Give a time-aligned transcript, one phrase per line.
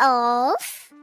[0.00, 0.56] of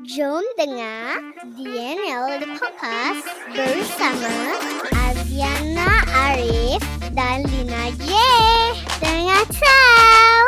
[0.09, 1.21] Jom dengar
[1.53, 4.57] DNL The Podcast bersama
[4.89, 6.81] Aziana Arif
[7.13, 8.09] dan Lina J.
[8.97, 10.41] Dengar tahu.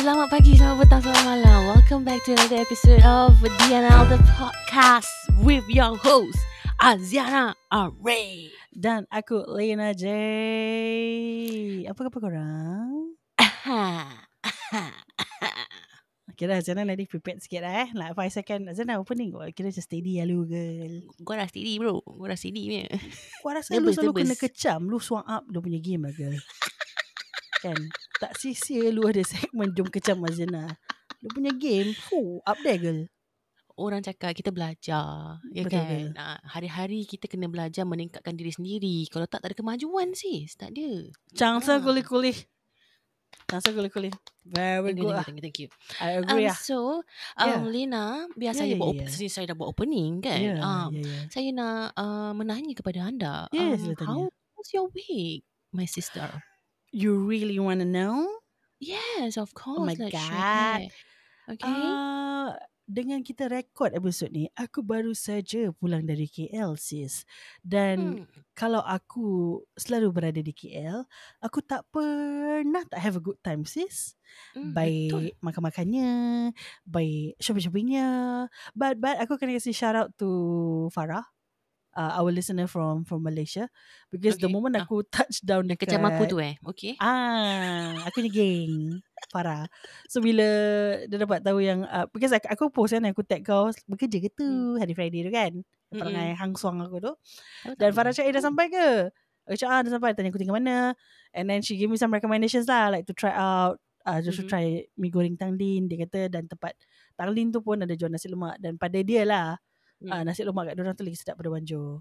[0.00, 1.60] Selamat pagi, selamat petang, selamat malam.
[1.68, 3.36] Welcome back to another episode of
[3.68, 5.12] DNL The Podcast
[5.44, 6.40] with your host,
[6.80, 8.48] Aziana Array.
[8.72, 10.08] Dan aku Lena J.
[11.84, 13.20] Apa khabar korang?
[13.36, 14.16] Okay
[16.46, 19.82] dah Zana nanti prepared sikit lah eh Like 5 second Zana opening kau Kira macam
[19.82, 21.98] steady lah lu girl Gua dah steady bro.
[22.04, 22.86] Gua dah steady punya.
[23.42, 26.38] Kau rasa lu selalu kena kecam Lu swang up Dia punya game lah girl
[27.58, 27.78] Kan
[28.22, 30.78] Tak sia-sia lu ada segmen Jom kecam Azana
[31.18, 33.02] Lu punya game Fuh up there girl
[33.78, 35.38] Orang cakap kita belajar.
[35.54, 35.86] Ya Betul, kan?
[35.86, 36.10] betul.
[36.18, 39.06] Ah, hari-hari kita kena belajar meningkatkan diri sendiri.
[39.06, 40.58] Kalau tak, tak ada kemajuan sis.
[40.58, 41.06] Tak ada.
[41.30, 41.82] Changsa Ah.
[43.48, 45.68] Kuli-kuli Changsa kuli-kuli Thank Very you, good thank you, lah thank you.
[46.00, 47.00] I Um, agree lah so,
[47.36, 47.60] um, Yeah.
[47.64, 48.04] Lena,
[48.36, 49.32] biasa Yeah, yeah, buat yeah, yeah.
[49.32, 50.40] saya dah buat opening kan.
[50.40, 51.22] Yeah, um, yeah, yeah.
[51.28, 53.34] Saya nak uh, menanya kepada anda.
[53.52, 54.20] Yes, um, how
[54.56, 56.28] was your week, my sister?
[56.92, 58.24] You really want to know?
[58.80, 59.84] Yes, of course.
[59.84, 60.28] my let's God.
[60.28, 60.88] share.
[61.56, 61.68] Okay.
[61.68, 62.56] Uh,
[62.88, 67.28] dengan kita rekod episod ni, aku baru saja pulang dari KL sis.
[67.60, 68.56] Dan hmm.
[68.56, 71.04] kalau aku selalu berada di KL,
[71.44, 74.16] aku tak pernah tak have a good time sis.
[74.56, 74.80] Hmm, betul.
[74.80, 76.10] Baik makan-makannya,
[76.88, 78.08] baik shopping-shoppingnya.
[78.72, 81.28] But but aku kena kasi shout out to Farah.
[81.98, 83.66] Uh, our listener from from Malaysia
[84.12, 84.54] because the Okay.
[84.54, 84.86] moment Ah.
[84.86, 86.54] aku touch down dekat Kecam aku tu eh.
[86.62, 86.94] Okay.
[87.02, 89.64] Ah, aku ni geng Farah.
[90.06, 90.46] So bila
[91.04, 94.30] dia dapat tahu yang uh, because aku, aku post kan aku tag kau bekerja ke
[94.32, 94.78] tu Hmm.
[94.78, 95.52] hari Friday tu kan.
[95.88, 97.12] Perangai hang suang aku tu.
[97.64, 98.88] Tahu Dan Farah cakap eh dah sampai ke?
[99.48, 100.92] Aku cakap ah dah sampai tanya aku tinggal mana.
[101.32, 104.44] And then she give me some recommendations lah like to try out uh, just Mhm.
[104.44, 104.64] to try
[104.96, 106.76] mi goreng Tanglin dia kata dan tempat
[107.16, 109.56] Tanglin tu pun ada jual nasi lemak dan pada dia lah
[109.98, 110.14] Hmm.
[110.14, 111.98] uh, nasi lemak kat dia orang tu lagi sedap pada Wanjo.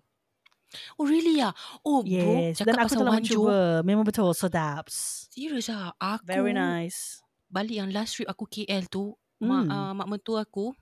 [0.95, 1.55] Oh really ah?
[1.81, 3.59] Oh bro, Yes, cakap dan aku pasal telah mencuba.
[3.81, 4.83] Memang betul sedap.
[4.87, 5.95] Serius ah.
[5.95, 7.23] Aku Very nice.
[7.47, 9.71] balik yang last trip aku KL tu, mak Hmm.
[9.71, 10.75] uh, mak mentua aku,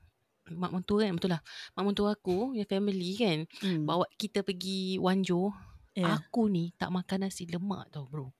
[0.47, 1.41] mak mentua kan betul lah.
[1.73, 3.85] Mak mentua aku, yang family kan, Hmm.
[3.85, 5.53] bawa kita pergi Wanjo.
[5.93, 6.17] Yeah.
[6.17, 8.33] Aku ni tak makan nasi lemak tau bro.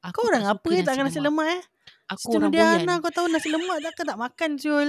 [0.00, 1.62] Aku Kau orang tak apa tak makan nasi lemak eh?
[2.06, 3.00] Aku Situ orang dia boyan.
[3.00, 4.88] kau tahu nasi lemak takkan tak makan Syul.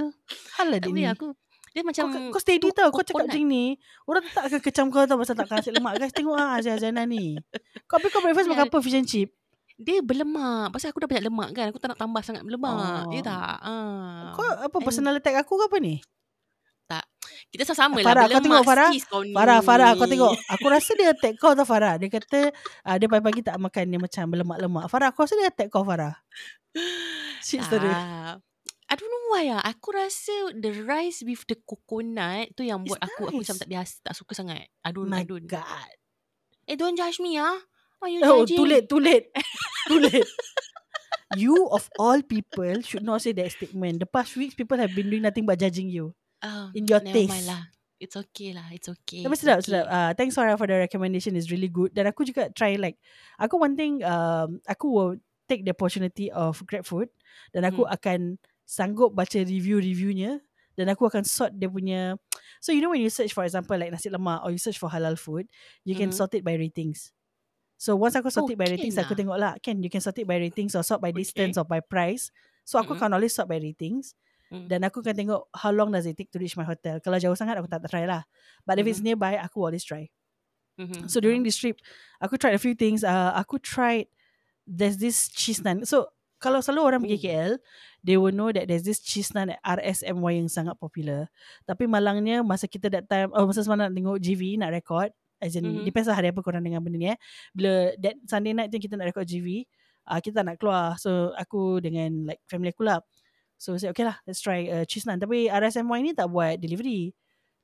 [0.53, 1.03] Hal lah Tak dia ni.
[1.07, 1.27] aku.
[1.75, 2.87] Dia macam Kau, kau steady tau.
[2.87, 3.75] Kau cakap macam ni.
[4.07, 5.99] Orang tak akan kecam kau tau pasal tak nasi lemak.
[5.99, 7.35] Guys tengok ah Azana ni.
[7.83, 8.71] Kau habis kau breakfast makan Ya.
[8.71, 8.77] apa?
[8.79, 9.29] Fish and chip?
[9.75, 10.71] Dia berlemak.
[10.71, 11.65] Pasal aku dah banyak lemak kan.
[11.75, 13.11] Aku tak nak tambah sangat lemak.
[13.11, 13.25] Ya Oh.
[13.27, 13.55] tak?
[13.59, 14.31] Ah.
[14.31, 15.99] Kau apa And- personal attack aku ke apa ni?
[17.51, 18.07] Kita sama-sama lah.
[18.07, 18.89] Farah, kau berlemak tengok Farah?
[18.95, 19.33] sis kau ni.
[19.35, 20.33] Farah, Farah kau tengok.
[20.55, 21.99] Aku rasa dia attack kau tau Farah.
[21.99, 22.53] Dia kata
[22.85, 24.85] uh, dia pagi-pagi tak makan dia macam berlemak-lemak.
[24.87, 26.15] Farah aku rasa dia attack kau Farah.
[27.43, 27.91] Shit story.
[28.85, 29.61] I don't know why ah.
[29.65, 33.61] Aku rasa the rice with the coconut tu yang It's buat aku aku macam nice.
[33.61, 34.69] tak biasa tak suka sangat.
[34.85, 35.45] I don't I My don't.
[35.45, 35.89] God.
[36.65, 37.57] Eh don't judge me ah.
[37.97, 38.57] Why you Oh, judging?
[38.59, 39.27] too late, too late.
[39.89, 40.27] too late.
[41.35, 43.99] You of all people should not say that statement.
[43.99, 46.13] The past weeks people have been doing nothing but judging you.
[46.39, 47.49] Ah, in your taste.
[47.49, 47.73] lah.
[47.97, 48.69] It's okay lah.
[48.69, 49.25] It's okay.
[49.25, 49.71] Tapi it's sedap, okay.
[49.71, 49.85] sedap.
[49.87, 51.33] Uh, thanks Farah for the recommendation.
[51.33, 51.95] is really good.
[51.95, 52.99] Dan aku juga try like,
[53.39, 55.13] aku one thing, um, aku will
[55.47, 57.09] take the opportunity of GrabFood.
[57.55, 57.95] Dan aku Hmm.
[57.95, 58.19] akan
[58.67, 60.41] sanggup baca review-reviewnya.
[60.75, 62.19] Dan aku akan sort dia punya.
[62.59, 64.91] So you know when you search for example like nasi lemak or you search for
[64.91, 65.47] halal food,
[65.87, 66.11] you can Mhm.
[66.11, 67.15] sort it by ratings.
[67.77, 69.19] So once aku sort Oh, it by can ratings, aku ah?
[69.19, 69.53] tengok lah.
[69.59, 71.15] Can, you can sort it by ratings or sort by Okay.
[71.15, 72.31] distance or by price.
[72.63, 72.97] So aku Mhm.
[72.97, 74.15] akan always sort by ratings.
[74.51, 74.71] Mm.
[74.71, 76.99] Dan aku akan tengok how long does it take to reach my hotel.
[77.03, 78.23] Kalau jauh sangat aku tak try lah.
[78.67, 79.05] But if it's Mhm.
[79.05, 80.09] nearby, aku always try.
[80.77, 81.09] Mhm.
[81.09, 81.79] So during this trip,
[82.21, 83.03] aku tried a few things.
[83.05, 84.09] Uh, aku tried,
[84.67, 85.85] there's this cheese naan.
[85.85, 86.09] So
[86.41, 87.21] kalau selalu orang pergi Ooh.
[87.21, 87.53] KL,
[88.05, 91.25] they will know that there's this cheese naan at RSMY yang sangat popular.
[91.65, 95.09] Tapi malangnya masa kita that time, oh masa semalam nak tengok GV, nak record,
[95.41, 95.81] as in, Mhm.
[95.83, 97.17] depends lah hari apa korang dengar benda ni eh.
[97.49, 99.65] Bila that Sunday night tu kita nak record GV,
[100.05, 100.93] uh, kita tak nak keluar.
[101.01, 103.01] So aku dengan like family aku lah.
[103.57, 105.17] So saya okay lah, let's try uh, cheese naan.
[105.17, 107.09] Tapi RSMY ni tak buat delivery.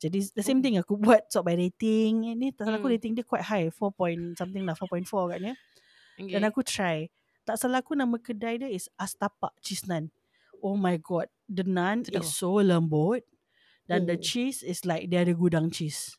[0.01, 0.63] Jadi the same Oh.
[0.65, 2.33] thing aku buat sort by rating.
[2.33, 2.97] Ini tak salah aku Hmm.
[2.97, 5.53] rating dia quite high, 4 point something lah, 4.4 agaknya.
[6.17, 6.33] Okay.
[6.33, 7.05] Dan aku try.
[7.45, 10.09] Tak salah aku nama kedai dia is Astapak Cheese Naan.
[10.61, 13.25] Oh my god, the naan Sedap is so lembut
[13.89, 14.21] dan the Oh.
[14.21, 16.13] cheese is like dia ada gudang cheese.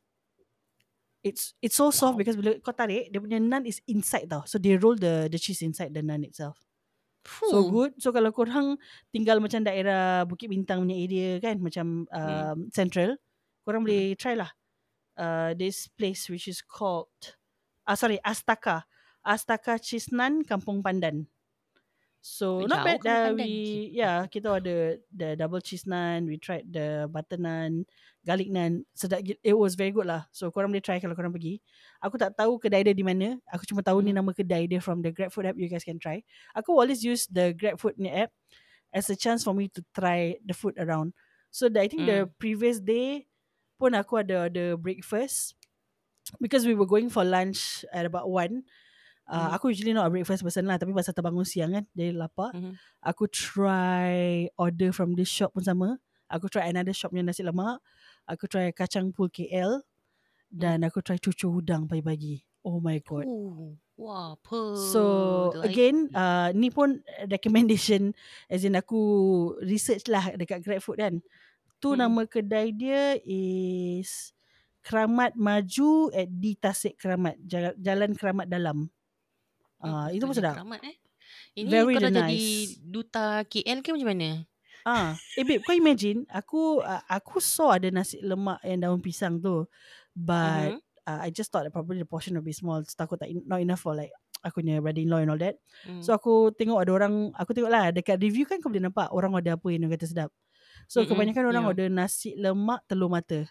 [1.23, 2.21] It's it's so soft Wow.
[2.27, 4.43] because bila kau tarik, dia punya naan is inside tau.
[4.43, 6.59] So they roll the the cheese inside the naan itself.
[7.47, 7.71] So Fuh.
[7.71, 7.93] good.
[8.03, 8.75] So kalau korang
[9.15, 13.15] tinggal macam daerah Bukit Bintang punya area kan, macam um, central,
[13.63, 14.51] korang boleh try lah.
[15.15, 17.15] Uh, this place which is called,
[17.87, 18.83] ah sorry, Astaka.
[19.23, 21.31] Astaka Cheese Naan Kampung Pandan.
[22.23, 23.03] So Jauh not bad.
[23.03, 26.31] kau Uh, makan we yeah kita ada the double cheese naan.
[26.31, 27.83] We tried the butter naan,
[28.23, 28.87] garlic naan.
[28.95, 29.27] Sedap.
[29.27, 30.31] It was very good lah.
[30.31, 31.59] So korang boleh try kalau korang pergi.
[31.99, 33.43] Aku tak tahu kedai dia di mana.
[33.51, 34.23] Aku cuma tahu ni Hmm.
[34.23, 35.59] nama kedai dia from the GrabFood app.
[35.59, 36.23] You guys can try.
[36.55, 38.31] Aku always use the GrabFood ni app
[38.95, 41.19] as a chance for me to try the food around.
[41.51, 43.27] So the, I think the previous day
[43.83, 45.59] pun aku ada ada breakfast
[46.39, 48.63] because we were going for lunch at about one.
[49.23, 49.51] Uh, Mhm.
[49.55, 52.51] Aku usually not a breakfast person lah Tapi pasal terbangun siang kan Jadi lapar.
[52.53, 52.75] Mhm.
[53.01, 55.97] Aku try Order from this shop pun sama.
[56.27, 57.79] Aku try another shop yang nasi lemak.
[58.25, 59.79] Aku try kacang pul KL
[60.49, 62.43] Dan aku try cucu udang pagi-pagi.
[62.63, 63.27] Oh my god.
[63.27, 64.75] Oh, wah, apa?
[64.91, 65.03] So
[65.55, 68.11] Like- again uh, Ni pun recommendation
[68.53, 68.99] As in aku
[69.61, 71.15] Research lah Dekat GrabFood kan.
[71.79, 71.99] Tu Mm-mm.
[72.01, 74.35] nama kedai dia Is
[74.83, 77.39] Keramat Maju At di Tasik Keramat.
[77.41, 78.91] Jalan, Jalan Keramat Dalam
[79.83, 80.97] Ah, Hmm, Itu pun sedap Keramat, eh.
[81.59, 82.79] Ini Very kau dah jadi nice.
[82.95, 84.31] duta KL ke macam mana?
[84.83, 89.39] Ah, eh babe, kau imagine aku uh, aku saw ada nasi lemak yang daun pisang
[89.39, 89.63] tu.
[90.11, 90.83] But Mhm.
[91.07, 92.83] uh, I just thought that probably the portion will be small.
[92.83, 94.11] So takut tak not enough for like
[94.43, 95.63] aku punya brother-in-law and all that.
[95.85, 96.01] Hmm.
[96.03, 99.31] So aku tengok ada orang, aku tengok lah dekat review kan kau boleh nampak orang
[99.39, 100.31] order apa yang dia kata sedap.
[100.91, 101.71] So Mm-mm, kebanyakan orang yeah.
[101.71, 103.47] order nasi lemak telur mata.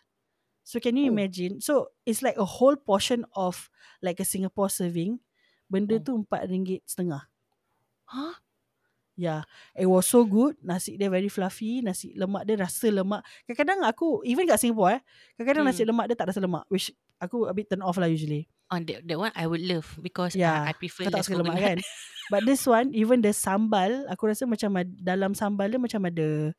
[0.68, 1.12] So can you Oh.
[1.12, 1.60] imagine?
[1.64, 3.72] So it's like a whole portion of
[4.04, 5.24] like a Singapore serving.
[5.72, 6.04] Benda Oh.
[6.04, 7.24] tu empat ringgit setengah.
[8.12, 8.36] Huh?
[9.16, 10.58] Yeah, it was so good.
[10.60, 11.80] Nasi dia very fluffy.
[11.80, 13.22] Nasi lemak dia rasa lemak.
[13.46, 15.02] Kadang-kadang aku, even kat Singapore eh,
[15.38, 15.72] kadang-kadang Hmm.
[15.72, 16.66] nasi lemak dia tak rasa lemak.
[16.68, 16.90] Which
[17.22, 18.50] aku a bit turn off lah usually.
[18.72, 21.60] On that, that one I would love because Yeah, uh, I prefer tak suka lemak
[21.60, 21.78] kan?
[22.32, 26.56] But this one, even the sambal, aku rasa macam dalam sambal dia macam ada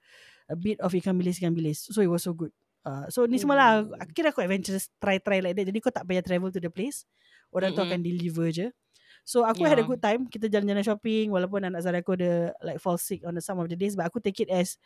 [0.47, 1.89] a bit of ikan bilis ikan bilis.
[1.89, 2.53] So it was so good.
[2.83, 3.95] Uh, so ni semua lah Oh.
[3.95, 7.07] Aku kira aku adventurous Try-try like that Jadi kau tak payah travel to the place
[7.55, 7.95] Orang tu Mm-mm.
[7.95, 8.75] akan deliver je
[9.23, 9.87] So aku had a Yeah.
[9.87, 13.43] good time Kita jalan-jalan shopping Walaupun anak Zara aku ada Like fall sick on the
[13.45, 14.77] some of the days But aku take it as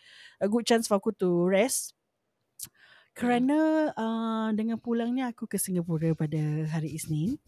[0.41, 1.97] A good chance for aku to rest
[3.17, 7.41] Kerana uh, Dengan pulangnya aku ke Singapura Pada hari Isnin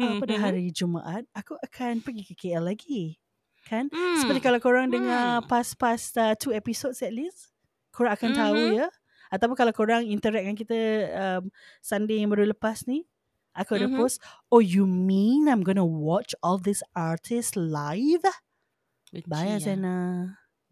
[0.00, 0.40] uh, Pada Mhm.
[0.40, 3.20] hari Jumaat Aku akan pergi ke KL lagi
[3.68, 4.16] Kan Hmm.
[4.16, 5.48] Seperti kalau korang dengar Hmm.
[5.52, 7.52] Past-past uh, Two episodes at least
[7.92, 8.80] Korang akan tahu Mhm.
[8.80, 8.88] ya
[9.32, 10.78] Ataupun kalau korang interact dengan kita
[11.16, 11.42] um,
[11.80, 13.04] Sunday yang baru lepas ni
[13.52, 14.00] Aku ada Mhm.
[14.00, 14.16] post
[14.48, 18.24] Oh you mean I'm gonna watch all these artists live?
[19.12, 19.60] Benci Bye lah.
[19.60, 19.96] Azana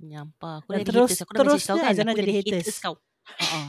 [0.01, 0.65] Menyampah.
[0.65, 1.21] Aku dah terus- haters.
[1.29, 1.89] Aku dah kau terusnya kan.
[1.93, 2.57] Azana aku jadi haters.
[2.65, 2.95] haters kau.
[2.97, 3.69] uh-uh.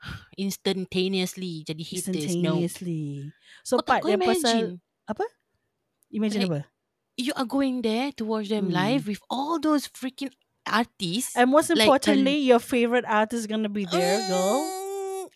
[0.44, 2.32] Instantaneously jadi haters.
[2.36, 2.60] No.
[3.64, 4.44] So Kau part yang imagine.
[4.44, 4.60] pasal
[6.10, 6.60] Imagine Like, apa?
[7.16, 8.76] You are going there to watch them Hmm.
[8.76, 10.32] live with all those freaking
[10.66, 11.32] artists.
[11.38, 14.79] And most like, importantly Your favorite artist is gonna be there girl Mm,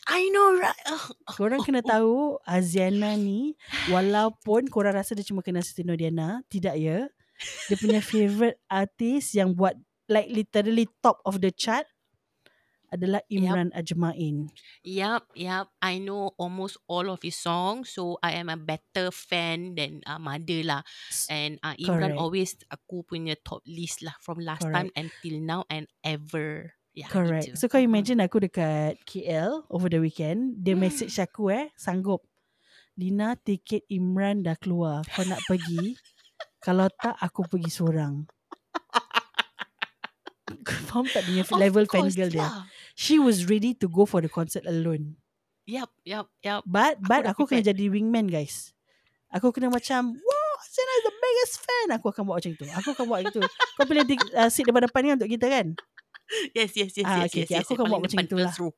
[0.04, 0.82] I know right.
[0.84, 1.16] Ugh.
[1.32, 3.56] Korang kena tahu Aziana ni
[3.88, 7.08] Walaupun korang rasa dia cuma kenal Siti Diana Tidak ya
[7.68, 9.74] Dia punya favourite artis Yang buat
[10.12, 11.88] Like literally top of the chart
[12.92, 14.52] Adalah Imran Ajmain
[14.84, 15.72] Yup, yup.
[15.82, 20.22] I know almost all of his songs, so I am a better fan than uh,
[20.22, 20.86] Mother lah.
[21.26, 22.22] And uh, Imran Correct.
[22.22, 26.78] always aku punya top list lah from last time until now and ever.
[26.94, 27.58] Yeah, Correct itu.
[27.58, 30.86] So kau imagine aku dekat KL Over the weekend Dia Hmm.
[30.86, 32.22] message aku eh Sanggup
[32.94, 35.98] Lina tiket Imran dah keluar Kau nak pergi
[36.62, 38.22] Kalau tak aku pergi seorang
[40.62, 42.46] Kau faham tak dia level fangirl dia.
[42.94, 45.18] She was ready to go for the concert alone
[45.66, 46.60] Yup, yup, yup.
[46.62, 47.68] But Aku but dah aku kena prepared.
[47.74, 48.76] jadi wingman guys.
[49.32, 52.88] Aku kena macam Wow Sena is the biggest fan Aku akan buat macam tu Aku
[52.94, 53.40] akan buat itu
[53.74, 55.74] Kau pilih di, uh, seat depan depan ni Untuk kita kan
[56.56, 57.54] Yes, yes, yes, Ah, yes, okay, yes, okay.
[57.60, 57.64] yes.
[57.64, 58.54] Aku akan Paling buat macam itulah.
[58.56, 58.72] row.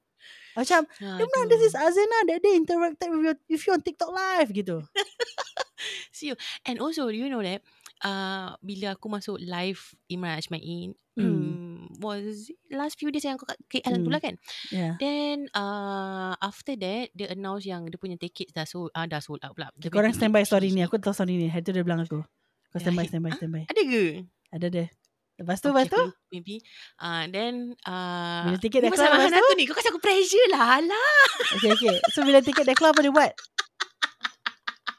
[0.57, 1.75] Macam Imran this is.
[1.77, 4.81] Azena That day interacted with, your, with you on TikTok live Gitu
[6.17, 6.37] See you.
[6.65, 7.61] And also, do you know that
[8.01, 11.25] uh, bila aku masuk live Imran Ajmain, Hmm.
[11.25, 11.97] hmm.
[11.97, 14.13] was last few days yang aku kat KL tu Hmm.
[14.13, 14.35] lah kan.
[14.69, 19.25] Yeah Then uh, after that, dia announce yang dia punya tickets dah sold, uh, dah
[19.25, 19.73] sold out pula.
[19.77, 20.85] Dia Korang punya stand by ticket story ni.
[20.85, 22.21] Aku tahu story ni Hari tu dia bilang aku
[22.69, 23.39] Kau stand by Yeah, stand by huh?
[23.41, 24.05] stand by Ada ke?
[24.53, 24.87] Ada dia
[25.37, 26.57] Lepas tu Okay, Lepas tu maybe.
[26.97, 29.65] Uh, then uh, Bila tiket dah keluar lepas tu aku ni.
[29.69, 30.81] Kau kasi aku pressure lah.
[30.81, 31.25] Alah.
[31.55, 33.33] Okay okay So bila tiket dah keluar Apa dia buat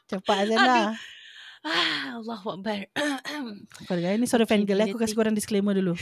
[0.06, 0.94] Cepat Azena
[1.58, 2.86] Ah, Allah Akbar.
[3.86, 4.62] Kau dengar Ni suara eh.
[4.62, 5.98] bila Aku kasih tik- korang disclaimer dulu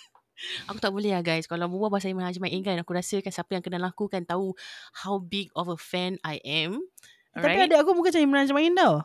[0.72, 3.52] Aku tak boleh lah guys Kalau berbual pasal Imran Hajmain kan Aku rasa kan siapa
[3.52, 4.56] yang kenal aku kan Tahu
[4.96, 6.80] how big of a fan I am
[7.36, 9.04] Tapi adik aku muka macam Imran Ajmain tau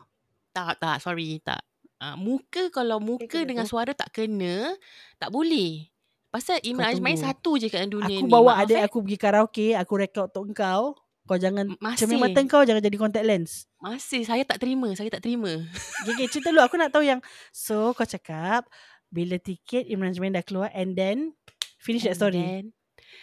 [0.56, 1.60] Tak tak sorry tak
[1.98, 3.72] uh, Muka kalau muka kena dengan tu.
[3.72, 4.74] suara tak kena
[5.16, 5.88] Tak boleh
[6.28, 7.16] Pasal Imran tunggu.
[7.16, 8.84] satu je kat dunia Aku ni bawa Maaf adik eh.
[8.84, 10.92] aku pergi karaoke Aku rekod untuk kau
[11.24, 12.04] Kau jangan masih.
[12.04, 15.50] Cermin mata kau Jangan jadi contact lens Masih saya tak terima Saya tak terima
[16.02, 18.66] Okay, okay cerita dulu Aku nak tahu yang So kau cakap
[19.06, 21.32] bila tiket Imran Jemain dah keluar and then
[21.78, 22.36] finish that And story.
[22.36, 22.64] then,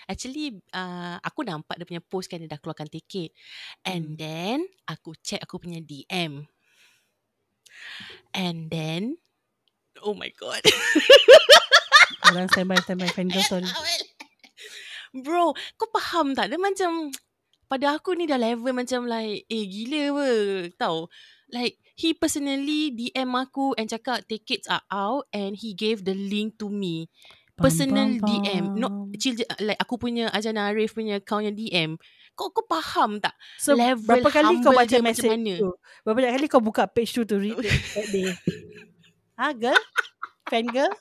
[0.05, 3.35] actually uh, aku nampak dia punya post kan dia dah keluarkan tiket.
[3.83, 4.17] And Hmm.
[4.17, 6.47] then aku check aku punya DM.
[8.33, 9.21] And then
[10.01, 10.61] oh my god.
[12.33, 13.69] Orang standby standby fangirl story.
[15.13, 16.49] Bro, kau faham tak?
[16.49, 17.13] Dia macam
[17.69, 20.29] pada aku ni dah level macam like eh gila apa
[20.77, 20.97] tau.
[21.53, 26.57] Like he personally DM aku and cakap tickets are out and he gave the link
[26.57, 27.13] to me.
[27.53, 28.65] Personal Pam, pam, DM.
[28.81, 31.91] Not chill like aku punya Ajana Arif punya account yang DM.
[32.33, 33.33] Kau kau faham tak?
[33.57, 35.53] So level berapa kali kau baca dia macam message mana?
[35.55, 35.69] tu?
[36.01, 38.33] Berapa kali kau buka page tu to read that day?
[39.33, 39.77] Ha girl?
[40.45, 40.93] Fan girl?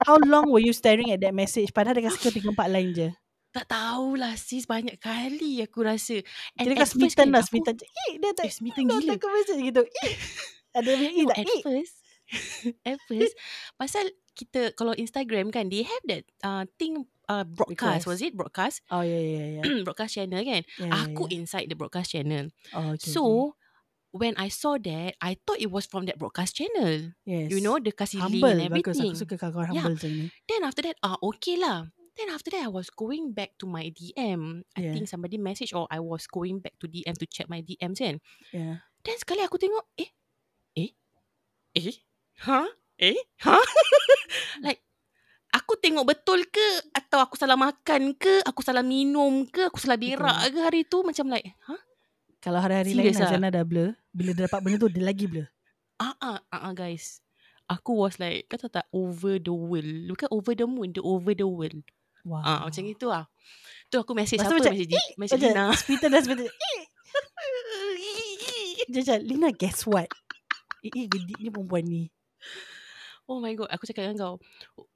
[0.00, 1.70] How long were you staring at that message?
[1.70, 3.08] Padahal dia kasi kau 3-4 line je.
[3.50, 6.18] Tak tahulah sis banyak kali aku rasa.
[6.58, 7.74] And kau first smitten kan lah, aku- smitten.
[7.80, 9.10] Eh, dia tak, Eh, smitten dia gila.
[9.14, 9.82] tak kau message gitu.
[9.82, 10.14] Eh.
[10.76, 11.36] Ada punya eh No, tak?
[11.38, 11.60] at Eh.
[11.62, 11.96] first
[12.82, 13.34] at first
[13.76, 14.04] pasal
[14.34, 18.06] kita kalau Instagram kan they have that uh, thing uh, broadcast Request.
[18.06, 19.62] was it broadcast Oh, ya, ya, ya.
[19.86, 21.40] broadcast channel kan Ya, ya, aku ya.
[21.40, 23.54] inside the broadcast channel Oh, okay, so
[24.14, 27.26] when I saw that I thought it was from that broadcast channel okay.
[27.26, 27.48] yes.
[27.50, 28.94] you know the kasih link and bagus.
[28.94, 29.50] everything Aku suka Yeah.
[29.50, 30.26] humble macam ni.
[30.46, 33.90] then after that ah okay lah then after that I was going back to my
[33.90, 34.94] DM I Yeah.
[34.94, 38.22] think somebody message or I was going back to DM to check my DMs kan
[38.54, 38.86] Yeah.
[39.02, 40.14] Then sekali aku tengok Eh
[40.78, 40.94] Eh
[41.74, 41.98] Eh
[42.46, 42.70] Ha
[43.02, 43.58] Eh Ha
[44.64, 44.83] Like
[45.54, 49.94] Aku tengok betul ke Atau aku salah makan ke Aku salah minum ke Aku salah
[49.94, 51.78] berak ke hari tu Macam like Ha
[52.42, 53.30] Kalau hari-hari lain ah?
[53.30, 53.94] Azana dah blur.
[54.10, 55.48] Bila dia dapat benda tu, dia lagi blur.
[55.96, 57.22] Ah ah ah ah, guys
[57.70, 61.32] Aku was like Kau tahu tak Over the world Bukan over the moon The over
[61.32, 61.80] the world
[62.26, 62.42] Wow.
[62.42, 63.30] Ah Macam itu lah
[63.88, 66.22] Tu aku message tu siapa macam, Message, di- message Lina Smitten dah.
[68.84, 70.08] Dia macam, Lina guess what?
[70.84, 72.02] Eh, eh gedik ni perempuan ni.
[73.24, 74.34] Oh my god Aku cakap dengan kau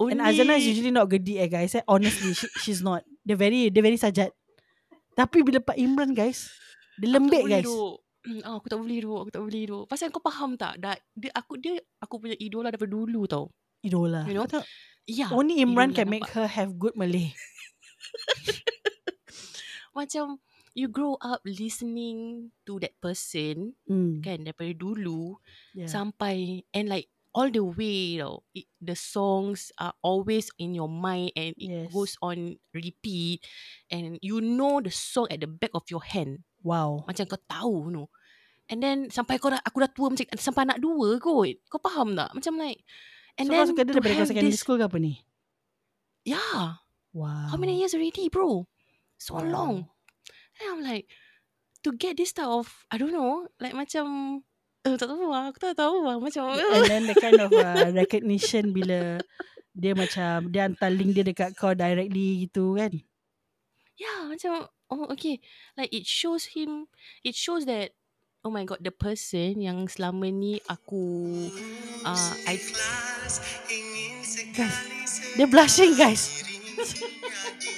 [0.05, 1.73] And Only Azana is usually not gedik eh guys.
[1.73, 1.85] Eh.
[1.89, 3.01] Honestly, she, she's not.
[3.25, 4.31] Dia very, dia very sajat.
[5.17, 6.53] Tapi bila Pak Imran guys,
[7.01, 7.67] dia boleh guys.
[7.67, 7.99] duk.
[8.45, 9.85] Ah, aku tak boleh duk, aku tak boleh duk.
[9.89, 10.77] Pasal kau faham tak?
[10.77, 13.49] Dah, dia, aku dia aku punya idola daripada dulu tau.
[13.81, 14.29] Idola.
[14.29, 14.45] You know?
[15.09, 15.33] Ya.
[15.33, 16.37] Only Imran can make nampak?
[16.37, 17.33] her have good Malay.
[19.97, 20.39] Macam
[20.77, 24.21] you grow up listening to that person Hmm.
[24.23, 25.41] kan daripada dulu
[25.75, 25.91] Yeah.
[25.91, 28.43] sampai and like all the way tau.
[28.53, 31.93] It, the songs are always in your mind and it Yes.
[31.93, 33.45] goes on repeat
[33.89, 36.43] and you know the song at the back of your hand.
[36.65, 37.05] Wow.
[37.07, 38.09] Macam kau tahu you know.
[38.69, 41.57] And then sampai kau dah, aku dah tua macam sampai anak dua kot.
[41.73, 42.33] Kau faham tak?
[42.37, 42.85] Macam like
[43.41, 45.21] and so then kau suka dia daripada kau secondary this- school ke apa ni?
[46.25, 46.83] Yeah.
[47.17, 47.49] Wow.
[47.49, 48.69] How many years already, bro?
[49.17, 49.49] So Wow.
[49.49, 49.75] long.
[50.61, 51.09] And I'm like,
[51.87, 54.43] to get this type of, I don't know, like macam,
[54.95, 57.92] eh, tak tahu lah, aku tak tahu lah, macam, And then the kind of uh,
[57.92, 59.21] recognition bila
[59.78, 62.90] dia macam dia hantar link dia dekat kau directly gitu kan.
[63.99, 65.42] yeah, macam, oh, okay.
[65.75, 66.87] Like, it shows him,
[67.23, 67.95] it shows that,
[68.47, 71.30] oh my god, the person yang selama ni aku,
[72.07, 72.59] uh, I,
[74.59, 74.75] Guys,
[75.38, 76.42] dia blushing guys.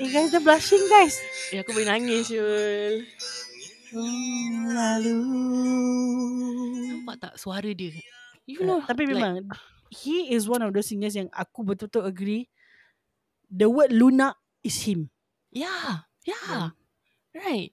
[0.00, 1.20] Eh guys, dia blushing guys.
[1.52, 3.04] Eh, aku boleh nangis, Yul.
[4.72, 5.18] Lalu.
[6.98, 7.92] Nampak tak suara dia?
[8.42, 9.34] You Uh, know, tapi like, memang
[9.92, 12.48] he is one of those singers yang aku betul-betul agree.
[13.46, 15.12] The word Luna is him.
[15.52, 16.72] yeah, yeah,
[17.36, 17.70] right.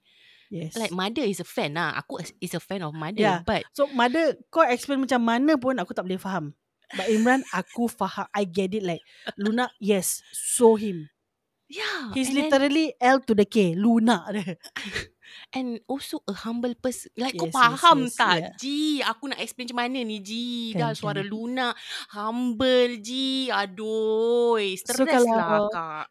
[0.50, 0.74] Yes.
[0.74, 1.94] Like mother is a fan lah.
[1.96, 3.22] Aku is- is a fan of mother.
[3.22, 3.40] Yeah.
[3.40, 6.52] But so mother kau explain macam mana pun aku tak boleh faham.
[6.90, 8.26] But Imran aku faham.
[8.34, 8.98] I get it like
[9.38, 11.06] Luna yes, so him.
[11.70, 14.58] Yeah, He's and then- literally L to the K, Luna dia.
[15.56, 17.14] and also a humble person.
[17.14, 18.36] Like Yes, kau yes, faham yes, tak?
[18.36, 18.52] yeah.
[18.58, 20.74] Ji, aku nak explain macam mana ni Ji.
[20.74, 21.30] Kan, Dah suara kan.
[21.30, 21.66] Luna.
[22.10, 23.48] Humble Ji.
[23.48, 24.58] Aduh.
[24.74, 26.06] Stress So, kalau- lah kak.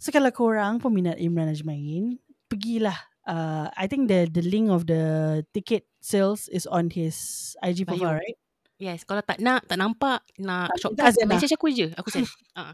[0.00, 2.16] So kalau korang peminat Imran Ajmain,
[2.48, 2.96] pergilah.
[3.20, 7.20] Uh, I think the the link of the ticket sales is on his
[7.60, 8.39] IG profile, right?
[8.80, 11.36] Yes, kalau tak nak, tak nampak, nak Tak shortcut, Zena.
[11.36, 11.92] message aku je.
[12.00, 12.24] Aku send.
[12.58, 12.72] uh.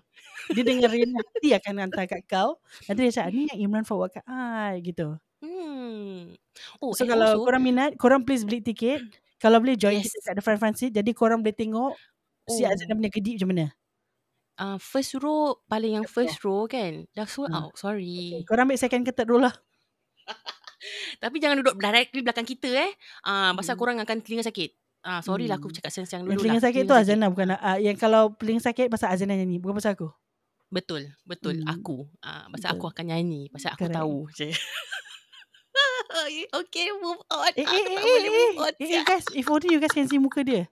[0.54, 2.62] Dia dengerin nanti akan hantar kat kau.
[2.86, 5.18] Nanti dia cakap, ni yang Imran forward kat I gitu.
[5.42, 6.38] Hmm.
[6.78, 9.02] Oh, So and kalau also, korang minat, korang please beli tiket.
[9.36, 10.14] Kalau boleh join Yes.
[10.14, 10.94] kita kat the front front seat.
[10.94, 11.98] Jadi korang boleh tengok
[12.46, 12.70] si Oh.
[12.70, 13.66] Azana punya kedip macam mana.
[14.56, 17.66] uh, first row, paling yang first row kan, dah sold Ah.
[17.66, 17.75] out.
[17.76, 18.40] Sorry.
[18.46, 19.52] Korang ambil second ke third row lah.
[21.22, 22.90] Tapi jangan duduk directly belakang kita eh.
[23.20, 23.80] Ah, uh, pasal Hmm.
[23.82, 24.70] korang akan telinga sakit.
[25.06, 25.78] Ah, sorry lah aku Hmm.
[25.78, 26.64] cakap siang-siang dulu Yang telinga lah.
[26.66, 30.10] sakit tu Azana bukan uh, yang kalau telinga sakit pasal Azana nyanyi bukan pasal aku.
[30.66, 31.70] Betul, betul Hmm.
[31.70, 32.10] aku.
[32.18, 32.75] Ah, uh, pasal Betul.
[32.75, 33.94] aku akan nyanyi, pasal aku Correct.
[33.94, 34.50] tahu je.
[36.58, 37.52] okay, move on.
[37.54, 38.72] Eh, eh, Aku eh, tak eh, boleh eh, move on.
[38.75, 40.66] eh, eh, guys, if only you guys can see muka dia.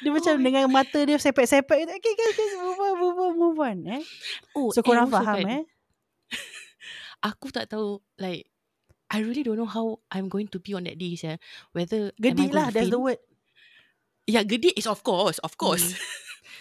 [0.00, 0.40] Dia macam Oh.
[0.40, 1.84] dengan mata dia sepek-sepek.
[1.84, 3.76] Okay, guys, guys, move on, move on, move on.
[3.84, 4.02] Eh?
[4.54, 5.62] Oh, So, korang faham kan, eh?
[7.28, 8.46] Aku tak tahu, like,
[9.10, 11.36] I really don't know how I'm going to be on that day, sia.
[11.74, 13.18] Whether am I Gedik going lah, that's the word.
[14.28, 15.82] Yeah, gedik is of course, of course.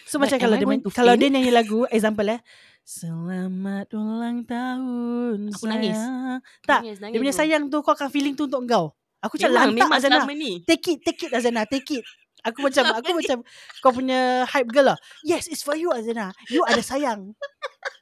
[0.07, 2.39] So, But macam am kalau dia, to kalau dia nyanyi lagu, example eh.
[2.81, 5.99] Selamat ulang tahun Aku nangis.
[5.99, 6.39] sayang.
[6.63, 7.39] Tak, Nangis, Dia nangis, punya bro.
[7.43, 8.95] sayang tu kau akan feeling tu untuk kau.
[9.19, 10.23] Aku macam Memang, lantak memang Azana.
[10.31, 10.63] ni.
[10.63, 12.07] Take it, take it Azana, take it.
[12.39, 13.37] Aku macam aku macam
[13.83, 14.97] kau punya hype girl lah.
[15.27, 16.31] Yes, it's for you Azana.
[16.47, 17.35] You ada sayang.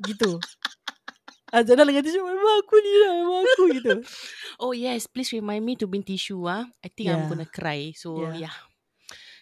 [0.05, 0.38] gitu.
[1.50, 3.93] Azana dengan tisu memang aku ni lah, memang aku gitu.
[4.62, 6.69] Oh yes, please remind me to bring tissue ah.
[6.79, 7.17] I think Yeah.
[7.17, 7.98] I'm gonna cry.
[7.98, 8.45] So Yeah.
[8.45, 8.55] yeah.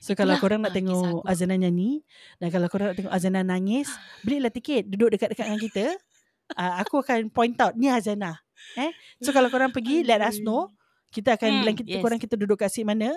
[0.03, 1.23] So kalau Itulah, korang nak ah, tengok.
[1.23, 2.03] Azana nyanyi
[2.35, 3.87] dan kalau korang nak tengok Azana nangis,
[4.27, 5.85] belilah tiket, duduk dekat-dekat dengan kita.
[6.59, 8.35] Uh, aku akan point out ni Azana.
[8.75, 8.91] Eh?
[9.23, 10.67] So kalau korang pergi let us know.
[11.13, 12.03] Kita akan Hmm, bilang kita yes.
[12.03, 13.15] korang kita duduk kat seat mana.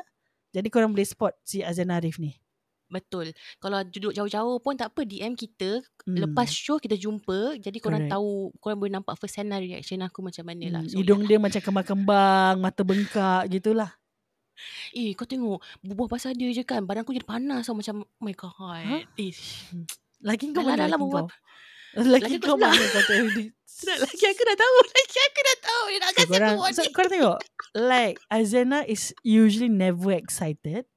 [0.54, 2.38] Jadi korang boleh spot si Azana Arif ni.
[2.86, 3.34] Betul.
[3.58, 5.82] Kalau duduk jauh-jauh pun tak apa DM kita.
[6.06, 6.22] Hmm.
[6.22, 7.58] Lepas show kita jumpa.
[7.58, 8.14] Jadi korang Correct.
[8.14, 10.82] tahu, korang boleh nampak first hand lah reaction aku macam mana lah.
[10.86, 13.90] Hmm, So, hidung dia macam kembang-kembang, mata bengkak gitulah.
[14.92, 16.82] Eh kau tengok Berbual pasal dia je kan.
[16.82, 18.52] Badan aku jadi panas tau Macam oh my god.
[18.54, 19.02] Huh?
[19.16, 19.32] Eh
[20.20, 21.26] Lagi kau mana lah lagi kau?
[21.96, 23.02] Lagi Lagi kau mana kau
[24.00, 25.84] lagi aku dah tahu Lagi aku dah tahu.
[25.86, 27.38] Dia nak So, kasi aku korang, so, warning korang tengok
[27.74, 30.88] Like Azena is usually never excited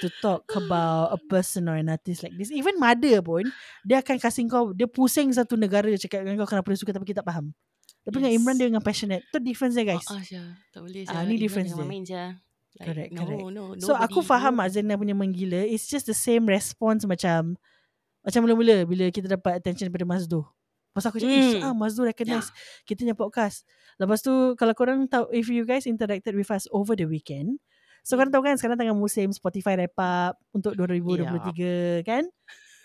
[0.00, 2.48] To talk about a person or an artist like this.
[2.48, 3.44] Even mother pun
[3.82, 6.92] Dia akan kasih kau Dia pusing satu negara Dia cakap dengan kau Kenapa dia suka
[6.92, 7.52] Tapi kita tak faham.
[8.02, 8.38] Tapi dengan Yes.
[8.38, 9.22] Imran dia dengan passionate.
[9.30, 10.02] Tu difference dia guys.
[10.10, 10.58] Ah, Syah.
[10.74, 11.22] Tak boleh Ah, Syah.
[11.22, 11.86] ni Iman difference dia.
[11.86, 12.18] main je
[12.80, 13.44] Like, Correct, no, correct.
[13.52, 14.64] No, So aku faham no.
[14.64, 17.60] Azena punya menggila It's just the same response macam
[18.24, 20.48] Macam mula-mula Bila kita dapat attention daripada Mazdo
[20.96, 21.52] Pasal aku cakap Hmm.
[21.60, 21.66] mm.
[21.68, 22.48] ah, Mazdo recognize
[22.88, 23.68] Kita punya podcast
[24.00, 27.60] Lepas tu Kalau korang tahu If you guys interacted with us Over the weekend
[28.08, 32.24] So korang tahu kan Sekarang tengah musim Spotify wrap up Untuk 2023 Kan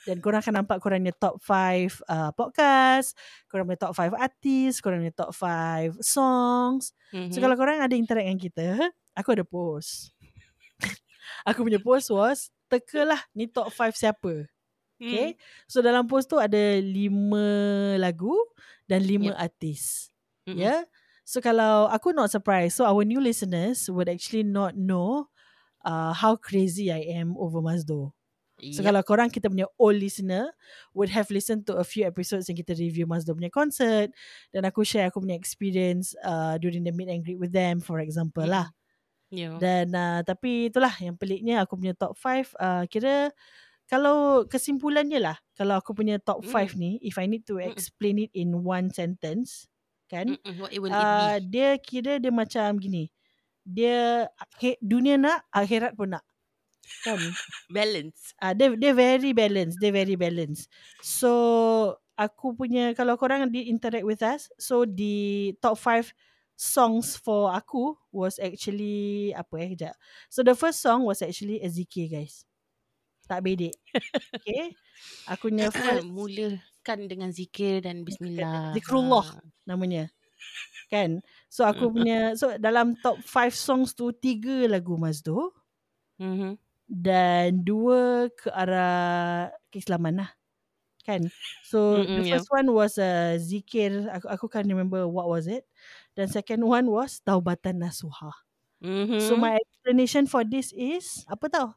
[0.07, 3.11] dan korang akan nampak korang punya top 5 uh, podcast,
[3.51, 6.95] korang punya top 5 artis, korang punya top 5 songs.
[7.11, 7.35] Mhm.
[7.35, 8.69] So kalau korang ada interact dengan kita,
[9.17, 10.13] aku ada post.
[11.49, 14.45] aku punya post was teka lah ni top 5 siapa.
[14.97, 15.07] Hmm.
[15.09, 15.27] Okay.
[15.69, 18.33] So dalam post tu ada 5 lagu
[18.85, 19.35] dan 5 Yep.
[19.37, 20.09] artis.
[20.45, 20.57] Mm-mm.
[20.61, 20.65] Ya.
[20.65, 20.79] Yeah?
[21.27, 22.79] So kalau aku not surprised.
[22.79, 25.27] So our new listeners would actually not know
[25.83, 28.15] uh, how crazy I am over Mazdo.
[28.73, 30.49] So kalau korang kita punya old listener
[30.89, 34.09] would have listened to a few episodes yang kita review Mazda punya concert
[34.49, 38.01] dan aku share aku punya experience uh, during the meet and greet with them for
[38.01, 38.57] example Mm.
[38.57, 38.67] lah.
[39.27, 39.59] Yeah.
[39.59, 43.35] Dan uh, tapi itulah yang peliknya aku punya top 5 uh, kira
[43.87, 46.51] kalau kesimpulannya lah kalau aku punya top Mm.
[46.51, 49.67] 5 ni if I need to explain it in one sentence
[50.07, 50.39] kan.
[50.59, 51.59] What it will uh, it be?
[51.59, 53.11] dia kira dia macam gini.
[53.67, 54.31] Dia
[54.79, 56.23] dunia nak akhirat pun nak.
[57.03, 57.19] Kan?
[57.75, 58.31] Balance.
[58.39, 60.71] Ah, uh, dia dia very balance, dia very balance.
[61.03, 61.31] So
[62.15, 66.15] aku punya kalau korang di interact with us, so the top 5
[66.57, 69.95] songs for aku was actually apa eh kejap.
[70.27, 72.43] So the first song was actually a zikir guys.
[73.29, 73.75] Tak bedek.
[74.33, 74.73] Okay.
[75.29, 78.73] Aku punya first Mulakan dengan zikir dan bismillah.
[78.73, 79.37] Zikrullah.
[79.69, 80.09] namanya.
[80.87, 81.19] Kan?
[81.51, 85.53] So aku punya so dalam top 5 songs tu tiga lagu Mazdo
[86.17, 86.53] Mm-hmm.
[86.89, 90.36] dan dua ke arah keislaman lah.
[91.07, 91.31] Kan?
[91.63, 92.31] So Mm-mm, the yeah.
[92.35, 94.11] first one was uh, zikir.
[94.11, 95.63] Aku aku can't remember what was it.
[96.11, 98.35] Dan second one was taubatan nasuha.
[98.83, 99.23] Mm-hmm.
[99.23, 101.67] So my explanation for this is apa tau?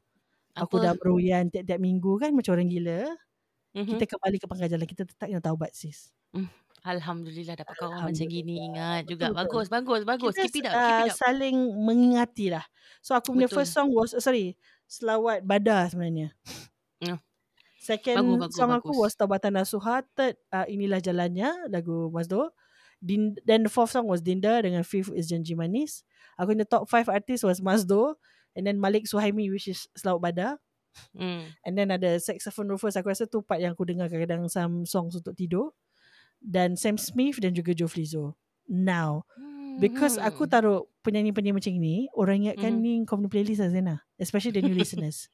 [0.59, 3.07] Aku dah meruyan tiap-tiap minggu kan macam orang gila.
[3.79, 3.87] mm-hmm.
[3.95, 4.87] Kita kembali ke pangkal jalan.
[4.90, 6.11] Kita tetap kena taubat sis.
[6.81, 8.57] Alhamdulillah dapat kawan macam gini.
[8.57, 8.66] Alhamdulillah.
[8.73, 9.25] Ingat juga.
[9.31, 10.33] Betul, Bagus, bagus, bagus.
[10.33, 11.19] kita Keep it up, keep it up.
[11.21, 12.64] saling mengingati lah.
[13.05, 13.62] So aku punya Betul.
[13.62, 14.57] first song was uh, sorry,
[14.88, 16.33] selawat badar sebenarnya.
[17.05, 17.21] Ya.
[17.81, 19.01] Second Bagus, bagus, song aku bagus.
[19.01, 20.05] was Taubatan Nasuha.
[20.12, 22.53] Third uh, inilah jalannya lagu Mazdo.
[23.01, 26.05] Din, then the fourth song was Dinda dengan fifth is Janji Manis.
[26.37, 28.21] Aku punya top five artist was Mazdo
[28.53, 30.53] and then Malik Suhaimi which is Selawat Badar.
[31.16, 31.57] Mm.
[31.64, 35.14] And then ada Saxophone Rufus Aku rasa tu part yang aku dengar kadang-kadang Some songs
[35.14, 35.71] untuk tidur
[36.43, 38.35] Dan Sam Smith dan juga Joe Flizzo
[38.66, 39.23] Now
[39.79, 40.27] Because Hmm.
[40.27, 42.83] aku taruh penyanyi-penyanyi macam ni, orang ingatkan Mhm.
[42.83, 43.95] ni kau punya playlist lah Zena.
[44.19, 45.31] Especially the new listeners.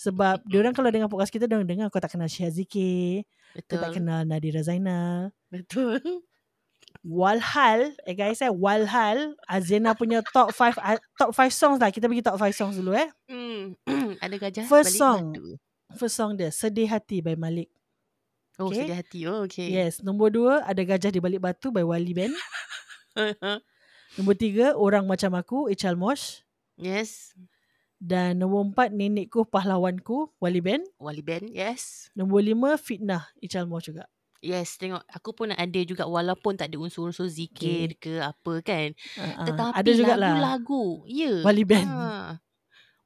[0.00, 3.24] Sebab diorang kalau dengar podcast kita, diorang dengar kau tak kenal Syah Zikir,
[3.66, 3.80] kau Betul.
[3.80, 5.30] tak kenal Nadira Zainal.
[5.48, 6.00] Betul.
[7.04, 10.78] Walhal, eh guys eh, Walhal, Azena punya top 5
[11.20, 11.92] top 5 songs lah.
[11.92, 13.08] Kita pergi top 5 songs dulu eh.
[13.28, 13.76] Mm.
[14.24, 15.20] Ada gajah First balik song.
[15.36, 15.44] batu.
[16.00, 17.68] First song dia, Sedih Hati by Malik.
[18.54, 18.86] Oh, Okay.
[18.86, 19.20] sedih hati.
[19.26, 19.66] Oh, okay.
[19.66, 22.30] Yes, nombor 2 ada Gajah di Balik Batu by Wali Band.
[24.14, 26.46] Nombor tiga, orang macam aku, Ichal Mosh.
[26.78, 27.34] Yes.
[28.04, 30.84] Dan nombor empat, nenekku, pahlawanku, Wali Ben.
[31.00, 31.48] Wali Ben.
[31.48, 32.12] Yes.
[32.12, 34.04] Nombor lima, Fitnah, Ichal Mosh juga.
[34.44, 38.92] Yes, tengok aku pun ada juga walaupun tak ada unsur-unsur zikir ke apa kan.
[39.16, 41.00] Uh, Tetapi ada juga lagu-lagu.
[41.08, 41.40] Ya.
[41.40, 41.88] Wali Ben.
[41.88, 42.44] Ha.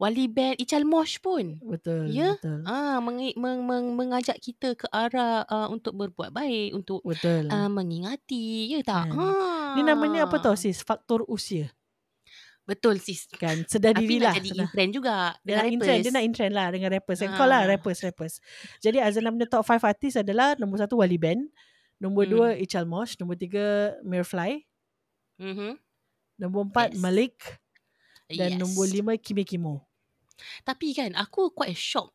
[0.03, 1.63] Wali Ben Ical Mosh pun.
[1.63, 2.35] Betul, Ya?
[2.39, 2.67] betul.
[2.67, 7.47] Ah, meng, meng, meng, mengajak kita ke arah uh, untuk berbuat baik, untuk Betul.
[7.51, 9.11] uh, mengingati, ya tak?
[9.11, 9.19] Kan.
[9.19, 9.79] Ha.
[9.79, 10.83] Ni namanya apa tau sis?
[10.83, 11.71] Faktor usia.
[12.69, 13.25] Betul sis.
[13.33, 14.35] Kan sedar Tapi diri nak lah.
[14.37, 14.61] jadi sedar.
[14.61, 17.21] in trend juga Dia dengan nak in trend, dia nak in trend lah dengan rappers.
[17.25, 17.69] And call lah Ah.
[17.73, 18.35] rappers, rappers.
[18.79, 21.49] Jadi Azana punya top 5 artis adalah nombor satu Wali Ben,
[21.97, 22.33] nombor Hmm.
[22.37, 24.69] dua Ichal Mosh, nombor tiga Mirfly,
[25.41, 25.81] Mhm.
[26.37, 27.01] nombor empat Yes.
[27.01, 27.35] Malik
[28.29, 28.61] dan Yes.
[28.61, 29.89] nombor lima Kimi Kimo.
[30.63, 32.13] Tapi kan aku quite shock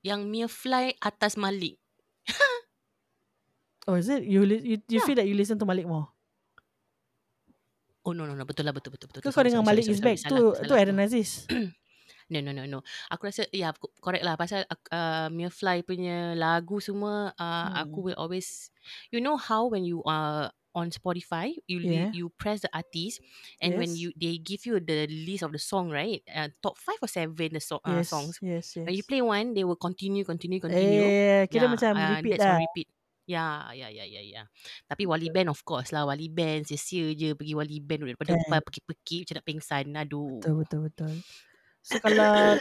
[0.00, 1.76] yang Mia Fly atas Malik.
[3.86, 4.24] Oh is it?
[4.24, 5.04] You you, you Yeah.
[5.04, 6.10] feel that you listen to Malik more?
[8.06, 9.18] Oh no no no betul lah betul betul betul.
[9.18, 10.16] Ke kau Sorry, dengan sorry, Malik sorry, is back?
[10.22, 10.74] Tu tu.
[10.78, 11.30] Aaron Aziz.
[12.26, 12.82] No no no no.
[13.14, 17.86] Aku rasa ya aku- correct lah pasal uh, Mia Fly punya lagu semua uh, Hmm.
[17.86, 18.74] aku will always
[19.14, 22.10] you know how when you are on Spotify you Yeah.
[22.10, 23.22] you press the artist
[23.62, 24.02] and when Yes.
[24.02, 27.30] you they give you the list of the song right uh, top 5 or 7
[27.54, 28.82] the so, uh, yes, songs yes, yes.
[28.86, 32.30] when you play one they will continue continue continue Eh, kira Yeah, macam uh, repeat
[32.34, 32.58] that's lah.
[32.58, 32.86] repeat.
[33.26, 34.42] Ya, ya, ya, ya, ya.
[34.86, 36.06] Tapi Wali Band of course lah.
[36.06, 39.86] Wali Band sia-sia je pergi Wali Band daripada depan pergi-pergi macam nak pengsan.
[39.98, 40.38] Aduh.
[40.38, 41.14] Betul, betul, betul.
[41.82, 42.54] So kalau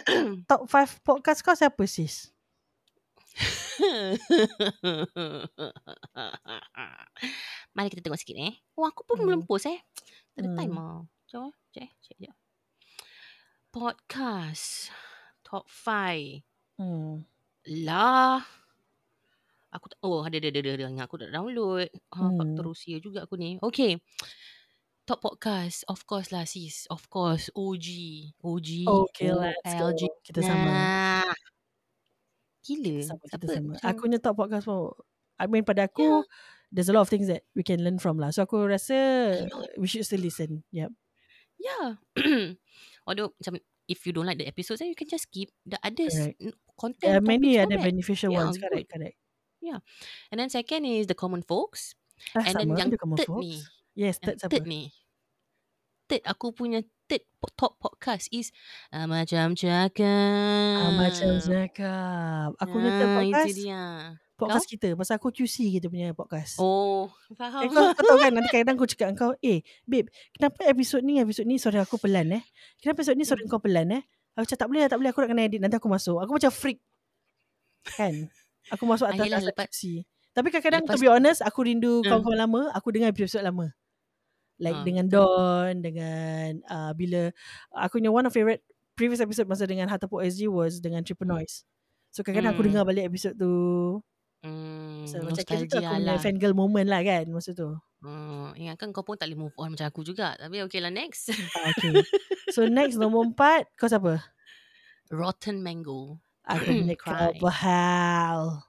[0.49, 2.33] top 5 podcast kau siapa sis?
[7.75, 8.53] Mari kita tengok sikit eh.
[8.73, 9.25] Oh, aku pun Hmm.
[9.29, 9.77] belum post eh.
[10.33, 10.57] Tak ada Hmm.
[10.57, 11.03] time lah.
[11.29, 11.51] Jom eh.
[11.51, 11.53] Eh.
[11.69, 12.35] Sekejap, sekejap.
[13.69, 14.89] Podcast.
[15.43, 16.39] Top 5.
[16.79, 17.27] Hmm.
[17.83, 18.39] Lah.
[19.75, 20.83] Aku tak, oh ada ada ada ada.
[20.87, 21.91] Yang aku tak download.
[21.91, 22.37] Ha, Hmm.
[22.39, 23.59] faktor usia juga aku ni.
[23.59, 23.99] Okay.
[25.03, 25.83] Top podcast.
[25.85, 26.87] Of course lah sis.
[26.89, 27.51] Of course.
[27.53, 27.87] OG.
[28.41, 28.69] OG.
[28.87, 29.91] Okay, let's go.
[29.91, 30.01] OLG.
[30.23, 30.65] Kita sama.
[30.65, 31.33] Nah.
[32.65, 32.95] Gila.
[33.05, 33.69] Sama, kita sama.
[33.77, 34.89] Macam- Aku punya top podcast pun
[35.37, 36.23] I mean pada aku
[36.73, 38.97] There's a lot of things that We can learn from lah So aku rasa.
[39.77, 40.89] We should still listen Yep
[41.61, 42.01] Yeah.
[43.07, 46.09] Although macam if you don't like the episodes, then you can just skip the other
[46.09, 46.41] Correct.
[46.73, 47.05] content.
[47.05, 47.93] There are many other bad.
[47.93, 49.13] beneficial Yeah, ones Correct good.
[49.57, 49.83] Correct
[50.29, 51.95] And then second is the common folks.
[52.31, 53.43] ah, And then sama yang ada common third folks.
[53.43, 53.55] ni.
[53.93, 54.81] Yes Yang third siapa third ni.
[56.05, 58.53] Third aku punya third top podcast is
[58.89, 60.77] uh, macam cakap.
[60.77, 63.81] ah, Macam cakap Aku punya third Ah, podcast Itu dia.
[64.35, 67.71] Podcast kita Pasal aku QC kita punya podcast Oh, Eh, faham.
[67.71, 71.43] kau, kau tahu kan nanti kadang aku cakap kau Eh babe Kenapa episod ni Episod
[71.43, 72.43] ni suara aku pelan eh
[72.77, 73.49] Kenapa episod ni suara Hmm.
[73.49, 74.03] kau pelan eh
[74.35, 76.35] Aku cakap tak boleh lah tak boleh Aku nak kena edit Nanti aku masuk Aku
[76.35, 76.83] macam freak
[77.87, 78.27] Kan
[78.69, 80.01] Aku masuk atas atas lepas- QC
[80.31, 82.09] Tapi kadang-kadang to be honest Aku rindu Hmm.
[82.09, 83.69] kawan-kawan lama Aku dengar episod lama
[84.55, 87.29] Like Ah, dengan Don Dengan uh, Bila
[87.77, 91.63] Aku punya one of favorite Previous episode Masa dengan Hatapuk SG Was dengan Triple Noise
[92.09, 92.69] So kadang-kadang aku Hmm.
[92.69, 93.53] dengar balik episod tu
[94.41, 96.17] Hmm, so, Macam kira tu aku punya lah.
[96.17, 99.89] fangirl moment lah kan Masa tu Hmm, ingatkan kau pun tak boleh move on macam
[99.89, 100.37] aku juga.
[100.37, 101.33] Tapi okay lah next.
[101.57, 102.05] Ah, Okay
[102.49, 104.21] So next nombor empat Kau siapa?
[105.09, 106.21] Rotten Mango.
[106.53, 107.33] Aku punya Cry.
[107.39, 108.61] kau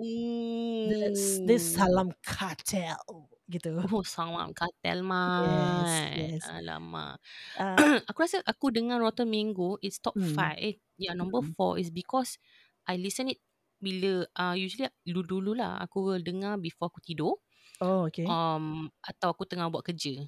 [0.00, 0.88] Ooh.
[0.88, 6.22] This, this salam cartel Gitu Oh, salam katel man.
[6.22, 6.42] yes.
[6.44, 7.18] Alamak.
[7.58, 10.22] uh, aku rasa aku dengar Rotten Mango is top Hmm.
[10.22, 10.58] 5.
[10.60, 11.52] Eh, yeah, number Hmm.
[11.56, 12.38] 4 is because
[12.86, 13.40] I listen it
[13.82, 17.42] bila uh, usually dulu-dulu lah aku dengar before aku tidur
[17.80, 20.26] Oh okay um atau aku tengah buat kerja.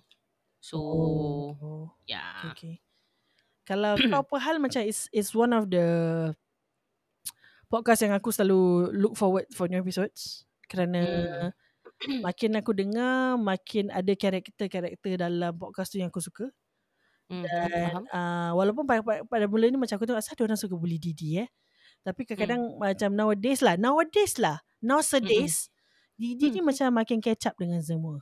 [0.63, 2.55] So, oh, yeah.
[2.55, 2.81] okay.
[3.65, 5.87] Kalau kau apa hal macam it's, it's one of the
[7.75, 11.51] podcast yang aku selalu look forward for new episodes kerana Hmm.
[12.27, 16.47] makin aku dengar makin ada karakter-karakter dalam podcast tu yang aku suka
[17.25, 20.61] Mhm, Dan uh, walaupun pada, pada, pada mula ni macam aku tengok asal ada orang
[20.61, 21.49] suka bully Didi eh.
[22.05, 22.77] Tapi kadang-kadang Hmm.
[22.77, 23.81] macam nowadays lah.
[23.81, 24.61] Nowadays lah.
[24.85, 25.73] Nowadays.
[26.21, 28.21] Didi ni macam makin catch up dengan semua.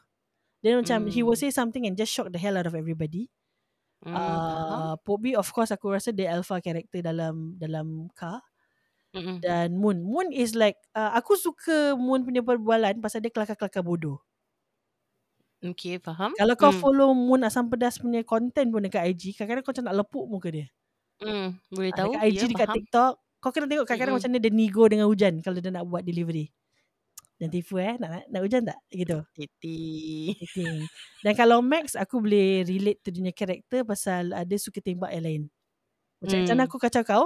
[0.62, 3.26] Dia macam he will say something and just shock the hell out of everybody.
[4.06, 4.14] Faham?
[4.14, 8.38] Uh, Pobi of course aku rasa dia alpha character dalam dalam car.
[9.12, 9.44] Mm-mm.
[9.44, 10.00] Dan Moon.
[10.00, 14.18] Moon is like uh, aku suka Moon punya perbualan pasal dia kelakar-kelakar bodoh.
[15.62, 16.34] Okay, faham?
[16.34, 16.80] Kalau kau Hmm.
[16.82, 20.48] follow Moon Asam Pedas punya content pun dekat IG, kadang-kadang kau macam nak lepuk muka
[20.50, 20.66] dia.
[21.22, 22.12] Hmm, boleh Ah, tahu.
[22.18, 22.76] Dekat IG ya, dekat faham.
[22.82, 24.26] TikTok Kau kena tengok kadang-kadang Mm-mm.
[24.26, 26.50] macam mana dia nego dengan hujan Kalau dia nak buat delivery
[27.38, 28.78] Dan tipu eh Nak, nak, nak hujan tak?
[28.90, 29.78] Gitu Titi.
[30.34, 30.86] Titing.
[31.22, 35.10] Dan kalau Max Aku boleh relate to dia punya karakter Pasal uh, dia suka tembak
[35.14, 35.42] yang lain
[36.18, 36.42] Macam Hmm.
[36.42, 37.24] macam mana aku kacau kau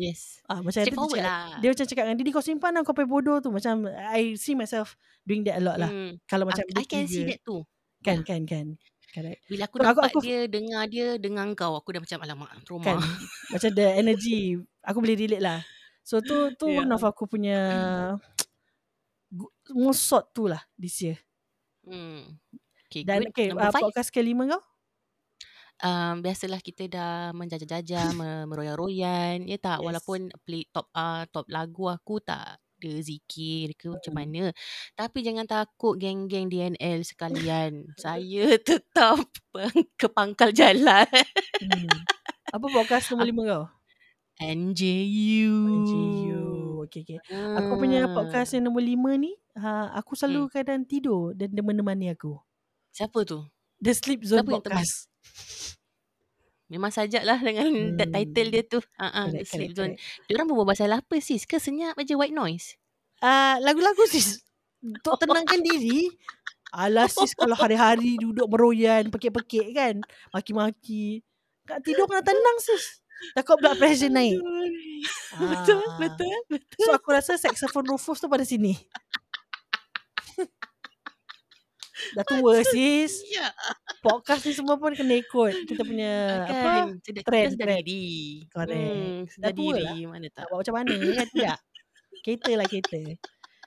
[0.00, 0.40] Yes.
[0.46, 1.58] ah, Macam dia, Straightforward cakap, lah.
[1.60, 4.54] dia macam cakap dengan Didi kau simpan lah Kau pakai bodoh tu Macam I see
[4.54, 6.16] myself Doing that a lot lah Hmm.
[6.24, 7.60] Kalau macam I, I can see that too.
[8.00, 9.44] Kan kan kan correct.
[9.44, 12.48] Bila aku So, aku- nampak aku- dia dengar dia dengar kau, aku dah macam alamak
[12.62, 12.84] trauma.
[12.86, 12.98] Kan
[13.50, 14.38] Macam the energy
[14.80, 15.60] Aku boleh relate lah
[16.00, 16.80] So tu tu Yeah.
[16.80, 17.58] one of aku punya
[19.30, 21.18] gu- Most sought tu lah This year
[21.80, 22.36] Hmm.
[22.86, 23.30] Okay, Dan good.
[23.30, 23.84] okay, Number uh, five.
[23.84, 24.62] podcast kelima kau
[25.82, 29.80] um, biasalah kita dah menjajah-jajah, me- meroyan-royan, ya tak?
[29.80, 29.86] Yes.
[29.86, 34.18] Walaupun play top uh, top lagu aku tak ada zikir ke macam Hmm.
[34.24, 34.44] mana.
[34.96, 37.84] Tapi jangan takut geng-geng DNL sekalian.
[38.00, 39.20] Saya tetap
[39.96, 41.04] ke pangkal jalan.
[41.60, 41.88] hmm.
[42.50, 43.64] Apa podcast nombor lima kau
[44.40, 45.52] NJU.
[45.84, 46.40] NGU
[46.88, 47.18] Okay okay
[47.60, 50.52] Aku punya podcast yang nombor lima ni uh, Aku selalu Hmm.
[50.52, 52.40] kadang tidur Dan dia menemani aku
[52.90, 53.44] Siapa tu?
[53.78, 54.56] The Sleep Zone Siapa?
[54.56, 55.09] Podcast
[56.70, 57.98] Memang sajaklah dengan hmm.
[57.98, 58.10] Hmm.
[58.14, 58.78] title dia tu.
[59.02, 59.94] Ha ah, The Correct, Sleep Zone.
[60.30, 61.42] Dia orang berbual pasal apa sis?
[61.44, 62.78] Ke senyap aja white noise?
[63.20, 64.40] uh, Lagu-lagu sis
[64.80, 66.08] Untuk tenangkan diri
[66.72, 70.00] Alah sis Kalau hari-hari duduk meroyan Pekik-pekik kan
[70.32, 71.20] Maki-maki
[71.68, 73.04] Kat tidur kena tenang sis
[73.36, 74.40] Takut blood pressure naik
[75.36, 75.96] Betul, Ah.
[75.96, 76.84] betul, betul.
[76.84, 78.76] So aku rasa Saxophone Rufus tu pada sini
[82.12, 83.50] Dah tua sis Ya.
[83.98, 87.82] Podcast ni semua pun kena ikut Kita punya Apa Kan, sedar, trend, kita trend.
[87.82, 88.16] diri.
[88.46, 88.78] Correct.
[88.96, 89.96] Hmm, sedar diri, lah.
[90.08, 90.44] mana Nak tak.
[90.46, 91.58] buat macam mana kan Tidak
[92.20, 93.00] Kereta lah kereta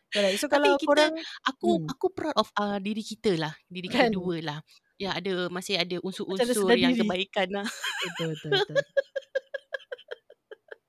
[0.09, 0.35] Correct.
[0.35, 1.13] So Tapi kalau kita- korang
[1.47, 1.87] Aku Hmm.
[1.87, 3.53] aku proud of uh, diri kita lah.
[3.65, 4.07] Diri Kan?
[4.07, 4.59] kita dua lah.
[4.95, 7.01] Ya, ada masih ada unsur-unsur yang diri.
[7.01, 7.65] kebaikan lah.
[8.05, 8.77] Betul betul betul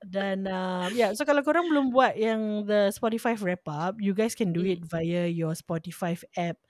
[0.04, 4.36] Dan uh, yeah, so kalau korang belum buat yang the Spotify wrap up, you guys
[4.36, 4.70] can do Hmm.
[4.70, 6.60] it via your Spotify app.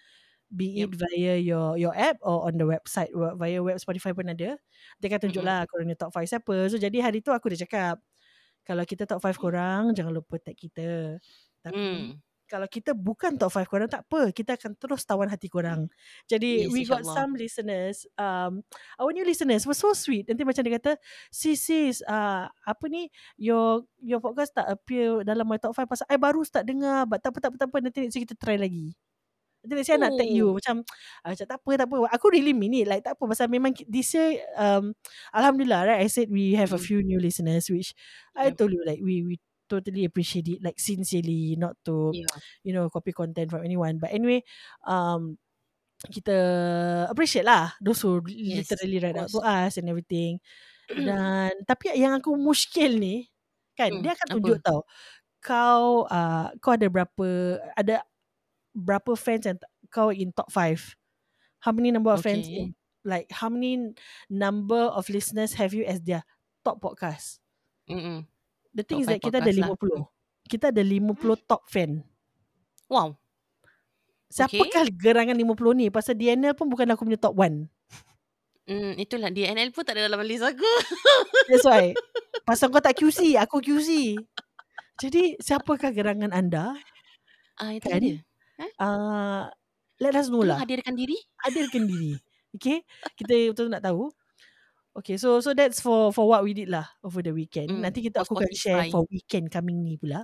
[0.54, 0.94] Be it Yep.
[0.94, 4.54] via your your app or on the website via web Spotify pun ada.
[5.02, 5.50] Dia akan tunjuk Mm-mm.
[5.50, 6.56] lah korang punya top 5 siapa.
[6.70, 7.96] So jadi hari tu aku dah cakap
[8.62, 11.18] kalau kita top 5 korang jangan lupa tag kita.
[11.60, 12.20] Tapi Hmm.
[12.44, 15.88] kalau kita bukan top 5 korang tak apa kita akan terus tawan hati korang
[16.28, 17.16] jadi Yes, we got insyaAllah.
[17.16, 18.60] some listeners um
[19.00, 20.92] our new listeners were so sweet nanti macam dia kata
[21.32, 23.08] sis sis uh, apa ni
[23.40, 27.24] your your podcast tak appear dalam my top 5 pasal I baru start dengar but
[27.24, 28.92] tak apa tak apa tak apa nanti next kita try lagi
[29.64, 30.56] Nanti next year I nak tag you Oh.
[30.56, 30.84] Macam
[31.24, 33.72] ah, Macam tak apa tak apa Aku really mean it Like tak apa Pasal memang
[33.88, 34.92] This year um,
[35.32, 36.82] Alhamdulillah right I said we have a Mm.
[36.82, 37.96] few new listeners Which
[38.36, 38.54] I Yep.
[38.54, 39.40] told you like We we
[39.72, 42.38] totally appreciate it Like sincerely Not to Yeah.
[42.62, 44.44] you know copy content from anyone but anyway
[44.84, 45.40] um
[46.12, 46.36] kita
[47.08, 50.36] appreciate lah those who Yes, literally write out to us and everything
[50.98, 53.28] dan tapi yang aku muskil ni
[53.78, 54.38] kan Hmm, dia akan apa?
[54.40, 54.84] tunjuk tau
[55.44, 57.28] kau uh, kau ada berapa
[57.76, 58.04] ada
[58.74, 59.58] berapa fans yang
[59.88, 60.98] kau in top 5
[61.62, 62.68] how many number of fans Okay.
[62.68, 62.74] in
[63.06, 63.94] like how many
[64.26, 66.26] number of listeners have you as their
[66.60, 67.38] top podcast
[67.86, 68.26] Mm-mm.
[68.74, 70.08] the thing Top is that kita ada podcast lah.
[70.44, 71.14] 50 kita ada 50
[71.48, 72.02] top fan
[72.84, 73.16] Wow.
[74.28, 75.86] Siapakah gerangan 50 ni?
[75.88, 77.64] Pasal DNL pun bukan aku punya top 1.
[78.68, 80.60] Hmm, itulah DNL pun tak ada dalam list aku.
[81.48, 81.96] That's why.
[82.44, 84.20] Pasal kau tak QC, aku QC.
[85.00, 86.76] Jadi, siapakah gerangan anda?
[87.56, 88.00] Ah, itu Kan?
[88.04, 88.18] dia.
[88.78, 89.50] Uh,
[89.98, 90.58] let us know Tolong lah.
[90.62, 91.18] hadirkan diri.
[91.42, 92.14] Hadirkan diri.
[92.54, 92.82] Okay?
[93.18, 94.10] Kita betul nak tahu.
[94.94, 97.66] Okay, so so that's for for what we did lah over the weekend.
[97.66, 98.94] Hmm, Nanti kita aku akan share Spotify.
[98.94, 100.22] for weekend coming ni pula.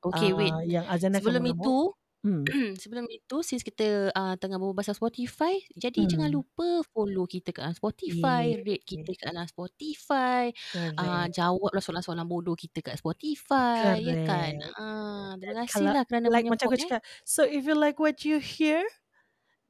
[0.00, 0.56] Okay, wait.
[0.56, 1.76] Ah, Yang Azana Sebelum itu,
[2.20, 2.44] Hmm.
[2.82, 6.44] sebelum itu since kita uh, tengah berbual pasal Spotify, jadi jangan Hmm.
[6.44, 8.60] lupa follow kita kat Spotify, Yeah.
[8.60, 11.32] rate kita kat dalam Spotify, uh, Correct.
[11.32, 14.52] jawablah soalan-soalan bodoh kita kat Spotify, ya kan?
[14.60, 14.76] Correct.
[14.76, 16.82] Ah, terima kasih Kalau- lah kerana like macam aku menyokong, eh.
[16.84, 17.02] cakap.
[17.24, 18.84] So if you like what you hear,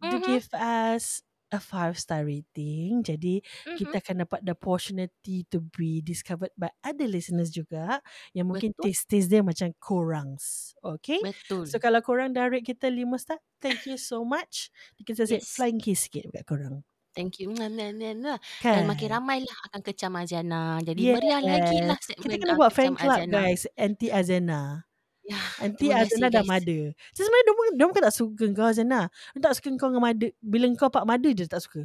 [0.03, 0.27] do Mhm.
[0.27, 3.03] give us a five star rating.
[3.03, 3.77] Jadi Mhm.
[3.79, 7.99] kita akan dapat the opportunity to be discovered by other listeners juga
[8.33, 8.91] yang mungkin Betul.
[8.91, 10.73] taste-taste dia macam korangs.
[10.81, 11.19] Okay?
[11.21, 11.67] Betul.
[11.67, 14.71] So kalau korang dah rate kita 5 star, thank you so much.
[15.03, 15.51] Kita Yes.
[15.53, 16.83] flying kiss sikit dekat korang.
[17.11, 17.51] Thank you.
[17.51, 18.39] Nah, nah, nah, nah.
[18.63, 18.83] Kan?
[18.83, 20.79] Dan makin ramai lah akan kecam Aziana.
[20.79, 23.35] Jadi meriah lagi lah segmen Kita kena ah, buat fan club Aziana.
[23.35, 23.63] guys.
[23.75, 24.87] Anti Azana.
[25.21, 26.79] Ya, Anti terima Azana dah mada.
[27.13, 29.01] So, sebenarnya dia dia pun tak suka kau Azana.
[29.37, 30.27] Dia tak suka kau dengan mada.
[30.41, 31.85] Bila kau pak mada je dia tak suka.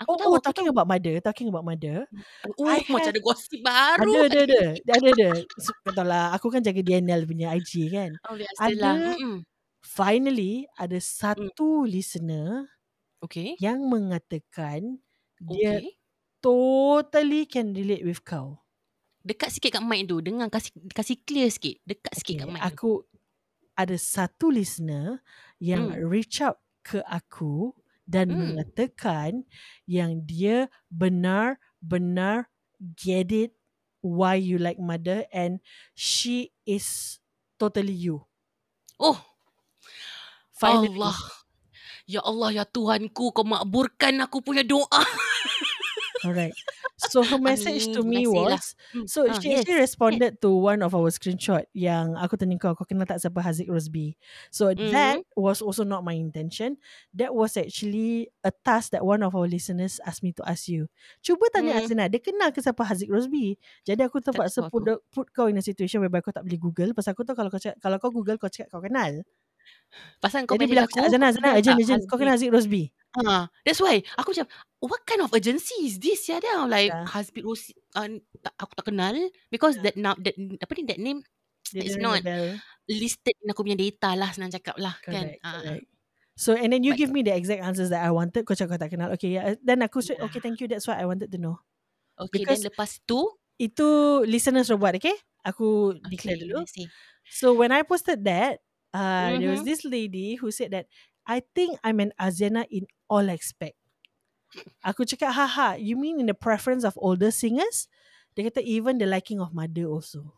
[0.00, 2.08] Aku Oh, tahu, oh aku talking about mother, talking about mother.
[2.40, 2.64] tahu.
[2.64, 4.12] I Uh, macam have- ada gosip baru.
[4.16, 4.62] Ada, ada, ada.
[4.80, 5.30] Dia ada, ada.
[5.60, 8.16] So, Kata lah, aku kan jaga DNL punya IG kan.
[8.24, 8.96] Oh, biasalah.
[8.96, 9.36] Ada- Mm-mm.
[9.84, 12.64] Finally, ada satu listener
[13.20, 13.60] Okay.
[13.60, 15.04] yang mengatakan
[15.36, 16.00] dia Okay.
[16.40, 18.56] totally can relate with kau.
[19.20, 20.18] Dekat sikit kat mic tu.
[20.24, 21.76] Dengar kasih kasih clear sikit.
[21.84, 22.66] Dekat sikit Okay, kat mic tu.
[22.72, 22.92] aku
[23.76, 25.20] ada satu listener
[25.60, 26.08] yang Hmm.
[26.08, 27.72] reach out ke aku
[28.08, 28.56] dan Hmm.
[28.56, 29.44] mengatakan
[29.88, 32.48] yang dia benar-benar
[32.96, 33.52] get it
[34.00, 35.60] why you like mother and
[35.92, 37.20] she is
[37.60, 38.24] totally you.
[39.00, 39.20] Oh,
[40.52, 40.92] Finally.
[40.96, 41.16] Allah.
[42.10, 44.88] Ya Allah, ya Tuhanku, kau makburkan aku punya doa.
[46.20, 46.52] Alright.
[47.00, 47.96] So her message Amin.
[47.96, 48.60] to me lah.
[48.60, 52.60] was Hmm, so ah, she actually responded to one of our screenshot yang aku tanya
[52.60, 54.20] kau kau kenal tak siapa Haziq Rosby.
[54.52, 54.92] So Mhm.
[54.92, 56.76] that was also not my intention.
[57.16, 60.92] That was actually a task that one of our listeners asked me to ask you.
[61.24, 61.88] Cuba tanya Hmm.
[61.88, 63.56] Azina, dia kenal ke siapa Haziq Rosby?
[63.88, 65.00] Jadi aku terpaksa put, aku.
[65.08, 67.56] put kau in a situation whereby kau tak boleh Google pasal aku tahu kalau kau
[67.62, 69.24] cakap, kalau kau Google kau cakap kau kenal.
[70.20, 72.02] Pasal kau Jadi bila aku cakap urgent, tak urgent.
[72.04, 72.92] Kau kenal Haziq Rosby?
[73.10, 74.46] Ha, that's why aku macam
[74.78, 77.10] what kind of agency is this ya dia like Yeah.
[77.10, 78.06] Hasbi Rosi uh,
[78.38, 79.16] tak, aku tak kenal
[79.50, 79.90] because Yeah.
[79.90, 81.20] that now that apa ni that name
[81.70, 82.22] Dia It's not.
[82.22, 82.48] ring a bell.
[82.90, 85.46] listed in aku punya data lah senang cakap lah Correct, kan.
[85.46, 85.62] Ah, ah.
[85.62, 85.86] correct.
[86.34, 88.42] So and then you But- give me the exact answers that I wanted.
[88.42, 89.10] Kau cakap kau tak kenal.
[89.14, 89.54] Okay, yeah.
[89.62, 90.26] Then aku straight, Yeah.
[90.30, 90.66] okay, thank you.
[90.66, 91.62] That's what I wanted to know.
[92.18, 93.22] Okay, Because- then lepas tu
[93.60, 93.84] Itu
[94.24, 95.12] listeners dah buat, okay?
[95.44, 96.64] Aku okay, declare dulu.
[96.64, 96.88] let's see.
[97.28, 99.68] So when I posted that, uh, there was Mhm.
[99.68, 100.88] this lady who said that,
[101.30, 103.78] I think I'm an Aziana in all aspect.
[104.80, 107.84] Aku cakap, haha, you mean in the preference of older singers?
[108.32, 110.32] Dia kata, even the liking of mother also.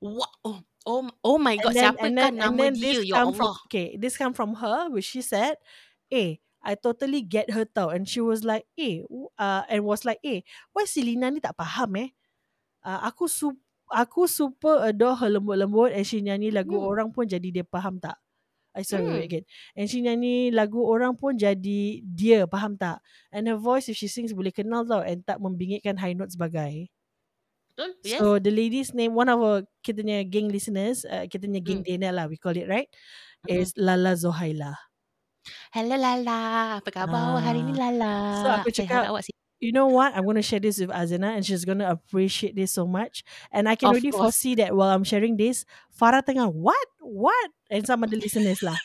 [0.00, 0.30] What?
[0.44, 2.82] Oh, oh, oh my god, then, siapa and kan then, nama then dia?
[2.82, 3.58] this Ya come from Allah.
[3.66, 5.58] okay, this come from her, which she said,
[6.10, 9.02] "Eh, I totally get her tau." And she was like, "Eh,
[9.38, 12.10] uh, and was like, eh, why si Lina ni tak faham eh?
[12.84, 13.52] Uh, aku su
[13.90, 16.82] aku super adore her lembut-lembut and she nyanyi lagu Hmm.
[16.82, 18.18] orang pun jadi dia faham tak?
[18.72, 19.16] I sorry Hmm.
[19.16, 19.44] wait again.
[19.74, 23.00] And she nyanyi lagu orang pun jadi dia faham tak?
[23.30, 26.86] And her voice if she sings boleh kenal tau and tak membingitkan high note sebagai.
[27.74, 27.90] Betul?
[28.02, 28.18] Yes.
[28.18, 31.80] So the lady's name, one of our kita punya gang listeners, uh, kita punya gang
[31.82, 31.86] Hmm.
[31.86, 32.90] DNA lah, we call it right,
[33.46, 33.54] Mhm.
[33.56, 34.74] is Lala Zohaila.
[35.72, 36.38] Hello Lala,
[36.82, 37.88] apa khabar awak hari ni Ah.
[37.88, 38.12] Lala?
[38.36, 40.14] So aku cakap, awak si- You know what?
[40.14, 43.26] I'm going to share this with Azana and she's going to appreciate this so much.
[43.50, 44.38] And I can Of already course.
[44.38, 46.86] foresee that while I'm sharing this, Farah tengah, what?
[47.02, 47.50] What?
[47.66, 48.78] And some other listeners lah.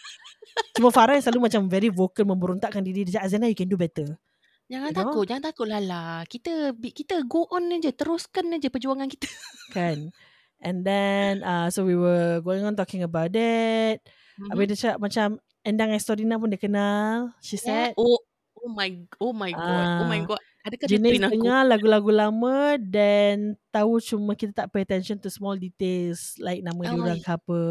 [0.74, 3.06] Cuma Farah yang selalu macam very vocal memberontakkan diri.
[3.06, 4.18] Dia Azana, you can do better.
[4.66, 5.02] Jangan You know?
[5.14, 6.26] takut, jangan takut Lala.
[6.26, 9.30] Kita kita go on aja, teruskan aja perjuangan kita.
[9.78, 10.10] Kan?
[10.58, 14.02] And then, uh, so we were going on talking about that.
[14.42, 14.50] Mhm.
[14.50, 15.28] Habis dia cakap macam,
[15.62, 17.30] Endang Estorina pun dia kenal.
[17.40, 18.18] She said, Oh,
[18.58, 18.90] oh my
[19.22, 19.86] oh my god.
[20.02, 20.42] Oh my Ah, god.
[20.64, 21.36] Adakah dia aku?
[21.36, 26.80] dengar lagu-lagu lama dan tahu cuma kita tak pay attention to small details like nama
[26.88, 27.26] Oh, diorang ya.
[27.28, 27.62] ke apa.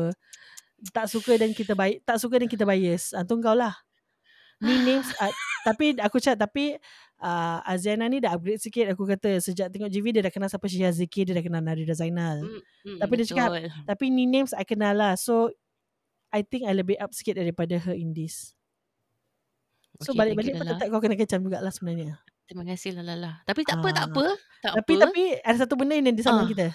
[0.92, 3.16] Tak suka dan kita baik tak suka dan kita bias.
[3.16, 3.72] Ah tu kau lah.
[4.60, 5.32] Ni names uh,
[5.66, 6.76] tapi aku cakap tapi
[7.16, 10.68] uh, Aziana ni dah upgrade sikit aku kata sejak tengok GV dia dah kenal siapa
[10.68, 12.44] Syihah Zikir dia dah kenal Narida Zainal.
[12.44, 13.70] Mm, mm, Tapi dia cakap, betul.
[13.88, 15.16] Tapi ni names I kenal lah.
[15.16, 15.48] So
[16.28, 18.52] I think I lebih up sikit daripada her in this.
[20.04, 22.20] So Okay, balik-balik tetap kau kena kecam jugalah sebenarnya.
[22.52, 23.40] Terima kasih Lala.
[23.48, 24.08] Tapi tak apa, tak Ah.
[24.12, 24.24] apa.
[24.60, 25.02] Tak Tapi apa.
[25.08, 26.48] tapi ada satu benda yang dia sama Ah.
[26.52, 26.68] kita.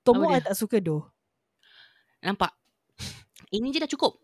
[0.00, 0.48] Tomo I dia?
[0.48, 1.04] tak suka doh.
[2.24, 2.48] Nampak?
[3.52, 4.16] Ini je dah cukup.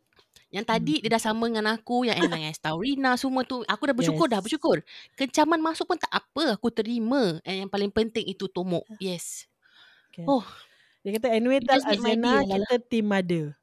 [0.49, 1.03] Yang tadi Hmm.
[1.05, 3.61] dia dah sama dengan aku, yang yang Taurina semua tu.
[3.69, 4.49] Aku dah bersyukur dah, Yes.
[4.49, 4.81] bersyukur.
[5.13, 7.37] Kencaman masuk pun tak apa, aku terima.
[7.45, 8.89] And yang paling penting itu Tomok.
[8.97, 9.45] Yes.
[10.09, 10.25] Okay.
[10.25, 10.41] Oh.
[11.05, 13.58] Dia kata anyway my Azena kita team mother.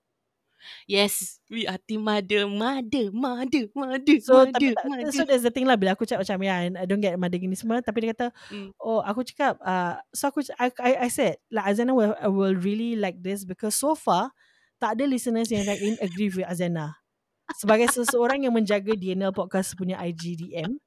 [0.90, 1.40] Yes.
[1.48, 5.12] We are team mother, mother, mother, mother, So mother, tapi tak, mother.
[5.14, 7.54] so that's the thing lah bila aku cakap macam ya I don't get mother gini
[7.54, 8.74] semua tapi dia kata Hmm.
[8.82, 12.98] oh aku cakap uh, so aku I, I, I said like Azena will, will really
[12.98, 14.34] like this because so far
[14.82, 16.98] tak ada listeners yang write in agree with Azena.
[17.56, 20.82] Sebagai seseorang yang menjaga DNL podcast punya IGDM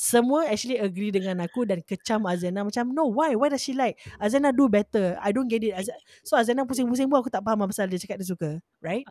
[0.00, 3.36] semua actually agree dengan aku dan kecam Azena macam no why?
[3.36, 4.00] Why does she like?
[4.16, 5.20] Azena do better.
[5.20, 5.76] I don't get it.
[5.76, 5.92] Az-
[6.24, 9.04] so Azena pusing-pusing pun aku tak faham apa pasal dia cakap dia suka right?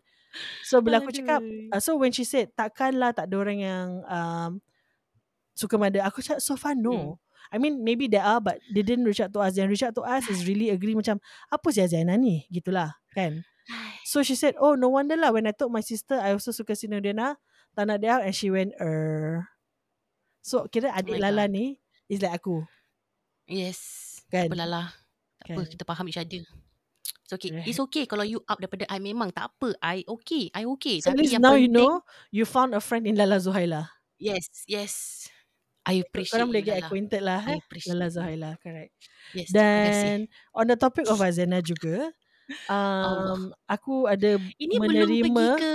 [0.66, 4.52] So bila aku cakap uh, so when she said takkanlah tak ada orang yang um,
[5.54, 7.22] suka mother aku cakap so far no.
[7.54, 9.54] I mean maybe there are but they didn't reach out to us.
[9.54, 11.22] Yang reach out to us is really agree macam
[11.54, 12.50] apa si Azena ni?
[12.50, 13.46] Gitulah kan?
[14.10, 15.30] So she said oh no wonder lah.
[15.30, 17.38] When I told my sister I also suka Sinodiana
[17.78, 19.46] tak nak dia and she went er
[20.50, 21.54] so kira adik my Lala God.
[21.54, 21.66] ni
[22.10, 22.66] is like aku
[23.50, 23.80] Yes.
[24.30, 24.46] Kan?
[24.46, 24.84] Tak apa Lala.
[25.42, 25.72] Tak apa, Kan?
[25.74, 26.46] kita faham each other.
[27.26, 27.50] It's okay.
[27.50, 27.66] Right.
[27.66, 29.74] It's okay kalau you up daripada I memang tak apa.
[29.82, 30.54] I okay.
[30.54, 31.02] I okay.
[31.02, 33.90] so at Tapi least yang now you know you found a friend in Lala Zuhaila
[34.22, 34.94] Yes, yes.
[35.86, 36.86] I appreciate korang boleh get Lala.
[36.86, 37.60] acquainted lah eh
[37.90, 38.08] Lala.
[38.14, 38.94] Zuhaila correct
[39.34, 39.50] Yes.
[39.50, 42.10] Dan on the topic of Azena juga,
[42.74, 45.74] um, aku ada Ini belum pergi menerima ke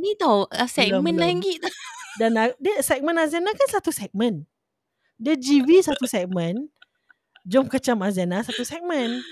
[0.00, 1.20] ni tau, uh, segmen belum.
[1.20, 1.56] lagi.
[2.20, 4.46] dan dia segmen Azena kan satu segmen.
[5.18, 6.68] Dia GV satu segmen.
[7.44, 9.22] Jom kecam Azena satu segmen.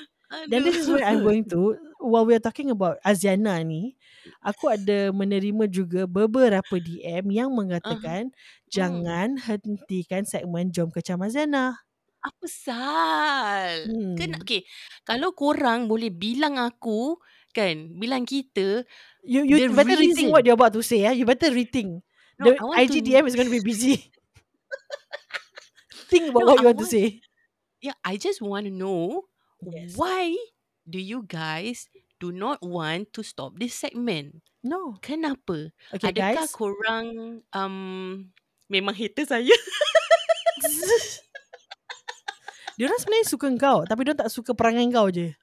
[0.48, 3.94] Dan this is where I'm going to while we are talking about Aziana ni,
[4.42, 8.34] aku ada menerima juga beberapa DM yang mengatakan
[8.66, 11.78] jangan hentikan segmen Jom Kecam Aziana.
[12.22, 13.86] Apa sal?
[13.90, 14.14] Hmm.
[14.14, 14.62] Kan okay,
[15.02, 17.18] kalau korang boleh bilang aku
[17.52, 18.86] kan, bilang kita
[19.22, 21.06] You you better rethink reason- what you're about to say.
[21.06, 21.14] Eh.
[21.14, 22.02] You better rethink.
[22.42, 24.10] No, the I want to IGDM is going to be busy.
[26.10, 27.06] Think about No, what you I want to want- say.
[27.82, 29.26] Yeah, I just want to know
[29.62, 29.94] Yes.
[29.94, 30.34] why
[30.82, 31.86] do you guys
[32.18, 34.42] do not want to stop this segment?
[34.62, 34.98] No.
[35.02, 35.70] Kenapa?
[35.94, 36.54] Okay, Adakah guys.
[36.54, 37.06] korang
[37.50, 37.74] um
[38.66, 39.50] memang hater saya?
[42.72, 45.36] Diorang sebenarnya suka kau Tapi diorang tak suka perangai kau je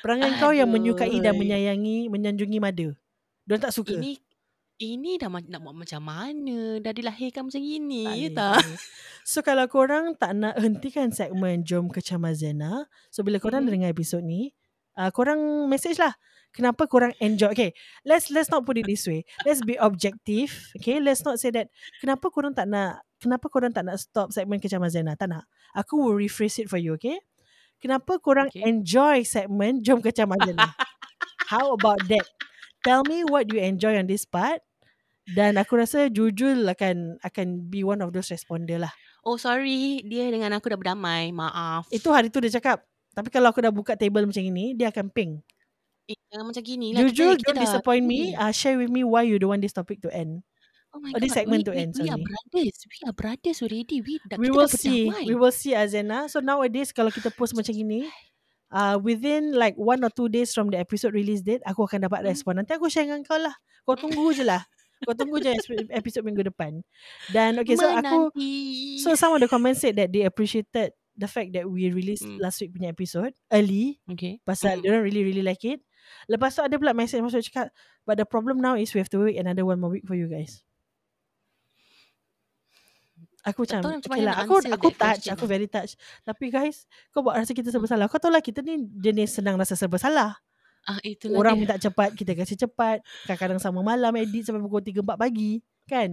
[0.00, 1.40] Perangai kau yang menyukai dan Aduh.
[1.44, 2.96] menyayangi Menyanjungi mada
[3.44, 4.16] Diorang tak suka Ini
[4.80, 6.80] ini dah ma- nak buat macam mana?
[6.80, 8.56] Dah dilahirkan macam ini, Tak ya boleh, tak?
[8.64, 8.78] boleh.
[9.22, 13.70] So kalau korang tak nak hentikan segmen Jom ke Chamazena So bila korang Mhm.
[13.70, 14.56] dengar episod ni
[14.96, 16.16] uh, Korang message lah
[16.50, 17.70] Kenapa korang enjoy Okay
[18.02, 21.68] Let's let's not put it this way Let's be objective Okay Let's not say that
[22.00, 25.44] Kenapa korang tak nak Kenapa korang tak nak stop segmen Kecamazena Tak nak
[25.76, 27.20] Aku will rephrase it for you okay
[27.76, 28.64] Kenapa korang Okay.
[28.64, 30.72] enjoy segmen Jom Kecamazena
[31.46, 32.24] How about that
[32.80, 34.64] Tell me what you enjoy on this part
[35.32, 38.92] dan aku rasa Jujul akan akan be one of those responder lah.
[39.20, 41.28] Oh sorry, dia dengan aku dah berdamai.
[41.30, 41.86] Maaf.
[41.88, 42.80] Itu hari tu dia cakap.
[43.10, 45.42] Tapi kalau aku dah buka table macam ini, dia akan ping.
[46.06, 47.04] eh, jangan macam gini lah.
[47.04, 48.32] Jujur, kita, kita don't dah disappoint me.
[48.34, 50.42] Uh, share with me why you don't want this topic to end.
[50.90, 51.46] Oh my Oh, this god.
[51.46, 52.24] segment we, to we, end, we are sorry.
[52.26, 52.76] brothers.
[52.82, 53.96] We are brothers already.
[54.02, 55.06] We, dah, We will see.
[55.06, 55.22] berdamai.
[55.28, 56.26] We will see Azena.
[56.26, 58.10] So nowadays kalau kita post macam ini,
[58.72, 62.26] uh, within like one or two days from the episode release date, aku akan dapat
[62.26, 62.30] Hmm.
[62.34, 62.58] respon.
[62.58, 63.54] Nanti aku share dengan kau lah.
[63.86, 64.66] Kau tunggu je lah.
[65.00, 65.52] Kau tunggu je
[65.90, 66.84] episode minggu depan.
[67.32, 68.52] Dan okay, so aku Menanti.
[69.00, 72.40] So some of the comments said that they appreciated the fact that we released Mm.
[72.40, 74.40] last week punya episode early okay.
[74.44, 74.80] pasal Mm.
[74.80, 75.80] they don't really really like it.
[76.28, 77.68] Lepas tu ada pula message masuk cakap
[78.04, 80.28] but the problem now is we have to wait another one more week for you
[80.28, 80.64] guys.
[83.40, 85.52] Aku macam macam okay lah aku aku touch aku lah.
[85.56, 85.96] very touch
[86.28, 89.56] tapi guys kau buat rasa kita serba salah kau tahu lah kita ni jenis senang
[89.56, 90.36] rasa serba salah
[90.88, 91.60] Ah, itulah orang dia.
[91.60, 96.08] minta cepat kita kasih cepat kadang-kadang sama malam edit sampai pukul 3 4 pagi kan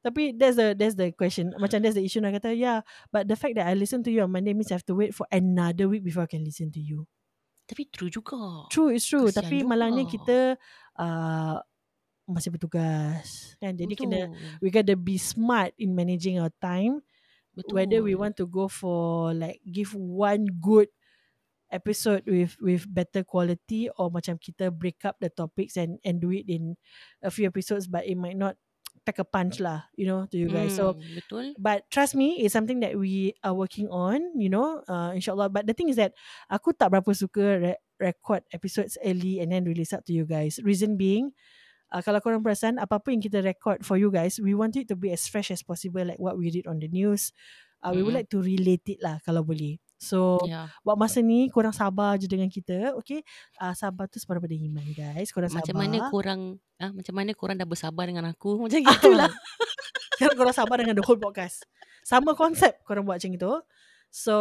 [0.00, 3.34] tapi that's the that's the question macam that's the issue nak kata yeah but the
[3.34, 5.90] fact that I listen to you on Monday means I have to wait for another
[5.90, 7.10] week before I can listen to you
[7.66, 8.66] Tapi true juga.
[8.70, 9.68] true it's true Kesian tapi juga.
[9.74, 10.38] malangnya kita
[10.94, 11.58] uh,
[12.30, 14.06] masih bertugas kan jadi Betul.
[14.06, 14.20] kena
[14.62, 17.02] we gotta be smart in managing our time
[17.58, 17.74] Betul.
[17.74, 20.86] whether we want to go for like give one good
[21.70, 26.30] episode with with better quality or macam kita break up the topics and and do
[26.34, 26.74] it in
[27.22, 28.54] a few episodes but it might not
[29.06, 30.76] pack a punch lah you know to you guys.
[30.76, 31.56] So Hmm, betul.
[31.56, 35.48] but trust me it's something that we are working on you know uh, insyaallah.
[35.48, 36.12] But the thing is that
[36.52, 40.60] aku tak berapa suka re- record episodes early and then release up to you guys.
[40.60, 41.32] Reason being
[41.94, 44.96] uh, kalau korang perasan apa-apa yang kita record for you guys we want it to
[44.98, 47.32] be as fresh as possible like what we read on the news.
[47.80, 48.20] Uh, we would Mm-mm.
[48.20, 50.72] like to relate it lah kalau boleh so Ya.
[50.80, 53.20] buat masa ni korang sabar je dengan kita okay
[53.60, 56.40] uh, sabar tu separuh pada iman guys korang Macam sabar mana korang
[56.80, 59.28] ah macam mana korang dah bersabar dengan aku macam gitulah.
[60.16, 61.64] Sekarang korang sabar dengan the whole podcast.
[62.04, 63.52] Sama konsep korang buat macam itu.
[64.10, 64.34] So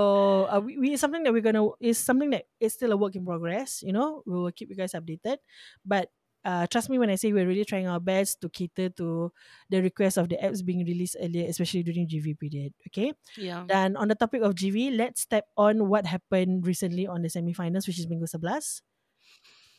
[0.50, 3.24] uh, we, we something that we're gonna is something that is still a work in
[3.24, 3.80] progress.
[3.86, 5.40] You know, we will keep you guys updated.
[5.86, 6.10] But
[6.46, 9.32] uh, trust me when I say we're really trying our best to cater to
[9.70, 12.74] the request of the apps being released earlier, especially during GV period.
[12.88, 13.14] Okay.
[13.36, 13.64] ya.
[13.66, 17.88] Dan on the topic of GV, let's step on what happened recently on the semi-finals,
[17.88, 18.84] which is minggu 11.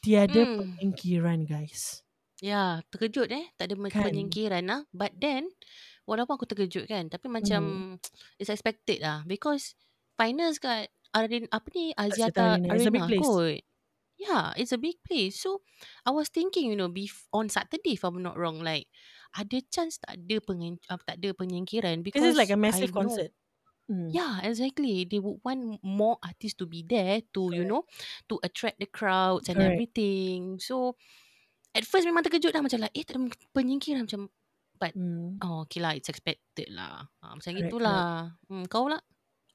[0.01, 0.57] Tiada Hmm.
[0.81, 2.01] penyingkiran, guys.
[2.41, 3.53] Ya, terkejut eh.
[3.61, 4.09] Tak ada Kan?
[4.09, 4.81] penyingkiran lah.
[4.97, 5.53] But then,
[6.09, 7.13] walaupun aku terkejut kan.
[7.13, 7.95] Tapi macam, Hmm.
[8.41, 9.21] it's expected lah.
[9.29, 9.77] Because,
[10.17, 12.71] finals kat Arin, apa ni, Aziata Arena.
[12.71, 13.61] Arena, kot.
[14.21, 15.41] Yeah, it's a big place.
[15.41, 15.65] So,
[16.05, 18.85] I was thinking, you know, bef- on Saturday, if I'm not wrong, like,
[19.33, 22.61] ada chance tak ada pengen, uh, tak ada penyingkiran because This is like a I
[22.61, 23.33] massive know- concert.
[23.89, 24.07] Hmm.
[24.13, 25.03] Yeah, exactly.
[25.09, 27.71] They would want more artists to be there to, you Correct.
[27.75, 27.83] know,
[28.31, 29.75] to attract the crowds and Correct.
[29.75, 30.63] everything.
[30.63, 30.95] So,
[31.75, 34.29] at first memang terkejut dah macam like, eh, tak ada penyingkiran macam,
[34.81, 35.37] Hmm.
[35.45, 37.05] oh, okay lah, it's expected lah.
[37.21, 38.33] Ha, macam Correct, gitulah.
[38.49, 39.03] Hmm, kau lah.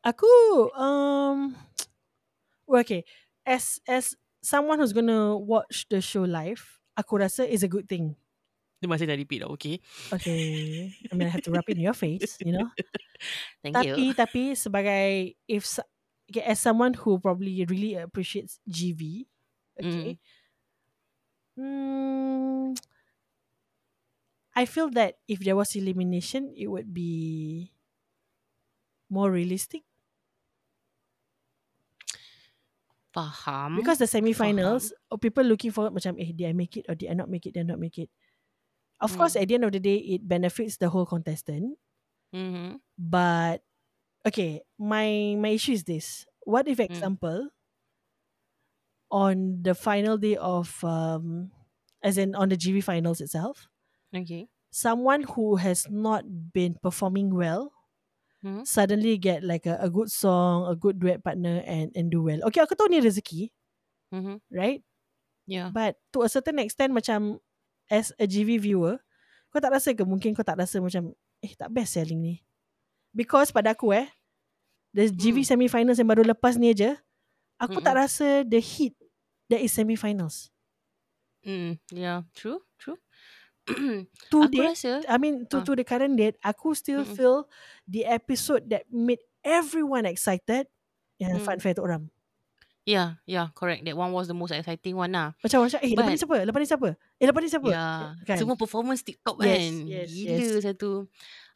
[0.06, 0.30] Aku
[0.78, 1.58] um
[2.70, 3.02] well, okay.
[3.42, 4.14] As as
[4.46, 6.62] someone who's gonna watch the show live,
[6.94, 8.14] aku rasa is a good thing.
[8.78, 9.82] Dia masih nak repeat lah, okay.
[10.14, 10.94] Okay.
[11.10, 12.70] I mean I have to rub it in your face, you know.
[13.66, 14.14] Thank tapi you.
[14.14, 15.66] tapi sebagai if
[16.30, 19.26] okay, as someone who probably really appreciates GV,
[19.82, 20.22] okay.
[21.58, 22.78] Hmm.
[24.56, 27.72] I feel that if there was elimination, it would be
[29.10, 29.85] more realistic
[33.16, 33.74] Faham.
[33.76, 37.12] Because the semi-finals, oh, people looking forward macam, eh, did I make it or did
[37.12, 37.54] I not make it?
[37.54, 38.10] Did I not make it?
[39.02, 39.40] Of course, Hmm.
[39.40, 41.78] at the end of the day, it benefits the whole contestant.
[42.34, 42.80] Mhm.
[42.98, 43.64] But
[44.28, 47.06] okay, my my issue is this: What if, Hmm.
[47.06, 47.50] example,
[49.12, 51.52] on the final day of, um,
[52.04, 53.68] as in on the GV finals itself,
[54.14, 54.50] Okay.
[54.72, 57.72] someone who has not been performing well
[58.46, 58.62] Hmm?
[58.62, 62.46] suddenly get like a, a good song, a good duet partner and and do well.
[62.46, 63.50] Okay, aku tahu ni rezeki,
[64.14, 64.42] Mhm.
[64.54, 64.86] right?
[65.48, 65.74] Yeah.
[65.74, 67.42] But to a certain extent macam
[67.90, 69.02] as a GV viewer,
[69.54, 72.36] kau tak rasa ke mungkin kau tak rasa macam eh tak best selling ni.
[73.16, 74.10] Because pada aku eh
[74.96, 75.50] the GV Hmm.
[75.58, 76.98] semi-finals yang baru lepas ni aja,
[77.62, 78.02] aku tak Mm-mm.
[78.02, 78.96] rasa the hit
[79.52, 80.52] that is semi-finals.
[81.46, 82.60] Mm, yeah, true.
[84.32, 85.66] To Aku date, rasa I mean to Ah.
[85.66, 87.18] to the current date, aku still Mm-mm.
[87.18, 87.38] feel
[87.86, 90.70] the episode that made everyone excited
[91.18, 91.44] yang Mm.
[91.44, 92.04] Fun Fair Tok Ram.
[92.86, 93.82] Yeah, yeah, correct.
[93.82, 95.34] That one was the most exciting one lah.
[95.42, 96.38] Macam macam eh lepas ni siapa?
[96.46, 96.90] Lepas ni siapa?
[97.18, 97.70] Eh lepas ni siapa?
[97.74, 98.38] Yeah, Kan?
[98.38, 99.74] semua performance TikTok Yes, kan.
[99.90, 100.62] yes, Gila yes.
[100.62, 100.90] satu.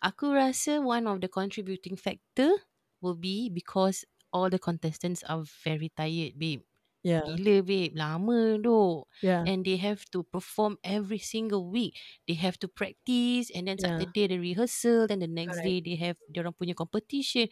[0.01, 2.49] Aku rasa one of the contributing factor
[2.97, 6.65] will be because all the contestants are very tired, babe.
[6.99, 7.23] Yeah.
[7.23, 7.95] Gila, babe.
[7.95, 9.07] Lama duk.
[9.23, 9.47] Yeah.
[9.47, 11.95] And they have to perform every single week.
[12.27, 14.03] They have to practice and then Yeah.
[14.03, 15.67] Saturday the rehearsal then the next Correct.
[15.67, 17.47] day they have diorang punya competition.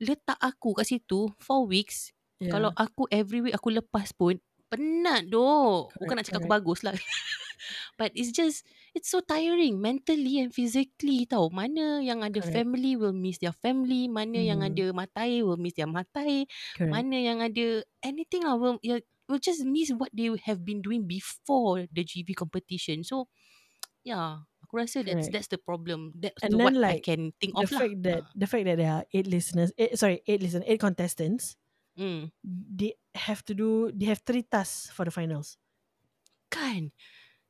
[0.00, 2.16] Letak aku kat situ four weeks.
[2.40, 2.48] yeah.
[2.56, 4.40] Kalau aku every week aku lepas pun
[4.72, 5.92] penat duk.
[6.00, 6.96] Bukan nak cakap aku bagus lah.
[7.96, 11.48] But it's just it's so tiring mentally and physically tau.
[11.50, 12.52] Mana yang ada Correct.
[12.54, 14.68] family will miss their family, mana yang Mhm.
[14.72, 16.46] ada matai will miss their matai,
[16.76, 16.92] Correct.
[16.92, 21.04] mana yang ada anything lah will ya, will just miss what they have been doing
[21.04, 23.02] before the GV competition.
[23.02, 23.26] So
[24.06, 25.32] yeah, aku rasa that's Correct.
[25.34, 26.14] that's the problem.
[26.14, 27.80] That's And the then, what like, I can think the of lah.
[27.82, 31.56] fact that the fact that there are eight listeners, eight, sorry, eight listeners, eight contestants,
[31.96, 32.28] Mm.
[32.44, 35.56] they have to do, they have three tasks for the finals.
[36.52, 36.92] Kan?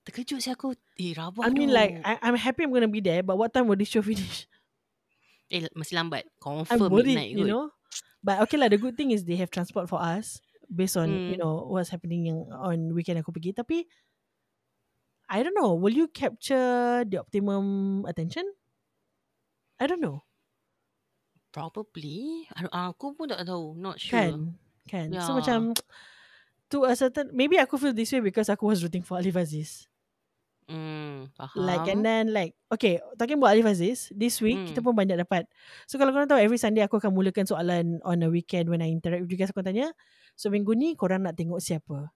[0.06, 0.78] Terkejut sih aku.
[0.94, 1.74] Eh, rabak I mean, tu.
[1.74, 4.46] like, I, I'm happy I'm gonna be there, but what time will this show finish?
[5.52, 6.22] eh, masih lambat.
[6.70, 7.74] I'm Confirm worried, midnight you know.
[8.22, 10.38] But okay lah, the good thing is they have transport for us
[10.70, 11.42] based on you Mm.
[11.42, 13.54] know what's happening yang on weekend aku pergi.
[13.54, 13.86] Tapi
[15.26, 18.46] I don't know, will you capture the optimum attention?
[19.82, 20.22] I don't know.
[21.50, 22.46] Probably.
[22.54, 23.74] Aku, aku pun tak tahu.
[23.74, 24.22] Not sure.
[24.22, 24.34] Kan,
[24.86, 25.06] kan.
[25.18, 25.42] So Yeah.
[25.42, 25.58] macam
[26.70, 29.86] to a certain maybe aku feel this way because aku was rooting for Alif Aziz.
[30.66, 31.62] Hmm, faham.
[31.62, 34.66] Like and then like okay, talking about Alif Aziz, this week Hmm.
[34.66, 35.46] kita pun banyak dapat.
[35.86, 38.90] So kalau korang tahu every Sunday aku akan mulakan soalan on a weekend when I
[38.90, 39.94] interact with you guys aku tanya,
[40.34, 42.10] so minggu ni korang nak tengok siapa?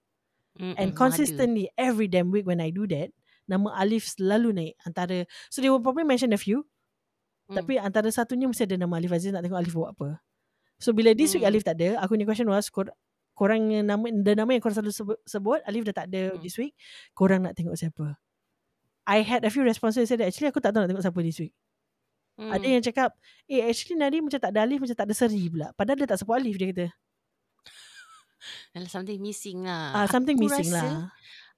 [0.59, 0.99] Mm-mm, And ada.
[0.99, 3.15] consistently every damn week when I do that,
[3.47, 6.67] nama Alif selalu naik antara so they will probably mention a few,
[7.47, 7.55] Hmm.
[7.55, 10.19] tapi antara satunya mesti ada nama Alif Aziz nak tengok Alif buat apa.
[10.75, 11.55] So bila this week Hmm.
[11.55, 12.91] Alif tak ada, aku punya question was kor,
[13.31, 16.43] korang nama the nama yang korang selalu sebut, sebut Alif dah tak ada Hmm.
[16.43, 16.75] this week,
[17.15, 18.19] korang nak tengok siapa?
[19.07, 21.39] I had a few responses said that actually aku tak tahu nak tengok siapa this
[21.41, 21.53] week.
[22.39, 22.53] Hmm.
[22.53, 23.09] Ada yang cakap,
[23.45, 25.67] eh actually Nadi macam tak ada Alif, macam tak ada Seri pula.
[25.75, 26.87] Padahal dia tak support Alif dia kata.
[28.93, 29.93] Something missing lah.
[29.93, 30.97] Ah, something Aku missing rasa, lah.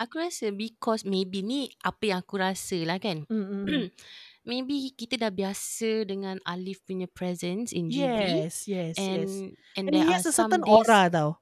[0.02, 3.24] Aku rasa because maybe ni apa yang aku rasa lah kan.
[3.30, 3.88] Mm, mm, mm.
[4.50, 8.04] maybe kita dah biasa dengan Alif punya presence in GV.
[8.44, 9.32] yes, yes, And yes.
[9.80, 11.40] and, And there he are has a some certain days, aura tau.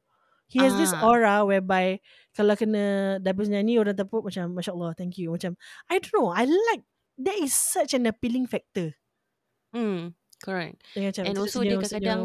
[0.52, 1.08] He has this Ah.
[1.08, 2.04] aura whereby
[2.36, 5.32] kalau kena double nyanyi orang tepuk macam Masya Allah, thank you.
[5.32, 5.56] Macam,
[5.88, 6.84] I don't know, I like,
[7.18, 9.00] that is such an appealing factor.
[9.72, 10.12] Hmm,
[10.44, 10.84] correct.
[10.92, 12.22] Dia macam And also dia kadang-kadang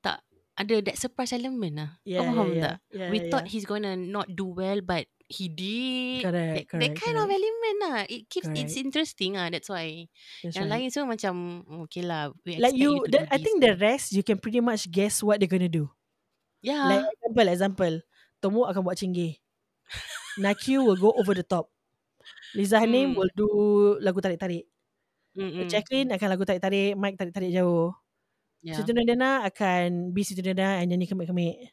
[0.00, 0.24] tak
[0.56, 1.90] ada that surprise element lah.
[2.08, 2.76] yeah, Kau faham yeah, tak?
[2.88, 3.28] yeah, yeah, We yeah.
[3.28, 6.22] thought he's gonna not do well but he did.
[6.24, 7.36] Correct, that, that correct, kind of correct.
[7.36, 7.98] element lah.
[8.06, 8.78] It keeps it's Correct.
[8.78, 9.50] interesting lah.
[9.52, 10.06] That's why.
[10.40, 10.72] That's Yang right.
[10.80, 11.34] lain semua macam
[11.84, 12.30] okay lah.
[12.46, 15.20] We Like you, you, the, I this think the rest you can pretty much guess
[15.20, 15.90] what they're gonna do.
[16.66, 16.82] Yeah.
[16.90, 17.94] Like example, example,
[18.42, 19.38] Tomo akan buat cinggih.
[20.42, 21.70] Nakyu will go over the top.
[22.58, 23.18] Liza Hanim Hmm.
[23.22, 23.48] will do
[24.02, 24.66] lagu tarik-tarik.
[25.38, 25.70] Mm-mm.
[25.70, 27.94] Jacqueline akan lagu tarik-tarik, Mike tarik-tarik jauh.
[28.66, 28.74] Yeah.
[28.82, 31.70] Siti Nurdana akan be Siti Nurdana and nyanyi kemik-kemik.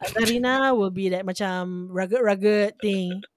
[0.00, 3.20] Azarina will be like macam rugged-rugged thing.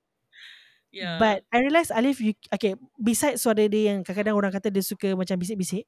[0.90, 1.22] Yeah.
[1.22, 5.14] But I realise Alif, you, okay, besides suara dia yang kadang-kadang orang kata dia suka
[5.14, 5.86] macam bisik-bisik,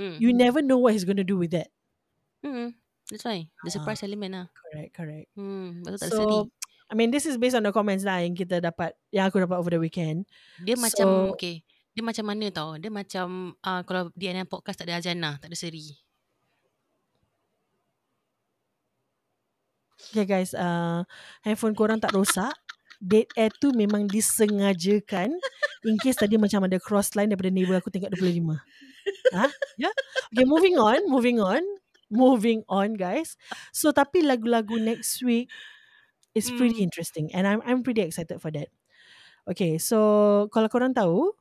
[0.00, 0.16] Mm.
[0.18, 1.68] you never know what he's going to do with that.
[2.42, 2.74] Mm.
[3.10, 3.48] That's why.
[3.62, 3.74] The Ah.
[3.74, 4.46] surprise element lah.
[4.52, 5.26] Correct, correct.
[5.36, 5.84] Hmm.
[5.84, 6.08] Betul tak.
[6.10, 6.48] So,
[6.88, 9.56] I mean, this is based on the comments lah yang kita dapat, yang aku dapat
[9.60, 10.24] over the weekend.
[10.60, 11.64] Dia macam So- okay.
[11.94, 12.74] Dia macam mana tau?
[12.74, 15.94] Dia macam uh, kalau DNM podcast tak ada Azana, tak ada seri.
[20.10, 21.06] Okay guys, uh,
[21.42, 22.52] handphone korang tak rosak.
[22.98, 25.34] Dead air tu memang disengajakan
[25.84, 28.56] in case tadi macam ada cross line daripada neighbor aku tingkat 25.
[29.36, 29.46] ha?
[29.76, 29.92] Yeah?
[30.32, 31.60] Okay, moving on, moving on.
[32.14, 33.34] Moving on guys.
[33.74, 35.50] So tapi lagu-lagu next week
[36.38, 36.86] is pretty Hmm.
[36.86, 38.70] interesting and I'm I'm pretty excited for that.
[39.44, 39.98] Okay, so
[40.54, 41.34] kalau korang tahu,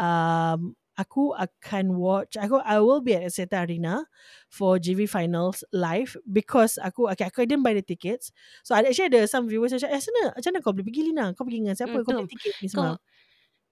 [0.00, 4.04] um, aku akan watch, aku I will be at Axiata Arena
[4.48, 8.32] for GV Finals live because aku okay, aku didn't buy the tickets.
[8.64, 11.32] So actually ada some viewers cakap, eh sana, macam mana kau boleh pergi Lina?
[11.36, 12.00] Kau pergi dengan siapa?
[12.00, 12.96] Hmm, kau beli tiket ni Kau semua.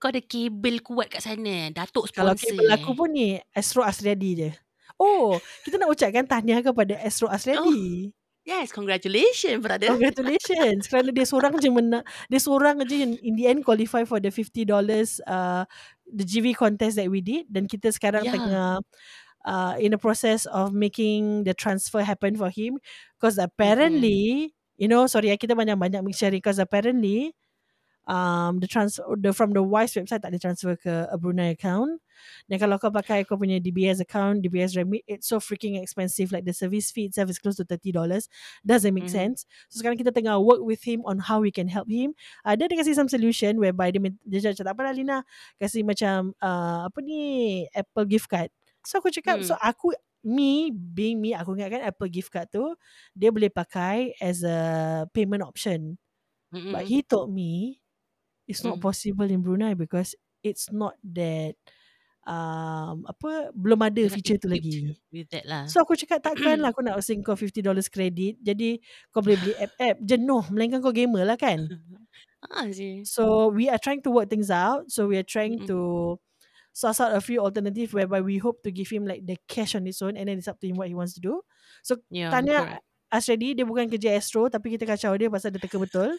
[0.00, 1.68] Kau ada kabel kuat kat sana.
[1.72, 2.14] Datuk sponsor.
[2.16, 4.50] Kalau kabel aku pun ni Astro Asriadi je.
[5.00, 8.12] Oh, kita nak ucapkan tahniah kepada Astro Asriadi.
[8.44, 9.92] Yes, congratulations brother.
[9.96, 14.16] Congratulations kerana dia seorang je menang dia seorang je yang in the end qualify for
[14.16, 14.64] the $50
[15.28, 15.64] uh,
[16.08, 18.34] the GV contest that we did dan kita sekarang Yeah.
[18.36, 18.70] tengah
[19.44, 22.80] uh, in the process of making the transfer happen for him
[23.16, 27.36] because apparently you know sorry ya kita banyak-banyak mix sharing because apparently
[28.10, 32.02] um the trans the from the Wise website tak ada transfer ke a Brunei account.
[32.50, 36.34] Dan kalau kau pakai kau punya DBS account DBS Remit it's so freaking expensive.
[36.34, 38.26] Like the service fee itself is close to $30
[38.66, 39.14] doesn't make Mhm.
[39.14, 39.46] sense.
[39.72, 42.12] So sekarang kita tengah work with him on how we can help him.
[42.44, 45.22] Uh, dia ada kasih some solution whereby dia, dia cakap tak apalah Lina.
[45.62, 47.20] Kasih macam uh, apa ni
[47.72, 48.50] Apple gift card.
[48.84, 49.46] So aku cakap Hmm.
[49.46, 52.76] so aku me being me aku ingatkan Apple gift card tu
[53.16, 54.58] dia boleh pakai as a
[55.16, 55.96] payment option.
[56.52, 56.74] Mm-mm.
[56.74, 57.80] But he told me
[58.50, 58.84] it's not Mm.
[58.84, 61.54] possible in Brunei because it's not that
[62.28, 64.92] um apa belum ada You're not feature tu lagi.
[65.08, 65.64] With that lah.
[65.70, 68.76] So aku cakap takkan lah aku nak kasih kau $50 kredit jadi
[69.14, 71.64] kau boleh beli app-app jenuh melainkan kau gamer lah kan.
[72.52, 73.06] ah, je.
[73.08, 74.90] So we are trying to work things out.
[74.92, 75.68] So we are trying Mm-mm.
[75.70, 75.78] to
[76.76, 79.88] source out a few alternative whereby we hope to give him like the cash on
[79.88, 81.40] its own and then it's up to him what he wants to do.
[81.82, 82.84] So Yeah, Tanya correct.
[83.10, 86.14] Asredi dia bukan kerja Astro tapi kita kacau dia pasal dia teka betul.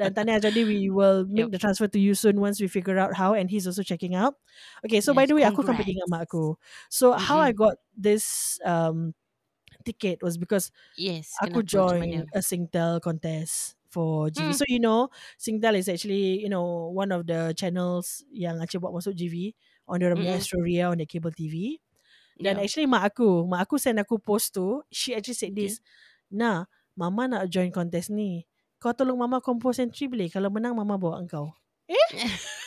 [0.00, 1.52] Dan Tanya Asredi we will make Yup.
[1.52, 4.40] the transfer to you soon once we figure out how and he's also checking out.
[4.86, 6.56] Okay, so by Yes, the way aku company dengan mak aku.
[6.88, 7.56] So how I Mm-mm.
[7.56, 9.12] got this um
[9.84, 11.40] ticket was because Yes.
[11.40, 14.52] aku joined a Singtel contest for GV.
[14.52, 14.56] Hmm.
[14.56, 15.08] So you know
[15.40, 19.54] Singtel is actually you know one of the channels yang Aceh buat masuk GV
[19.88, 20.30] on their Mm-mm.
[20.32, 21.80] Astro Ria on the cable TV.
[22.40, 22.62] Dan Yeah.
[22.62, 25.56] actually mak aku, mak aku send aku post tu, she actually said Okay.
[25.56, 25.80] this.
[26.32, 28.49] Nah, mama nak join contest ni.
[28.82, 30.28] Kau tolong mama compose entry boleh?
[30.34, 31.52] Kalau menang mama bawa engkau.
[31.88, 31.96] Eh?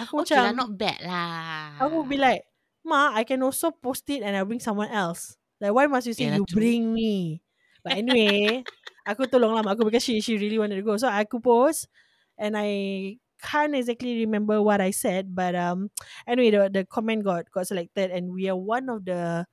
[0.00, 1.70] aku Okay lah, macam, not bad lah.
[1.80, 2.44] aku be like,
[2.86, 5.36] Ma, I can also post it and I bring someone else.
[5.60, 6.64] Like, why must you say Yalah, you true.
[6.64, 7.42] bring me?
[7.84, 8.64] But anyway,
[9.08, 10.96] aku tolong lah mak aku because she, she really wanted to go.
[10.96, 11.90] So, aku post
[12.38, 15.34] and I can't exactly remember what I said.
[15.34, 15.90] But um,
[16.26, 19.44] anyway, the, the comment got, got selected and we are one of the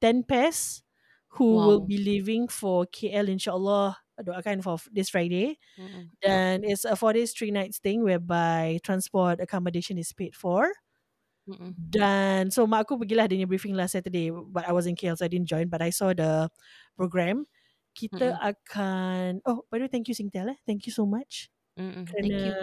[0.00, 0.82] 10 pairs
[1.38, 1.84] who will Wow.
[1.84, 5.58] be leaving for KL insyaAllah doakan for this Friday.
[5.74, 6.14] Mm-mm.
[6.22, 10.70] And it's a four days, three nights thing whereby transport accommodation is paid for.
[11.44, 11.76] Mm-mm.
[11.76, 15.28] Dan so mak aku pergilah dia briefing last Saturday but I was in KL so
[15.28, 16.48] I didn't join but I saw the
[16.96, 17.44] program.
[17.92, 20.58] Kita akan oh by the way thank you Singtel eh.
[20.64, 22.08] Thank you so much Mm-mm.
[22.08, 22.54] kerana Thank you.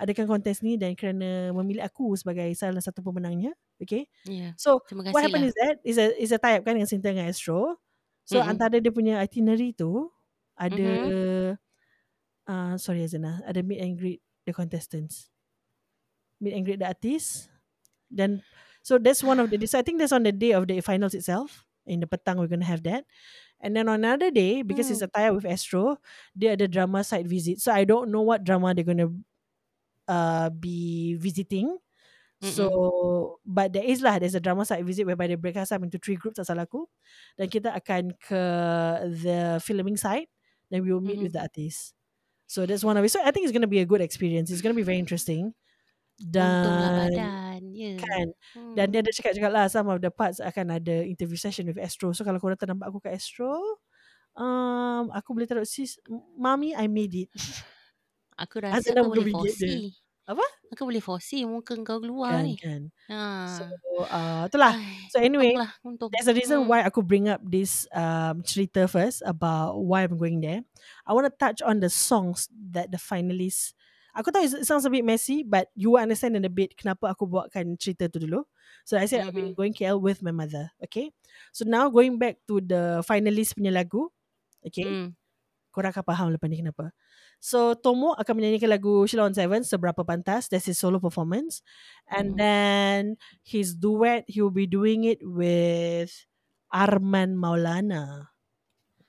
[0.00, 3.52] adakan kontes ni dan kerana memilih aku sebagai salah satu pemenangnya.
[3.76, 4.08] Okay.
[4.24, 4.56] Yeah.
[4.56, 4.80] So
[5.12, 5.52] what happened lah.
[5.52, 7.76] is that is a is a tie up kan dengan Singtel dengan Astro.
[8.24, 8.48] So Mm-mm.
[8.56, 10.08] antara dia punya itinerary tu
[10.56, 11.58] ada Mhm.
[12.48, 15.28] uh, sorry Azana, ada meet and greet the contestants.
[16.40, 17.48] Meet and greet the artists.
[18.12, 18.42] Then
[18.82, 19.72] so that's one of the days.
[19.74, 21.64] So I think that's on the day of the finals itself.
[21.86, 23.06] In the petang we're gonna have that.
[23.62, 25.96] And then on another day, because it's a tie with Astro,
[26.36, 27.56] dia ada drama site visit.
[27.62, 29.08] So I don't know what drama they're gonna
[30.06, 31.78] uh, be visiting.
[32.44, 35.80] So, but there is lah, there's a drama site visit whereby they break us up
[35.80, 36.84] into three groups, tak salah aku.
[37.40, 38.42] Dan kita akan ke
[39.24, 40.28] the filming site.
[40.70, 41.30] Then we will meet Mhm.
[41.30, 41.94] with the artists.
[42.46, 43.10] So that's one of it.
[43.10, 44.50] So I think it's going to be a good experience.
[44.50, 45.54] It's going to be very interesting.
[46.16, 46.64] Dan
[47.12, 47.62] badan.
[47.76, 47.96] Ya.
[48.00, 48.26] kan.
[48.56, 48.72] Hmm.
[48.72, 52.16] Dan dia ada cakap-cakap lah some of the parts akan ada interview session with Astro.
[52.16, 53.52] So kalau korang tak nampak aku kat Astro,
[54.32, 56.00] um, aku boleh taruh sis,
[56.40, 57.30] Mami, I made it.
[58.36, 59.96] Aku rasa kau boleh foresee.
[60.26, 60.42] Apa?
[60.74, 62.58] Aku boleh foresee muka kau keluar Kan, ni.
[62.58, 62.82] kan.
[63.06, 63.22] Ha.
[63.46, 63.62] So,
[64.10, 64.74] uh, itulah.
[64.74, 66.10] Ai, So anyway, untung lah, untung.
[66.10, 66.70] There's a reason Hmm.
[66.70, 70.66] why aku bring up this um, cerita first about why I'm going there.
[71.06, 73.70] I want to touch on the songs that the finalists.
[74.16, 77.12] Aku tahu it sounds a bit messy, but you will understand in a bit kenapa
[77.14, 78.42] aku buatkan cerita tu dulu.
[78.82, 79.54] So I said be Mhm.
[79.54, 80.72] going KL with my mother.
[80.82, 81.12] Okay.
[81.54, 84.10] So now going back to the finalist punya lagu.
[84.64, 84.88] Okay.
[84.88, 85.14] Hmm.
[85.70, 86.90] Korang akan faham lepas ni kenapa.
[87.38, 90.50] So Tomo akan menyanyikan lagu Sheila on Seven Seberapa Pantas.
[90.50, 91.62] That's his solo performance.
[92.10, 92.38] And Mhm.
[92.38, 93.00] then
[93.46, 96.10] his duet, he will be doing it with
[96.74, 98.34] Arman Maulana.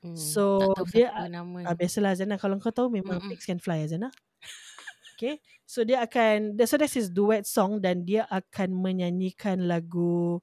[0.06, 0.14] Hmm.
[0.14, 0.62] So,
[0.94, 1.66] dia- nama.
[1.66, 2.38] Ah, biasalah Azana.
[2.38, 3.34] Kalau kau tahu memang Mm-mm.
[3.34, 4.14] pigs can fly Azana.
[5.18, 5.42] Okay.
[5.66, 10.40] So dia akan, so that's his duet song dan dia akan menyanyikan lagu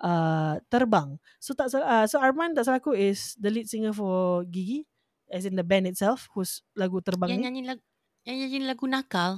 [0.00, 1.20] uh, Terbang.
[1.38, 4.88] So tak salah, uh, so Arman tak salah aku is the lead singer for Gigi.
[5.28, 7.44] As in the band itself whose lagu Terbang Yang ni.
[7.44, 7.82] nyanyi lagu
[8.24, 9.32] yang nyanyi lagu nakal.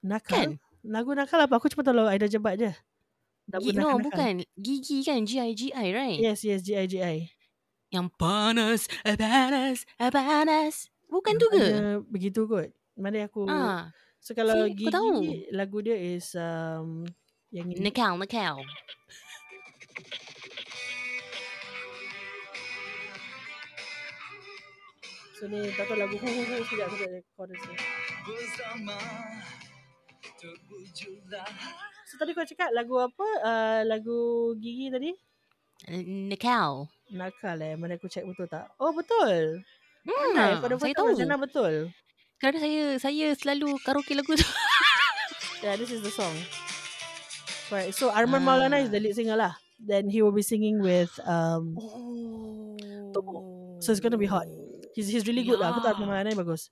[0.00, 0.34] Nakal.
[0.34, 0.50] Kan?
[0.84, 1.56] Lagu nakal apa?
[1.56, 2.70] Aku cuma tahu lagu Aida Jebat je.
[3.48, 4.04] Lagu Gi, no, nakal-nakal.
[4.04, 4.34] bukan.
[4.54, 5.20] Gigi kan.
[5.24, 6.18] G-I-G-I, right?
[6.20, 7.28] Yes, yes, G-I-G-I.
[7.90, 10.90] Yang panas, eh, panas, eh, panas.
[11.06, 11.64] Bukan tu ke?
[12.10, 12.68] Begitu kot.
[12.94, 13.46] Mana aku.
[13.46, 15.12] Ah, So kalau See, Gigi tahu.
[15.52, 17.04] lagu dia is um
[17.50, 17.90] yang ini.
[17.90, 18.64] Nikal, Nikal.
[25.44, 27.60] So ni tak tahu lagu hu hu hu sekejap aku tak chorus.
[32.08, 33.28] So tadi kau cakap lagu apa?
[33.44, 34.16] Uh, lagu
[34.56, 35.12] Gigi tadi?
[36.32, 36.88] Nikal.
[37.12, 37.76] Nakal eh.
[37.76, 38.72] Mana aku check betul tak?
[38.80, 39.60] Oh betul.
[40.08, 40.64] Hmm, Pandai.
[40.64, 41.12] Kau dapat saya tahu.
[41.12, 41.92] Zana betul.
[42.40, 44.48] Kerana saya saya selalu karaoke lagu tu.
[45.60, 46.32] Yeah, this is the song.
[47.68, 47.92] Right.
[47.92, 48.48] So Arman Ah.
[48.48, 49.60] Maulana is the lead singer lah.
[49.76, 52.80] Then he will be singing with um Oh.
[53.12, 53.44] Tomok.
[53.84, 54.48] So it's gonna be hot.
[54.94, 55.74] He's he's really good lah.
[55.74, 55.94] Aku Ya.
[55.98, 56.70] Maulana ni bagus.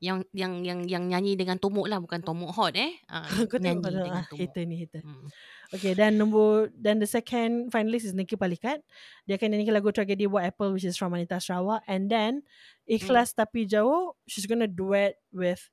[0.00, 2.96] Yang yang yang yang nyanyi dengan Tomok lah bukan Tomok Hot eh.
[3.04, 4.40] Ah, Kau nyanyi tengok dengan ah, Tomok.
[4.40, 5.04] hater ni hater.
[5.04, 5.28] Hmm.
[5.70, 8.80] Okay, dan nombor dan the second finalist is Nikki Palikat.
[9.28, 12.42] Dia akan nyanyikan lagu Tragedy What Apple which is from Anita Sarawak and then
[12.88, 15.68] Ikhlas Tapi Jauh she's gonna duet with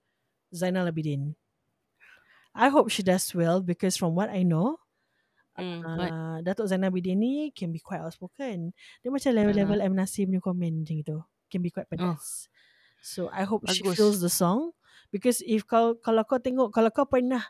[0.51, 1.33] Zainal Abidin.
[2.51, 4.81] I hope she does well because from what I know
[5.57, 6.11] Hmm, what?
[6.13, 8.77] uh, Datuk Zainal Abidin ni can be quite outspoken.
[9.01, 9.97] Dia macam level-level M.
[9.97, 11.17] Nasir punya komen macam gitu.
[11.47, 12.51] Can be quite pedas.
[12.99, 13.95] So I hope she Bagus.
[13.95, 14.75] feels the song
[15.15, 17.43] because if kau kalau kau tengok kalau kau pernah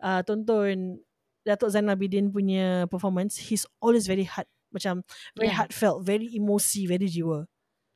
[0.00, 1.00] uh, tonton
[1.46, 5.04] Datuk Zainal Abidin punya performance, he's always very heart macam
[5.36, 5.62] very Yeah.
[5.62, 7.46] heartfelt, very emosi, very jiwa.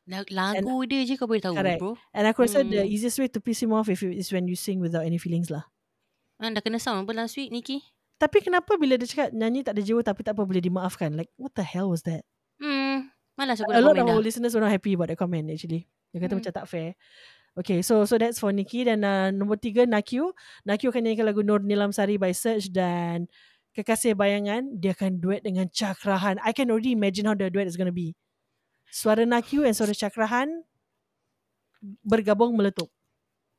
[0.06, 1.80] La- Lagu dia je kau boleh tahu Correct.
[1.82, 1.94] bro.
[2.14, 2.90] And aku rasa the Hmm.
[2.90, 5.50] easiest way to piss him off if it is when you sing without any feelings
[5.50, 5.66] lah.
[6.40, 7.84] Ah, dah kena sound apa last week Nikki?
[8.20, 11.14] Tapi kenapa bila dia cakap nyanyi tak ada jiwa tapi tak apa boleh dimaafkan?
[11.16, 12.24] Like what the hell was that?
[13.40, 14.14] Malas aku a nak lot komen of dah.
[14.14, 15.88] our listeners were not happy about that comment actually.
[16.12, 16.40] Dia kata Hmm.
[16.44, 16.92] macam tak fair.
[17.56, 20.30] Okay, so so that's for Nikki dan uh, nombor tiga Nakyu.
[20.62, 23.26] Nakyu akan nyanyikan lagu Nur Nilam Sari by Search dan
[23.72, 26.36] Kekasih Bayangan dia akan duet dengan Cakrahan.
[26.44, 28.14] I can already imagine how the duet is going to be.
[28.86, 30.62] Suara Nakyu and suara Cakrahan
[32.04, 32.90] bergabung meletup.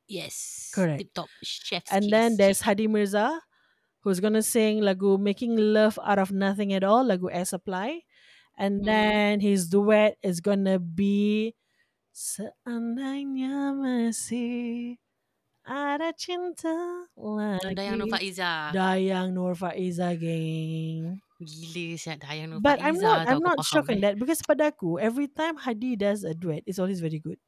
[0.06, 0.68] Yes.
[0.74, 1.00] Correct.
[1.00, 1.28] Tip top.
[1.42, 2.12] Chef's And kiss.
[2.12, 3.40] then there's Hadi Mirza
[4.02, 8.02] who's gonna sing lagu Making Love Out of Nothing at All, lagu Air Supply.
[8.56, 8.86] And Mhm.
[8.86, 11.54] then his duet is gonna be
[12.12, 15.00] Seandainya masih
[15.64, 16.72] ada cinta
[17.16, 17.76] lagi.
[17.76, 18.50] Dayang Nur Faiza.
[18.74, 21.20] Dayang Nur Faiza gang.
[21.42, 22.84] Gila siap Dayang Nur But Faiza.
[22.84, 23.96] I'm not I'm not shocked eh?
[23.96, 27.40] on that because pada aku every time Hadi does a duet it's always very good.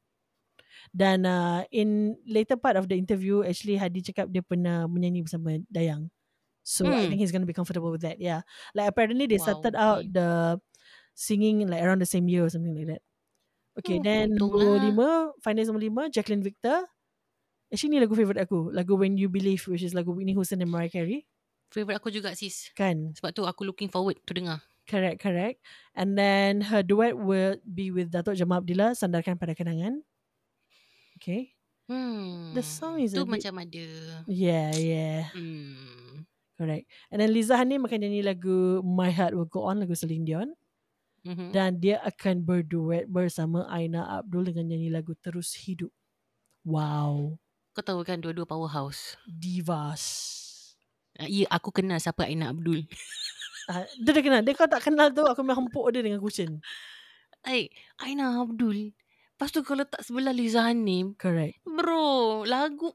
[0.95, 5.59] Dan uh, in later part of the interview actually Hadi cakap dia pernah menyanyi bersama
[5.69, 6.09] Dayang.
[6.63, 7.09] So I Hmm.
[7.09, 8.19] think he's going to be comfortable with that.
[8.21, 8.43] Yeah.
[8.77, 10.59] Like apparently they Wow, started out the
[11.15, 13.01] singing like around the same year or something like that.
[13.75, 14.83] Okay, Oh, then nombor lah.
[14.83, 15.09] lima,
[15.39, 16.83] finalist nombor lima, Jacqueline Victor.
[17.71, 18.71] Actually ni lagu favourite aku.
[18.71, 21.23] Lagu When You Believe which is lagu Whitney Houston dan Mariah Carey.
[21.73, 22.71] Favorite aku juga sis.
[22.71, 23.11] Kan?
[23.17, 24.59] Sebab tu aku looking forward to dengar.
[24.85, 25.59] Correct, correct.
[25.97, 30.05] And then her duet will be with Datuk Jamal Abdillah, Sandarkan Pada Kenangan.
[31.17, 31.55] Okay.
[31.89, 32.53] Hmm.
[32.53, 33.87] The song is a tu bit- macam ada.
[34.29, 35.21] Yeah, yeah.
[35.33, 36.23] Hmm.
[36.55, 36.85] Correct.
[37.11, 40.49] And then Liza Hanim akan nyanyi lagu My Heart Will Go On, lagu Celine Dion.
[41.25, 41.49] Mhm.
[41.49, 45.89] Dan dia akan berduet bersama Aina Abdul dengan nyanyi lagu Terus Hidup.
[46.61, 47.41] Wow.
[47.73, 49.17] Kau tahu kan dua-dua powerhouse.
[49.25, 50.03] Divas.
[51.17, 52.85] Ya, aku kenal siapa Aina Abdul.
[53.65, 54.41] Uh, dia dah kenal.
[54.45, 56.61] Dia kau tak kenal tu, aku memang hempuk dia dengan cushion.
[57.41, 58.93] Eh, Aina Abdul.
[59.35, 61.17] Lepas tu kau letak sebelah Liza Hanim.
[61.17, 61.59] Correct.
[61.65, 62.93] Bro, lagu.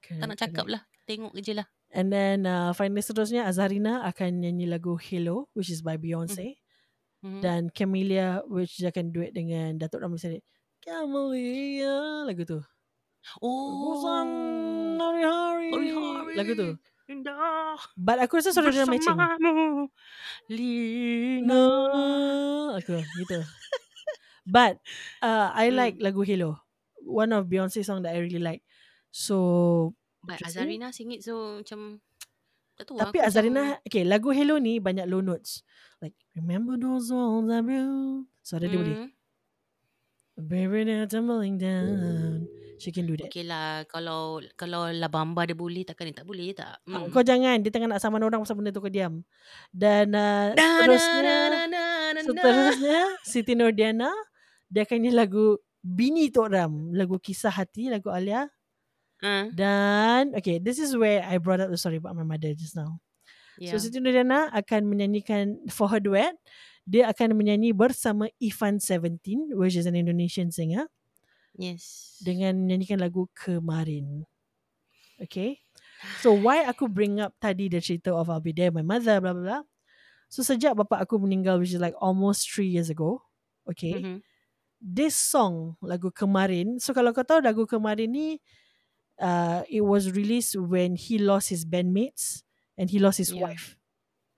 [0.00, 0.82] correct Tak nak cakap lah.
[1.04, 1.68] Tengok je lah.
[1.92, 6.61] And then uh, finalist seterusnya Azharina akan nyanyi lagu Hello which is by Beyonce.
[7.22, 7.40] Mhm.
[7.40, 10.42] Dan Camelia which dia akan duet dengan Datuk Ramli Sarip.
[10.82, 12.58] Camelia lagu tu.
[13.38, 14.02] Oh.
[14.98, 15.70] hari-hari.
[15.70, 16.34] Hari-hari.
[16.34, 16.68] Lagu tu.
[17.06, 17.78] Indah.
[17.94, 19.14] But aku rasa suara dia matching.
[19.14, 19.86] Bersamamu.
[20.50, 21.64] Lina.
[22.82, 23.38] Aku gitu.
[24.42, 24.82] But
[25.22, 25.78] uh, I Hmm.
[25.78, 26.58] like lagu Hello.
[27.02, 28.66] One of Beyonce song that I really like.
[29.14, 29.94] So
[30.26, 30.42] But.
[30.42, 31.98] Azarina sing it so macam
[32.78, 35.66] tak tahu Tapi Azarina Okay lagu Hello ni Banyak low notes
[36.02, 38.26] Like Remember those walls I built?
[38.42, 38.96] Suara dia boleh.
[39.06, 39.10] Hmm.
[40.42, 42.50] Baby they're tumbling down.
[42.82, 43.30] She can do that.
[43.30, 46.82] Okay lah Kalau Kalau Labamba dia boleh Takkan dia tak boleh tak?
[46.82, 47.06] Hmm.
[47.14, 47.62] Kau jangan.
[47.62, 49.22] Dia tengah nak saman orang Pasal benda tu kau diam.
[49.70, 52.20] Dan uh, Da, Seterusnya da, da, da, da.
[52.26, 54.10] Seterusnya Siti Nordiana
[54.66, 56.90] Dia akan nyanyi lagu Bini Tok Ram.
[56.90, 58.50] Lagu Kisah Hati Lagu Alia.
[59.22, 62.74] Ah, Dan Okay This is where I brought up the story About my mother just
[62.74, 62.98] now
[63.58, 63.72] yeah.
[63.72, 66.36] So Siti Nurdiana akan menyanyikan for her duet,
[66.88, 70.88] dia akan menyanyi bersama Ifan Seventeen, which is an Indonesian singer,
[71.56, 74.24] Yes dengan menyanyikan lagu Kemarin.
[75.18, 75.62] Okay.
[76.18, 79.34] So why aku bring up tadi the cerita of I'll be there, my mother, blah
[79.34, 79.62] blah blah.
[80.26, 83.22] So sejak bapa aku meninggal, which is like almost three years ago.
[83.68, 84.00] Okay.
[84.02, 84.18] Mhm.
[84.82, 86.82] This song lagu Kemarin.
[86.82, 88.28] So kalau kau tahu lagu Kemarin ni
[89.22, 92.42] uh, it was released when he lost his bandmates
[92.82, 93.46] and he lost his Yeah.
[93.46, 93.78] wife.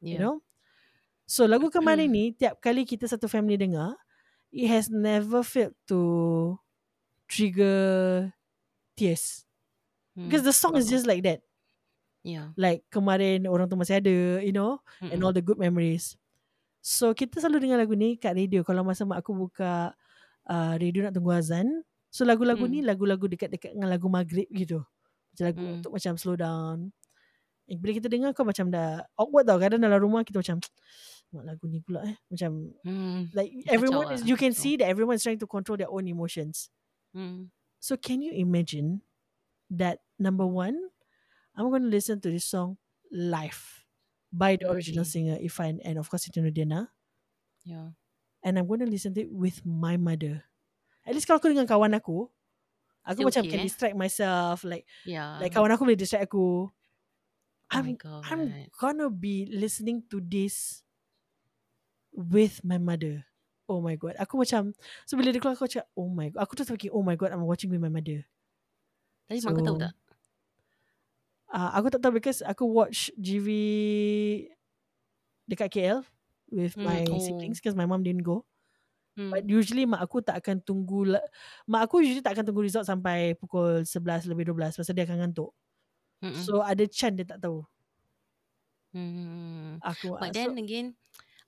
[0.05, 0.12] Yeah.
[0.12, 0.36] You know?
[1.24, 3.97] So lagu kemarin ni tiap kali kita satu family dengar,
[4.53, 6.01] it has never failed to
[7.26, 8.28] trigger
[8.95, 9.49] tears.
[10.14, 11.40] Hmm, Because the song is just like that.
[12.24, 12.53] Yeah.
[12.57, 15.24] Like kemarin orang tu masih ada, you know, and Mm-mm.
[15.24, 16.16] all the good memories.
[16.84, 19.97] So kita selalu dengar lagu ni kat radio kalau masa mak aku buka
[20.45, 21.68] uh, radio nak tunggu azan.
[22.12, 22.72] So lagu-lagu Hmm.
[22.72, 24.84] ni lagu-lagu dekat-dekat dengan lagu maghrib gitu.
[25.34, 25.74] Macam lagu Hmm.
[25.80, 26.92] untuk macam slow down.
[27.68, 29.56] Eh, bila kita dengar kau macam dah awkward tau.
[29.56, 30.60] Kadang dalam rumah kita macam
[31.34, 32.16] mak lagu ni pula eh.
[32.28, 33.32] Macam Hmm.
[33.32, 36.04] like everyone lah, is, you can see that everyone is trying to control their own
[36.06, 36.68] emotions.
[37.16, 37.48] Hmm.
[37.80, 39.02] So can you imagine
[39.72, 40.76] that number one,
[41.56, 42.76] I'm going to listen to this song
[43.12, 43.84] live
[44.32, 45.14] by the original Okay.
[45.24, 46.92] singer Ifan and of course Siti Nurdiana.
[47.64, 47.96] Yeah.
[48.44, 50.44] And I'm going to listen to it with my mother.
[51.08, 52.28] At least kalau aku dengan kawan aku,
[53.06, 53.66] aku Still macam okay, can eh?
[53.68, 54.64] distract myself.
[54.64, 55.38] Like Yeah.
[55.40, 56.68] like kawan aku boleh distract aku.
[57.75, 58.22] Oh I'm god.
[58.31, 58.43] I'm
[58.79, 60.87] gonna be listening to this
[62.14, 63.27] with my mother.
[63.66, 64.14] Oh my god.
[64.22, 64.70] Aku macam
[65.09, 66.41] so bila dia keluar aku macam oh my god.
[66.47, 68.22] Aku terus fikir oh my god I'm watching with my mother.
[69.27, 69.95] Tapi mak kau tahu So, tak?
[71.55, 73.49] Uh, aku tak tahu because aku watch GV
[75.47, 76.03] dekat KL
[76.51, 77.20] with Hmm, my oh.
[77.20, 78.45] siblings because my mom didn't go.
[79.14, 79.31] Hmm.
[79.31, 81.14] But usually mak aku tak akan tunggu
[81.70, 85.18] mak aku usually tak akan tunggu result sampai pukul 11 lebih 12 pasal dia akan
[85.25, 85.55] ngantuk.
[86.25, 86.41] Mm-mm.
[86.41, 87.61] So ada chance dia tak tahu.
[88.97, 89.77] Hmm.
[89.85, 90.97] Aku But then so, again,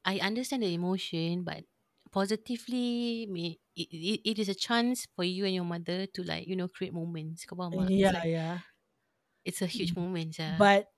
[0.05, 1.65] I understand the emotion, but
[2.13, 6.45] positively, may, it, it, it is a chance for you and your mother to like,
[6.45, 7.49] you know, create moments.
[7.49, 7.89] Kau faham tak?
[7.89, 8.67] Yeah, like, yeah.
[9.47, 10.35] it's a huge moment.
[10.39, 10.59] Yeah.
[10.59, 10.91] But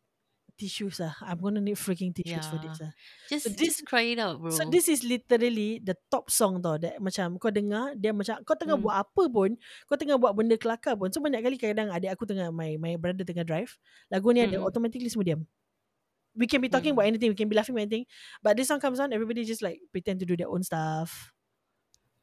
[0.59, 1.14] tissues ah.
[1.22, 2.66] I'm gonna need freaking tissues for Yeah.
[2.66, 2.92] this ah.
[3.30, 4.50] just, so this- just cry it out, bro.
[4.50, 8.59] So this is literally the top song tau that macam kau dengar dia macam kau
[8.59, 8.84] tengah Hmm.
[8.84, 9.54] buat apa pun
[9.86, 12.98] kau tengah buat benda kelakar pun so banyak kali kadang adik aku tengah my my
[12.98, 13.78] brother tengah drive
[14.11, 14.66] lagu ni ada Mm-mm.
[14.66, 15.46] automatically semua diam
[16.34, 16.98] we can be talking Mm.
[16.98, 18.04] about anything we can be laughing about anything
[18.42, 21.30] but this song comes on everybody just like pretend to do their own stuff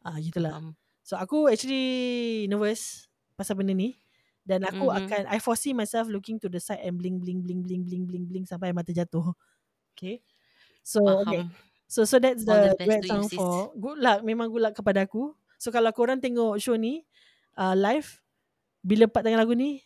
[0.03, 0.75] ah gitulah Faham.
[1.01, 3.97] so aku actually nervous pasal benda ni
[4.45, 4.97] dan aku Mhm.
[5.03, 8.25] akan I foresee myself looking to the side and bling bling bling bling bling bling
[8.29, 9.33] bling sampai mata jatuh
[9.97, 10.21] okay
[10.85, 11.73] so okay Faham.
[11.85, 14.25] So so that's the the you, song for good luck.
[14.25, 15.37] Memang good luck kepada aku.
[15.61, 17.05] So kalau korang tengok show ni
[17.61, 18.25] uh, live
[18.81, 19.85] bila part tengah lagu ni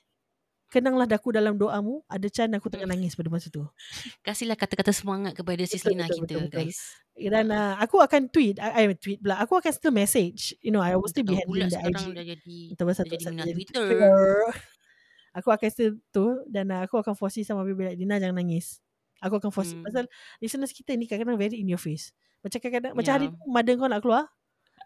[0.71, 1.99] kenanglah daku dalam doamu.
[2.07, 3.67] Ada chance aku tengah nangis pada masa tu.
[4.25, 6.65] Kasihlah kata-kata semangat kepada sis Betul, Lina betul, kita, betul, betul.
[6.71, 6.79] guys.
[7.19, 9.35] Dan uh, aku akan tweet, I, I tweet pula.
[9.43, 10.55] Aku akan still message.
[10.63, 11.91] You know, I will still be handling the IG.
[12.15, 13.03] dah jadi dah jadi pasal
[13.35, 14.23] minat jadi Twitter.
[15.37, 18.81] Aku akan still tu dan uh, aku akan foresee sama Bibi like Dina jangan nangis.
[19.21, 19.85] Aku akan foresee Hmm.
[19.85, 20.09] pasal
[20.41, 22.09] listeners kita ni kadang-kadang very in your face.
[22.41, 23.37] Macam kadang-kadang macam hari Yeah.
[23.37, 24.23] tu mother kau nak keluar.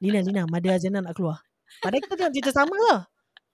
[0.04, 1.40] Lina Lina mother Azana nak keluar.
[1.80, 3.08] Padahal kita tengok cerita sama lah.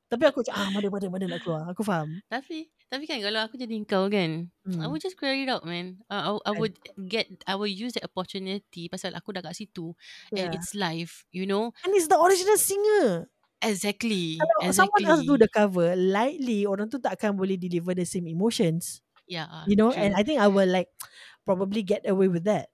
[0.10, 1.62] Tapi aku macam ah mother mother mother nak keluar.
[1.70, 2.10] Aku faham.
[2.26, 4.92] Tapi tapi kan kalau aku jadi kau kan, I Hmm.
[4.92, 6.00] would just clear it out, man.
[6.10, 6.66] Uh, I, I Kan.
[6.66, 6.80] would
[7.10, 9.94] get, I will use that opportunity pasal aku dah kat situ
[10.36, 10.56] and Yeah.
[10.56, 11.76] it's live, you know.
[11.84, 13.30] And it's the original singer.
[13.62, 14.68] Exactly, Kalau exactly.
[14.72, 19.04] someone else do the cover, likely orang tu tak akan boleh deliver the same emotions.
[19.28, 19.96] yeah, You know, true.
[19.96, 20.90] and I think I will like
[21.46, 22.72] probably get away with that.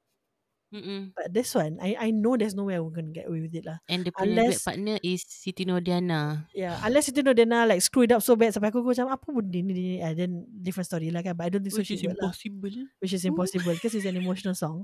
[0.74, 1.14] Mm-mm.
[1.14, 3.64] But this one, I I know there's no way I'm gonna get away with it
[3.64, 3.80] lah.
[3.88, 6.50] And the Unless- partner is Siti Nordiana.
[6.52, 9.56] Yeah, unless know Dana like screw it up so bad sampai aku macam apa benda
[9.62, 9.96] ni, ni, ni.
[10.02, 11.38] Uh, then different story lah kan.
[11.38, 11.82] But I don't think so.
[11.86, 12.18] Which is lah.
[12.18, 12.76] impossible.
[13.00, 14.84] Which is impossible because it's an emotional song.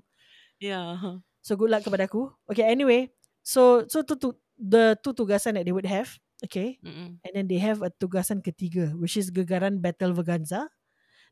[0.61, 1.19] Yeah.
[1.41, 2.29] So good luck kepada aku.
[2.47, 3.09] Okay, anyway.
[3.41, 6.13] So so tu tu the two tugasan that they would have.
[6.45, 6.77] Okay.
[6.85, 7.17] Mm-mm.
[7.21, 10.69] And then they have a tugasan ketiga which is Gegaran Battle Vaganza.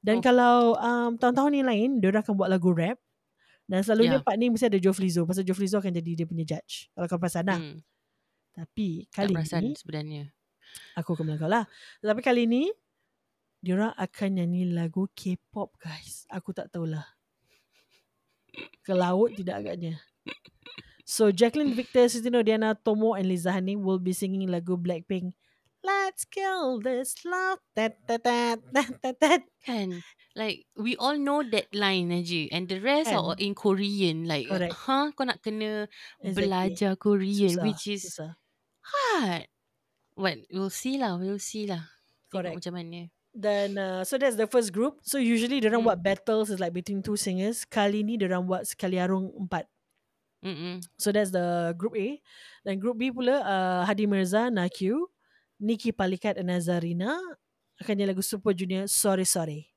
[0.01, 0.23] Dan Oh.
[0.25, 2.97] kalau um, tahun-tahun yang lain dia akan buat lagu rap.
[3.69, 4.25] Dan selalunya Yeah.
[4.25, 6.89] part ni mesti ada Joe Flizzo pasal Joe Flizzo akan jadi dia punya judge.
[6.97, 7.61] Kalau kau perasan lah.
[7.61, 7.77] Mm.
[8.57, 10.23] Tapi Tak kali perasan ni sebenarnya.
[10.97, 11.69] aku akan bilang kau lah.
[12.01, 12.63] Tetapi kali ni
[13.61, 16.25] diorang akan nyanyi lagu K-pop guys.
[16.33, 17.05] Aku tak tahulah.
[18.81, 20.01] Ke laut tidak agaknya.
[21.05, 25.37] So Jacqueline Victor, Siti Diana, Tomo and Liza Hani will be singing lagu Blackpink.
[25.85, 27.61] Let's kill this love.
[27.77, 29.41] Tat, tat, tat, tat, tat, tat.
[29.61, 30.01] Kan
[30.37, 33.17] Like We all know that line aja And the rest Kan.
[33.17, 34.73] are in Korean Like Correct.
[34.85, 35.89] Huh Kau nak kena
[36.21, 36.37] Exactly.
[36.45, 38.37] Belajar Korean Susah, Which is susah.
[38.85, 39.49] hard
[40.13, 41.81] But we'll see lah We'll see lah
[42.29, 42.55] Tengok Correct.
[42.61, 45.01] macam mana Dan uh, so that's the first group.
[45.05, 45.93] So usually diorang Hmm.
[45.93, 47.61] buat battles is like between two singers.
[47.61, 49.69] Kali ni diorang buat sekali arung empat.
[50.41, 50.81] Mm-mm.
[50.97, 52.17] So that's the group A.
[52.65, 55.05] Dan group B pula uh, Hadi Mirza, Nakyu,
[55.61, 57.21] Nikki Palikat dan Nazarina
[57.77, 59.69] akan nyanyi lagu Super Junior Sorry Sorry.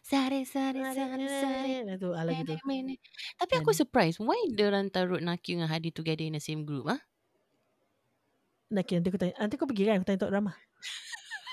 [0.00, 2.54] Sari sari sari sari Nah, tu ah, lagu tu.
[2.66, 2.94] Mene, mene.
[3.38, 7.00] Tapi aku surprised Why diorang taruh Naki dengan Hadi together in the same group ah?
[8.70, 10.56] Nakki nanti aku tanya, nanti kau pergi kan aku tanya Tok Ramah.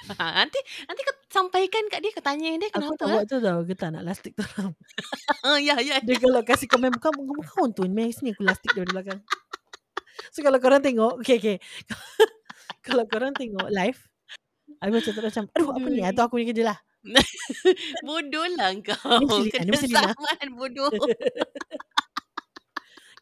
[0.08, 3.02] Ha, nanti nanti kau sampaikan kat dia, kau tanya dia Aku kenapa.
[3.02, 3.60] tak buat tu tau.
[3.66, 4.46] Getar nak lastik tu.
[5.44, 6.00] Ah, ya, ya.
[6.00, 9.20] Dia kalau kasih komen kamu kamu kau tu main sini aku lastik dari belakang.
[10.32, 11.58] So kalau korang tengok, okay okay.
[12.88, 14.00] kalau korang tengok live,
[14.80, 16.02] aku macam aduh apa ni?
[16.06, 16.78] Atau aku ni kerja lah.
[18.08, 19.20] Bodoh lah kau.
[19.24, 20.92] Ni Selina, ni Kena saman bodoh.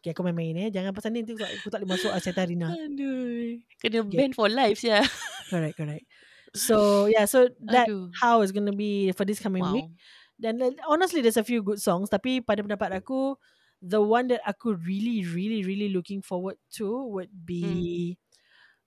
[0.06, 0.68] Okay aku main-main eh.
[0.70, 2.70] Jangan pasal ni aku, aku tak boleh masuk Asyata Rina.
[2.70, 3.58] Aduh.
[3.82, 4.14] Kena Okay.
[4.14, 5.02] ban for life ya.
[5.50, 6.06] Correct, correct.
[6.54, 8.14] So yeah, so that Aduh.
[8.22, 9.74] how is going to be for this coming Wow.
[9.74, 9.90] week.
[10.38, 12.06] Dan uh, honestly, there's a few good songs.
[12.12, 13.34] Tapi pada pendapat aku,
[13.82, 18.14] the one that aku really, really, really looking forward to would be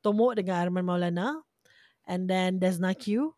[0.05, 1.43] Tomok dengan Arman Maulana.
[2.09, 3.35] And then there's Q.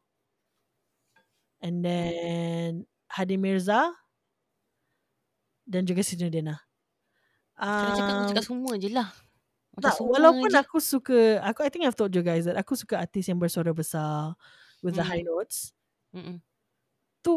[1.62, 3.94] And then Hadi Mirza.
[5.64, 6.58] Dan juga Siti Nurdina.
[7.56, 9.08] Kalau cakap kau Um, cakap semua je lah.
[9.72, 10.58] Macam tak, semua walaupun je.
[10.60, 13.72] aku suka, aku I think I've told you guys that aku suka artis yang bersuara
[13.72, 14.34] besar
[14.82, 15.12] with the Hmm.
[15.14, 15.72] high notes.
[16.12, 16.42] Mm-mm.
[17.24, 17.32] Tu,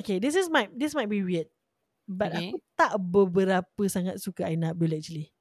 [0.00, 1.50] okay, this is my this might be weird,
[2.06, 2.48] but Okay.
[2.48, 5.34] aku tak beberapa sangat suka Aina Abdul actually.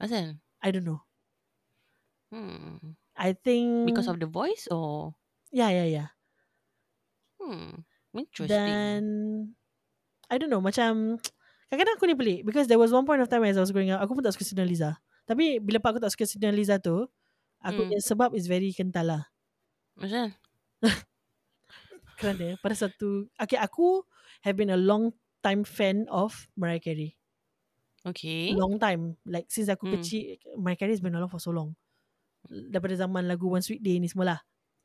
[0.00, 0.40] Asal?
[0.58, 1.04] I don't know.
[2.34, 2.96] Hmm.
[3.14, 5.14] I think Because of the voice or?
[5.54, 6.08] yeah yeah yeah.
[7.44, 7.84] Hmm.
[8.14, 8.48] Interesting.
[8.48, 9.02] Dan
[10.30, 11.18] I don't know macam
[11.68, 13.92] kadang-kadang aku ni pelik because there was one point of time as I was growing
[13.92, 14.98] up aku pun tak suka Siti Nurhaliza.
[15.28, 17.08] Tapi bila pak aku tak suka Siti Nurhaliza tu,
[17.64, 17.88] aku Hmm.
[17.88, 19.22] punya sebab is very kental lah.
[20.00, 20.30] Asal?
[22.18, 24.06] Kerana pada satu okay aku
[24.46, 25.10] have been a long
[25.42, 27.18] time fan of Mariah Carey.
[28.06, 28.52] Okay.
[28.52, 29.16] Long time.
[29.24, 29.94] Like since aku Hmm.
[29.96, 31.72] kecil Mariah Carey has been around for so long.
[32.48, 34.40] Daripada zaman lagu One Sweet Day ni semua lah.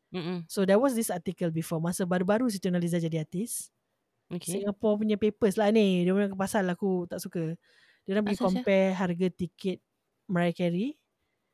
[0.10, 0.46] Mm-mm.
[0.50, 3.70] So there was this article before masa baru-baru Siti Nurhaliza jadi artis.
[4.30, 4.62] Okay.
[4.62, 6.06] Singapore punya papers lah ni.
[6.06, 7.54] Dia punya pasal aku tak suka.
[8.06, 9.78] Dia orang pergi compare harga tiket
[10.30, 10.98] Mariah Carey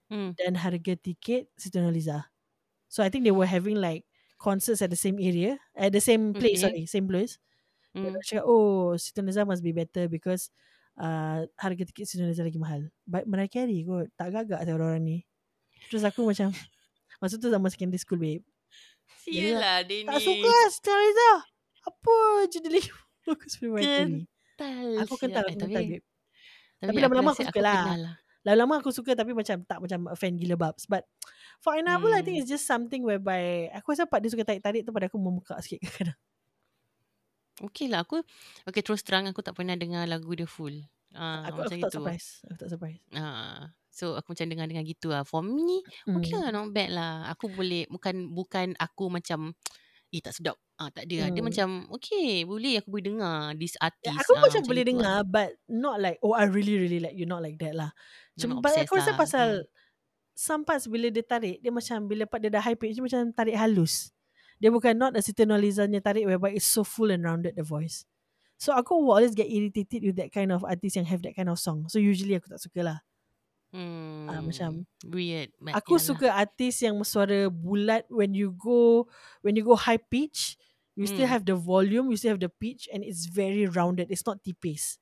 [0.06, 0.38] Hmm.
[0.38, 2.30] dan harga tiket Siti Nurhaliza.
[2.88, 4.06] So I think they were having like
[4.40, 6.64] concerts at the same area, at the same place, Okay.
[6.64, 7.40] sorry, same place.
[7.96, 8.20] Dia Hmm.
[8.24, 10.52] cakap, oh Siti Nurhaliza must be better because
[11.00, 12.88] uh, harga tiket Siti Nurhaliza lagi mahal.
[13.04, 15.18] But Mariah Carey kot, tak gagak saya orang-orang ni.
[15.92, 16.52] Terus aku macam,
[17.26, 18.46] masa tu zaman secondary school babe.
[19.26, 20.10] Sialah dia ni.
[20.10, 21.32] Tak suka lah Siti Nurhaliza.
[21.82, 22.14] Apa
[22.46, 22.90] je dia lagi
[23.26, 24.06] daripada Mariah Carey.
[24.56, 24.88] Kental.
[25.02, 26.04] Aku kental, aku tapi, kental babe.
[26.78, 27.84] tapi, Tapi aku lama-lama rasa aku suka lah.
[27.98, 28.16] lah.
[28.46, 30.86] Lama-lama aku suka tapi macam tak macam fan gila babs.
[30.86, 31.10] But
[31.58, 32.46] for Aina Abdul, I think Hmm.
[32.46, 35.82] it's just something whereby aku rasa part dia suka tarik-tarik tu pada aku memekak sikit
[35.90, 36.20] kadang-kadang.
[37.66, 38.04] Okay lah.
[38.06, 38.22] Aku,
[38.68, 40.76] okay terus terang aku tak pernah dengar lagu dia full.
[41.16, 42.28] Ah, aku, aku tak surprise.
[42.52, 43.00] Aku tak surprise.
[43.16, 45.24] Ah, so aku macam dengar-dengar gitu lah.
[45.24, 46.44] For me, okay Hmm.
[46.44, 47.32] lah not bad lah.
[47.32, 49.56] Aku boleh, bukan bukan aku macam,
[50.12, 50.60] eh tak sedap.
[50.76, 51.30] Ah, tak ada lah.
[51.32, 51.48] Dia Hmm.
[51.48, 54.20] macam, okay boleh aku boleh dengar this Ya, artist.
[54.28, 55.32] aku ah, macam boleh gitu dengar lah.
[55.32, 57.96] but not like oh I really really like you not like that lah.
[58.36, 59.20] Cuma but aku rasa lah.
[59.20, 59.72] pasal Hmm.
[60.36, 63.32] some parts bila dia tarik dia macam bila part dia dah high pitch dia macam
[63.32, 64.12] tarik halus.
[64.60, 68.04] Dia bukan not a Siti tarik whereby it's so full and rounded the voice.
[68.60, 71.48] So aku will always get irritated with that kind of artist yang have that kind
[71.48, 71.88] of song.
[71.88, 72.98] So usually aku tak suka lah.
[73.76, 75.52] Hmm, Ah, macam weird.
[75.60, 76.08] But Aku yalah.
[76.08, 79.12] suka artis yang suara bulat when you go
[79.44, 80.56] when you go high pitch,
[80.96, 81.34] you still Hmm.
[81.36, 84.08] have the volume, you still have the pitch and it's very rounded.
[84.08, 84.96] It's not tipis.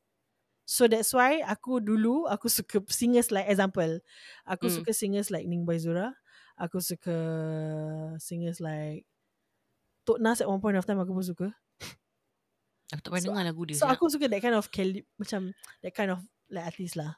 [0.65, 4.01] So that's why aku dulu aku suka singers like example.
[4.49, 4.81] Aku Hmm.
[4.81, 6.17] suka singers like Ning Baizura.
[6.57, 7.13] Aku suka
[8.17, 9.05] singers like
[10.03, 11.47] Tok Nas at one point of time aku pun suka.
[12.89, 13.77] Aku tak pernah So- dengar lagu dia.
[13.77, 13.93] So siap.
[13.97, 15.53] aku suka that kind of Kelly macam
[15.85, 17.17] that kind of like artist lah.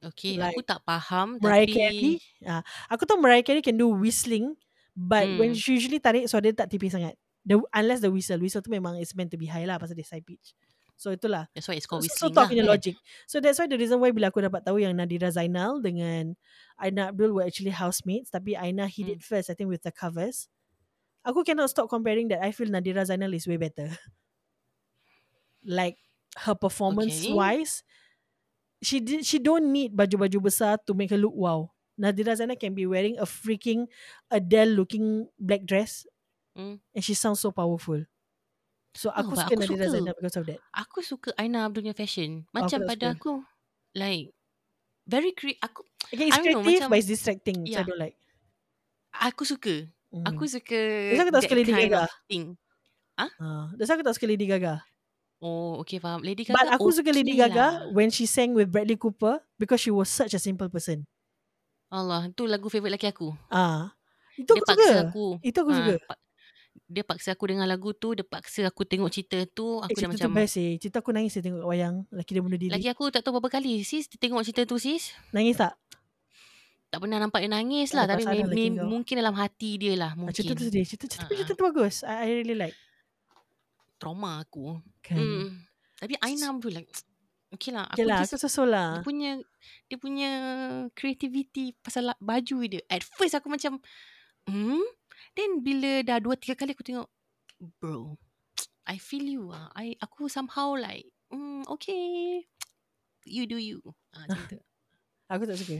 [0.00, 2.24] Okay, like aku tak faham Mariah tapi Carey.
[2.44, 4.56] Ah, aku tahu Mariah Carey can do whistling
[4.96, 5.60] but when Hmm.
[5.60, 7.16] she usually tarik suara dia tak tipis sangat.
[7.44, 8.40] The, unless the whistle.
[8.40, 10.56] Whistle tu memang is meant to be high lah pasal dia side pitch.
[10.96, 11.48] So itulah.
[11.54, 12.48] that's why it's So, called so whistling tu lah.
[12.48, 12.76] aku punya kan?
[12.76, 12.96] logic.
[13.28, 16.32] So that's why the reason why bila aku dapat tahu yang Nadira Zainal dengan
[16.80, 19.12] Aina Abdul were actually housemates tapi Aina hit Hmm.
[19.12, 20.48] it first I think with the covers.
[21.26, 23.92] Aku cannot stop comparing that I feel Nadira Zainal is way better.
[25.64, 25.96] like
[26.38, 27.34] her performance Okay.
[27.34, 27.82] wise
[28.80, 31.68] she did she don't need baju-baju besar to make her look wow.
[32.00, 33.84] Nadira Zainal can be wearing a freaking
[34.32, 36.08] Adele looking black dress
[36.50, 36.82] Hmm.
[36.90, 38.02] and she sounds so powerful.
[38.96, 39.94] So aku but suka aku Nadira suka.
[40.00, 40.58] Zainal because of that.
[40.74, 42.42] Aku suka Aina Abdul punya fashion.
[42.50, 43.16] Aku Macam pada suka.
[43.16, 43.32] aku
[43.94, 44.32] like
[45.06, 47.58] very cre- aku Okay, it's I don't know, creative macam- but it's distracting.
[47.68, 47.86] So I Yeah.
[47.86, 48.16] don't like.
[49.14, 49.74] aku suka.
[50.10, 50.24] Mm.
[50.26, 52.00] Aku suka That's why aku tak suka Lady Gaga.
[52.02, 52.46] of thing.
[53.14, 54.82] Ah, that's why aku tak suka Lady Gaga.
[55.40, 56.20] Oh, okay faham.
[56.20, 57.88] Lady Gaga But aku suka Lady okay Gaga lah.
[57.96, 61.08] when she sang with Bradley Cooper because she was such a simple person.
[61.90, 63.34] Allah, tu lagu favourite lelaki aku.
[63.50, 63.90] Ah,
[64.38, 65.02] itu dia aku paksa suka.
[65.10, 65.26] aku.
[65.42, 65.94] Itu aku Ah, suka.
[66.06, 66.20] pa-
[66.86, 70.06] dia paksa aku dengar lagu tu, dia paksa aku tengok cerita tu, Eh, aku dah
[70.06, 70.72] cerita macam tu best eh.
[70.78, 71.96] Cerita aku nangis saya tengok wayang.
[72.14, 72.70] Laki dia bunuh diri.
[72.70, 75.10] Lagi aku tak tahu berapa kali sis dia tengok cerita tu sis.
[75.34, 75.74] Nangis tak?
[76.90, 78.02] tak pernah nampak dia nangis lah.
[78.02, 80.10] Tak Tapi dapat may, may, mungkin dalam hati dia lah.
[80.10, 80.34] Ah, Mungkin.
[80.34, 80.82] Cerita tu sedih.
[80.82, 82.02] Cerita, cerita, Ah, cerita tu bagus.
[82.02, 82.74] I, I really like.
[84.02, 84.82] Trauma aku.
[85.00, 85.16] Kan.
[85.18, 85.46] Hmm.
[86.00, 86.88] Tapi Aina pun like,
[87.54, 87.88] okay lah.
[87.92, 88.88] Okay Aku lah, aku susul lah.
[88.96, 89.30] dia punya
[89.90, 90.30] dia punya
[90.96, 92.82] creativity pasal baju dia.
[92.88, 93.80] At first aku macam
[94.48, 94.82] hmm
[95.36, 97.08] then bila dah dua tiga kali aku tengok
[97.78, 98.16] bro
[98.88, 99.68] I feel you ah.
[99.76, 102.44] I aku somehow like hmm okay
[103.28, 103.84] you do you.
[104.16, 104.58] Ah macam tu.
[105.30, 105.78] Aku tak suka.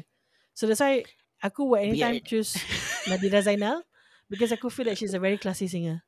[0.54, 1.02] So that's why
[1.42, 2.28] aku would anytime Weird.
[2.28, 2.54] choose
[3.10, 3.82] Nadira Zainal
[4.30, 6.06] because aku feel like she's a very classy singer.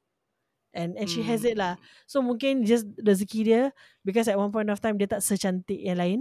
[0.73, 1.77] And and she has it lah.
[2.09, 3.63] So mungkin just rezeki dia
[4.03, 6.21] because at one point of time dia tak secantik yang lain.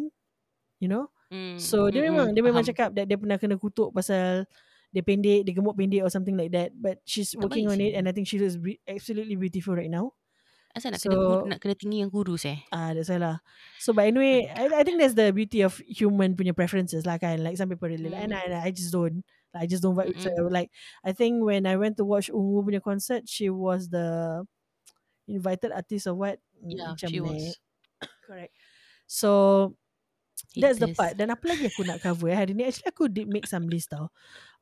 [0.83, 1.07] You know?
[1.31, 2.71] Hmm, So dia hmm, memang hmm, dia memang faham.
[2.75, 4.43] cakap that dia pernah kena kutuk pasal
[4.91, 6.75] dia pendek, dia gemuk pendek or something like that.
[6.75, 10.11] But she's Tak working on it and I think she looks absolutely beautiful right now.
[10.75, 11.11] Asal nak So-
[11.47, 12.59] kena nak kena tinggi yang kurus eh?
[12.71, 13.39] Ah, that's why lah.
[13.79, 17.39] So but anyway, I, I think that's the beauty of human punya preferences lah kan.
[17.39, 19.23] Like some people really like, and I, I just don't.
[19.51, 20.47] Like, I just don't vibe with her.
[20.49, 20.71] Like
[21.03, 24.41] I think when I went to watch Ungu punya concert, she was the
[25.27, 26.39] invited artist or what?
[26.63, 27.23] Yeah, Macam she ni.
[27.23, 27.59] was.
[28.25, 28.53] Correct.
[29.07, 29.29] So
[30.55, 30.97] that's the Haters.
[30.99, 31.13] part.
[31.19, 32.63] Dan apa lagi aku nak cover eh, hari ni?
[32.63, 34.07] Actually aku did make some list tau.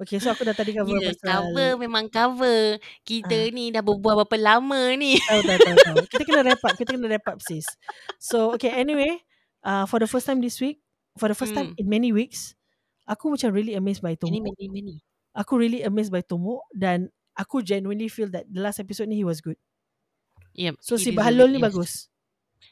[0.02, 2.78] Okay, so aku dah tadi cover Ya, pasal cover memang cover.
[3.06, 3.54] Kita Ah.
[3.54, 5.18] ni dah berbual berapa lama ni.
[5.22, 5.98] tahu tahu tahu tahu.
[6.10, 6.74] Kita kena wrap up.
[6.76, 7.66] Kita kena wrap up sis.
[8.18, 9.22] So okay anyway,
[9.62, 10.82] uh, for the first time this week,
[11.16, 11.82] for the first time Hmm.
[11.82, 12.54] in many weeks,
[13.10, 14.38] aku macam really amazed by Tomo.
[14.38, 14.96] many many.
[15.34, 19.26] Aku really amazed by Tomo dan aku genuinely feel that the last episode ni he
[19.26, 19.58] was good.
[20.54, 20.78] Yep.
[20.82, 21.66] So si it, ni yes.
[21.66, 21.92] bagus.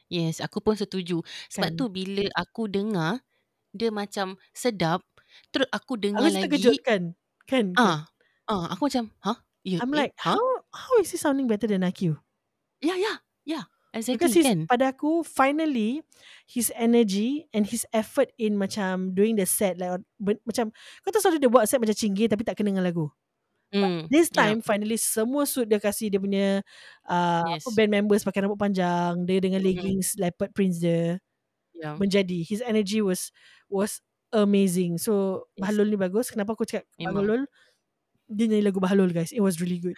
[0.08, 1.24] Yes, aku pun setuju.
[1.52, 1.80] Sebab Kan?
[1.80, 3.24] tu bila aku dengar
[3.72, 5.04] dia macam sedap,
[5.52, 6.44] terus aku dengar Aku lagi.
[6.48, 7.02] terkejut kan?
[7.48, 7.66] Kan?
[7.80, 8.08] Ah,
[8.48, 9.38] ah, aku macam, huh?
[9.64, 10.36] Ya, I'm eh, like, huh?
[10.36, 12.16] how how is he sounding better than Akyu?
[12.80, 13.68] Ya, ya, ya.
[13.98, 14.60] Exactly Because his, kan.
[14.70, 16.02] pada aku finally
[16.46, 20.70] his energy and his effort in macam doing the set like ber- macam
[21.02, 23.10] kau tahu selalu dia buat set macam cinggir tapi tak kena dengan lagu.
[23.68, 24.08] Hmm.
[24.08, 24.48] This yeah.
[24.48, 26.64] time finally semua suit dia kasih dia punya
[27.04, 27.68] uh, Yes.
[27.76, 29.68] band members pakai rambut panjang, dia dengan Mhm.
[29.68, 31.20] leggings leopard prints dia
[31.76, 32.00] Yeah.
[32.00, 33.30] menjadi his energy was
[33.68, 34.00] was
[34.32, 34.96] amazing.
[34.98, 35.68] So Yes.
[35.68, 36.32] Bahalul ni bagus.
[36.32, 37.22] Kenapa aku cakap Memang.
[37.24, 37.42] Bahalul?
[38.28, 39.32] Dia nyanyi lagu Bahalul guys.
[39.32, 39.96] It was really good.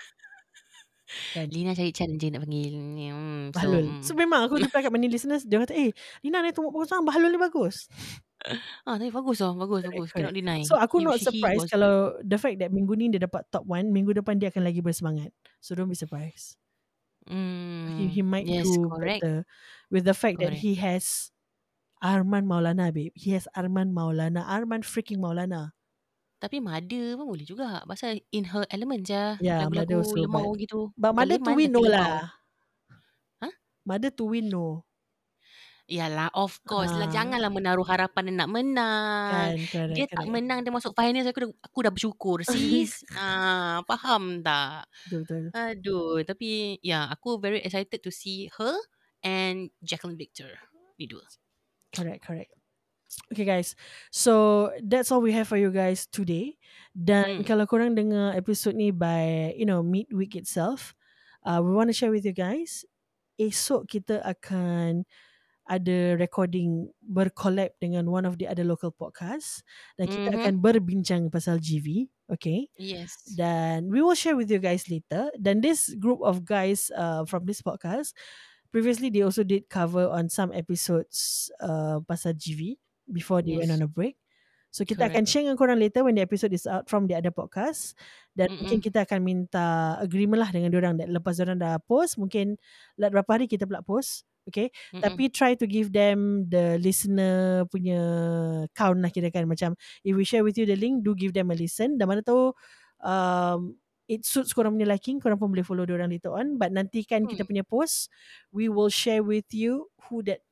[1.33, 1.49] Kan?
[1.49, 3.09] Lina cari je nak panggil ni.
[3.09, 3.85] Hmm, so, Bahalul.
[3.89, 4.01] mm.
[4.05, 5.89] So, memang aku reply kat many listeners dia kata, "Eh,
[6.21, 7.89] Lina ni tumbuk bagus sangat, Bahalul ni bagus."
[8.87, 9.51] ah, tapi bagus lah.
[9.57, 10.09] Bagus, Correct, bagus.
[10.13, 10.31] correct.
[10.31, 10.59] Cannot deny.
[10.63, 14.15] So aku not surprised kalau the fact that minggu ni dia dapat top 1, minggu
[14.15, 15.33] depan dia akan lagi bersemangat.
[15.59, 16.55] So don't be surprised.
[17.27, 17.99] Hmm.
[17.99, 19.21] He, he might yes, do correct.
[19.21, 19.37] better
[19.91, 20.65] with the fact that Correct.
[20.65, 21.29] he has
[21.99, 23.11] Arman Maulana babe.
[23.13, 24.47] He has Arman Maulana.
[24.47, 25.75] Arman freaking Maulana.
[26.39, 27.83] Tapi Mada pun boleh juga.
[27.83, 29.35] Pasal in her element je.
[29.43, 30.79] Yeah, Lagu-lagu also, lemau gitu.
[30.95, 31.91] But Bukan mother to leman, win tapi no lemau.
[31.91, 32.15] lah.
[33.43, 33.53] Hah?
[33.83, 34.67] Mother to win no.
[35.89, 37.09] Yalah, of course lah.
[37.09, 37.11] Ah.
[37.11, 39.33] Janganlah menaruh harapan dia nak menang.
[39.33, 40.29] Kan, correct, Dia tak correct.
[40.37, 41.25] menang, dia masuk finals.
[41.33, 42.37] Aku dah, aku dah bersyukur.
[42.47, 43.01] Sis.
[43.17, 44.85] ah, faham tak?
[45.09, 45.41] Betul, betul.
[45.57, 48.77] Aduh, tapi ya, yeah, aku very excited to see her
[49.25, 50.53] and Jacqueline Victor.
[51.01, 51.25] Ni dua.
[51.89, 52.53] Correct, correct.
[53.33, 53.73] Okay guys,
[54.13, 56.57] so that's all we have for you guys today.
[56.93, 57.45] Dan Hmm.
[57.45, 60.93] kalau korang dengar episode ni by, you know, midweek itself,
[61.41, 62.85] uh, we want to share with you guys,
[63.41, 65.09] esok kita akan
[65.69, 69.61] ada recording bercollab dengan one of the other local podcast
[69.97, 70.37] dan kita Mhm.
[70.41, 72.69] akan berbincang pasal GV, okay?
[72.77, 73.13] Yes.
[73.37, 75.29] Dan we will share with you guys later.
[75.37, 78.17] Dan this group of guys uh, from this podcast,
[78.73, 82.77] previously they also did cover on some episodes uh, pasal GV
[83.09, 83.77] before they went Yes.
[83.77, 84.15] on a break.
[84.69, 85.29] So kita akan Correct.
[85.33, 87.97] share dengan korang later when the episode is out from the other podcast.
[88.37, 88.61] Dan Mm-mm.
[88.61, 92.53] mungkin kita akan minta agreement lah dengan diorang that lepas diorang dah post, mungkin
[92.93, 94.29] let berapa hari kita pula post.
[94.45, 94.69] Okay.
[94.93, 95.01] Mm-mm.
[95.01, 97.97] Tapi try to give them the listener punya
[98.77, 99.49] count lah kira kan.
[99.49, 99.73] Macam
[100.05, 101.97] if we share with you the link, do give them a listen.
[101.97, 102.53] Dan mana tahu
[103.01, 103.73] um,
[104.05, 106.61] it suits korang punya liking, korang pun boleh follow diorang later on.
[106.61, 107.49] But nantikan kita Hmm.
[107.49, 108.09] punya post,
[108.53, 110.45] we will share with you who that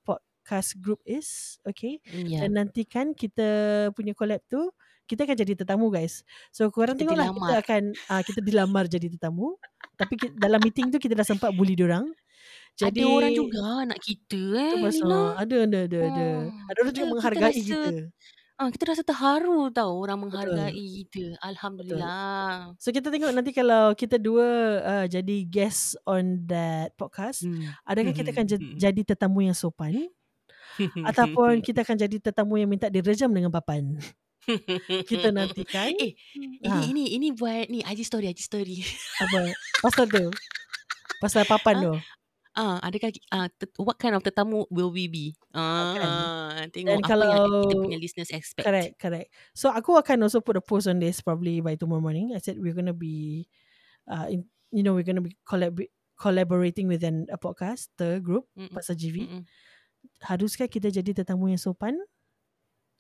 [0.47, 1.59] podcast group is.
[1.67, 1.99] Okay.
[2.07, 2.47] Ya.
[2.47, 3.43] Dan nantikan kita
[3.91, 4.71] punya collab tu,
[5.03, 6.23] kita akan jadi tetamu guys.
[6.55, 9.59] So korang Kita tengoklah kita akan uh, kita dilamar jadi tetamu.
[9.99, 12.07] Tapi ki- dalam meeting tu kita dah sempat bully diorang.
[12.79, 15.19] Jadi ada orang juga nak kita eh, tu pasal Lina.
[15.35, 16.25] ada ada ada ada.
[16.31, 16.41] Oh,
[16.71, 17.75] Ada orang juga kita- menghargai kita kita.
[17.83, 18.09] rasa-
[18.57, 20.33] Ah, kita rasa terharu tau orang Betul.
[20.33, 20.73] menghargai
[21.05, 21.37] kita.
[21.45, 22.73] Alhamdulillah.
[22.81, 24.47] So kita tengok nanti kalau kita dua
[24.81, 27.69] uh, jadi guest on that podcast, Hmm.
[27.85, 30.09] adakah kita akan j- jadi tetamu yang sopan
[31.03, 33.97] ataupun kita akan jadi tetamu yang minta direjam dengan papan.
[35.03, 35.91] Kita nantikan.
[35.91, 36.79] Eh, ini Ha.
[36.87, 38.79] ini ini buat ni IG story IG story.
[39.19, 39.51] Apa?
[39.83, 40.25] Pasal tu.
[41.19, 41.93] Pasal papan tu.
[42.57, 45.37] Ah, adakah ah uh, what kind of tetamu will we be?
[45.53, 46.01] kan.
[46.01, 48.65] Ah, tengok Dan apa yang kita kalau- punya listeners expect.
[48.65, 49.29] Correct, correct.
[49.53, 52.33] So aku akan also put a post on this probably by tomorrow morning.
[52.33, 53.45] I said we're gonna be,
[54.09, 55.85] uh, in, you know, we're gonna be collab-
[56.17, 58.73] collaborating with an a podcast, the group Mm-mm.
[58.73, 59.15] pasal GV.
[59.21, 59.43] Mm-mm.
[60.21, 61.97] Haruskah kita jadi tetamu yang sopan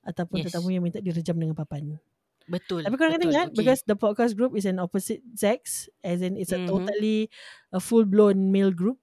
[0.05, 0.53] ataupun Yes.
[0.53, 1.97] tetamu yang minta direjam dengan papan?
[2.47, 2.87] Betul.
[2.87, 3.59] Tapi korang kena ingat Okay.
[3.59, 6.69] because the podcast group is an opposite sex, as in it's a Mhm.
[6.71, 7.27] totally
[7.75, 8.97] a full blown male group.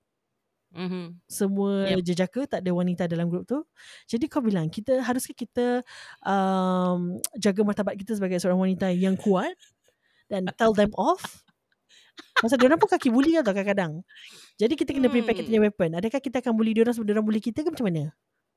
[0.75, 1.23] Mhm.
[1.31, 1.87] semua.
[1.87, 2.03] Yep.
[2.03, 3.63] jejaka tak ada wanita dalam grup tu.
[4.11, 5.87] Jadi kau bilang kita haruskah kita
[6.27, 9.55] um, jaga martabat kita sebagai seorang wanita yang kuat
[10.27, 11.47] dan tell them off?
[12.35, 14.03] Pasal diorang pun kaki bully tau kadang-kadang.
[14.55, 15.51] Jadi kita kena prepare kita Hmm.
[15.51, 15.91] punya weapon.
[15.97, 18.05] Adakah kita akan bully diorang sebelum diorang bully kita ke macam mana?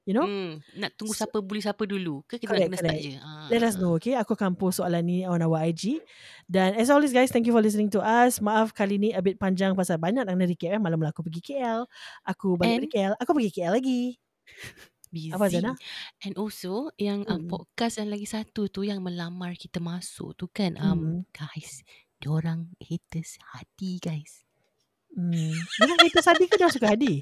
[0.04, 0.24] You know?
[0.24, 3.12] Hmm, nak tunggu siapa bully siapa dulu ke kita Correct, nak kena start correct.
[3.12, 3.20] je?
[3.20, 3.48] Ah.
[3.52, 6.00] Let us know okay Aku akan post soalan ni On our IG
[6.48, 9.36] Dan as always guys Thank you for listening to us Maaf kali ni A bit
[9.36, 10.80] panjang Pasal banyak nak kena recap eh.
[10.80, 11.84] Malam-malam aku pergi KL
[12.24, 14.02] Aku balik And- dari KL Aku pergi KL lagi
[15.08, 15.32] Busy.
[15.32, 15.72] Apa, Zana?
[16.20, 17.48] And also yang uh, Hmm.
[17.48, 21.16] podcast yang lagi satu tu yang melamar kita masuk tu kan um Hmm.
[21.32, 21.84] guys,
[22.18, 24.44] diorang haters hati guys.
[25.12, 25.54] hmm.
[25.78, 27.22] Diorang hater Sadi ke Diorang suka Hadi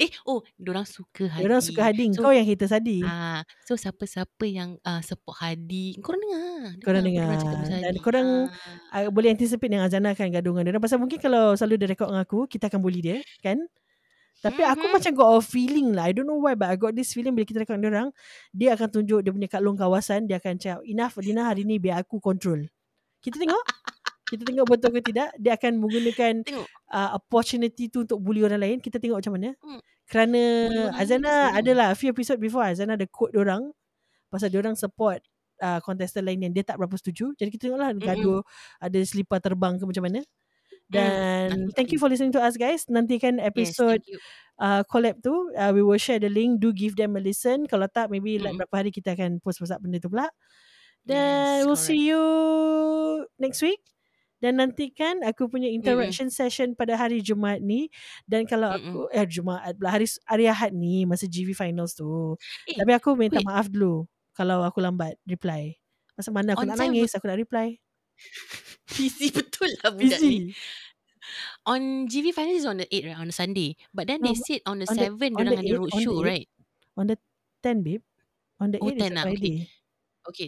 [0.00, 1.44] Eh, oh, diorang suka hadi.
[1.44, 6.00] Diorang suka Hadi So, Kau yang hater Sadi Ah, so siapa-siapa yang uh, support Hadi,
[6.00, 6.72] korang dengar.
[6.80, 7.26] Korang dengar.
[7.28, 8.32] diorang pasal Dan korang-
[8.88, 9.04] Ah.
[9.04, 12.08] uh, Boleh anticipate Yang Azana akan gaduh dengan dia Pasal mungkin kalau Selalu dia record
[12.08, 13.60] dengan aku Kita akan bully dia Kan
[14.40, 14.92] tapi aku Mhm.
[14.96, 17.44] macam got a feeling lah I don't know why But I got this feeling Bila
[17.44, 18.08] kita dengan dia orang
[18.50, 21.76] Dia akan tunjuk Dia punya kat long kawasan Dia akan cakap Enough Dina hari ni
[21.76, 22.64] Biar aku control
[23.20, 23.62] Kita tengok
[24.26, 26.66] Kita tengok betul ke tidak Dia akan menggunakan Tengok.
[26.88, 29.80] uh, Opportunity tu Untuk bully orang lain Kita tengok macam mana Hmm.
[30.10, 30.42] Kerana
[30.98, 31.58] Azana seru.
[31.62, 33.70] adalah A few episode before Azana ada quote orang
[34.26, 35.22] Pasal orang support
[35.58, 38.02] uh, Contestant lain Yang dia tak berapa setuju Jadi kita tengoklah Mm-mm.
[38.02, 38.40] Gaduh
[38.78, 40.22] Ada selipar terbang ke macam mana
[40.90, 41.06] dan
[41.54, 41.74] nanti.
[41.78, 42.82] thank you for listening to us guys.
[42.90, 44.18] Nantikan Yes, episode you.
[44.58, 47.86] uh, collab tu uh, we will share the link do give them a listen kalau
[47.86, 48.66] tak maybe like Mm-mm.
[48.66, 50.26] berapa hari kita akan post pasal benda tu pula
[51.06, 52.22] then Yes, we'll see you
[53.38, 53.80] next week.
[54.40, 57.92] Dan nantikan aku punya interaction session pada hari Jumaat ni.
[58.24, 62.40] Dan kalau aku eh Jumaat pula hari hari Ahad ni masa GV finals tu.
[62.64, 63.44] Eh, tapi aku minta wait.
[63.44, 65.76] maaf dulu kalau aku lambat reply.
[66.16, 67.76] Pasal mana aku On nak time nangis Aku nak reply.
[68.96, 70.52] Busy betul lah budak ni.
[70.52, 70.56] Busy
[71.68, 73.18] On GV Finals is on the 8 right?
[73.20, 73.76] On the Sunday.
[73.92, 75.76] But then they No, said on the on the- 7 on diorang the ada 8,
[75.76, 76.32] on roadshow the 8.
[76.32, 76.48] right?
[76.96, 77.16] On the
[77.62, 78.02] 10 babe.
[78.56, 79.36] On the 8 Oh, is 10 a lah, Friday.
[79.36, 79.79] Okay,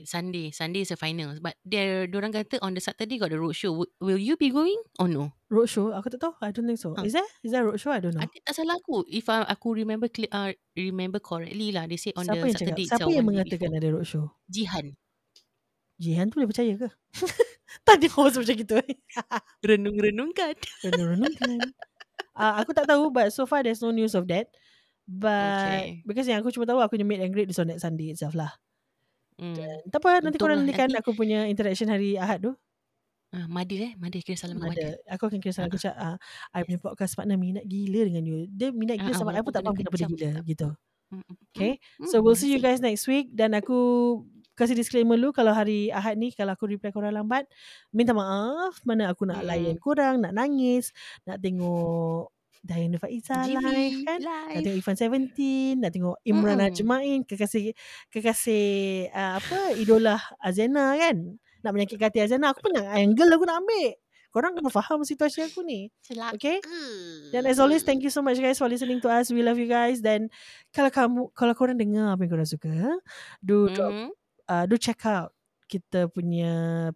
[0.05, 0.51] Sunday.
[0.53, 1.41] Sunday is the finals.
[1.41, 3.73] But they diorang kata on the Saturday got the roadshow.
[3.73, 5.33] Will, will you be going or no?
[5.53, 7.05] Roadshow Aku tak tahu I don't think so Huh.
[7.05, 9.05] Is there Is there roadshow I don't know Ada tak salah aku.
[9.09, 11.85] If uh, aku remember clear, uh, remember correctly lah.
[11.89, 13.81] They say on Siapa the yang cakap Saturday Siapa itself, yang mengatakan before.
[13.81, 14.87] ada roadshow Jihan.
[16.03, 16.89] Jihan tu boleh percaya ke
[17.87, 18.97] Tadi host macam gitu eh
[19.69, 20.55] Renung-renungkan.
[20.85, 21.59] Renung-renungkan
[22.37, 24.51] uh, Aku tak tahu But so far there's no news of that
[25.07, 26.03] But Okay.
[26.09, 28.35] Because yang aku cuma tahu Aku punya meet and greet Is on that Sunday itself
[28.35, 28.51] lah
[29.37, 29.57] Hmm.
[29.89, 32.53] Tak apa Nanti korang Untunglah nantikan nanti- Aku punya interaction hari Ahad tu.
[33.33, 33.93] Ah, Madir eh.
[33.97, 35.01] Madir kira salam Madir.
[35.01, 36.17] ada Aku akan kira salah Aku cakap uh,
[36.53, 38.45] I punya podcast partner Minat gila dengan you.
[38.47, 40.13] Dia minat gila Ah, ah, sama I pun walaupun tak faham kena Kenapa dia gila
[40.13, 40.31] juga.
[40.45, 40.69] Gitu.
[41.09, 41.73] Mm, mm, Okay?
[41.97, 43.33] Mm, So we'll see you guys next week.
[43.33, 43.79] Dan aku
[44.53, 47.49] Kasih disclaimer dulu Kalau hari Ahad ni Kalau aku reply korang lambat
[47.89, 50.93] Minta maaf Mana aku nak layan korang Nak nangis
[51.25, 52.29] Nak tengok
[52.63, 54.63] Diana Faiza GV live kan Nak live.
[54.63, 56.69] tengok Ifan 17 Nak tengok Imran Mm-mm.
[56.71, 57.75] Ajmain Kekasih
[58.07, 58.67] Kekasih
[59.11, 61.17] uh, Apa Idola Azena kan
[61.61, 63.99] Nak menyakit hati Azena Aku pun nak angle aku nak ambil
[64.33, 66.39] Korang kena faham situasi aku ni Celaka.
[66.39, 66.63] Okay
[67.29, 69.67] Dan as always Thank you so much guys For listening to us We love you
[69.67, 70.31] guys Dan
[70.71, 72.71] Kalau kamu Kalau korang dengar Apa yang korang suka
[73.43, 74.09] Do drop Mhm.
[74.47, 75.35] uh, do check out
[75.69, 76.53] kita punya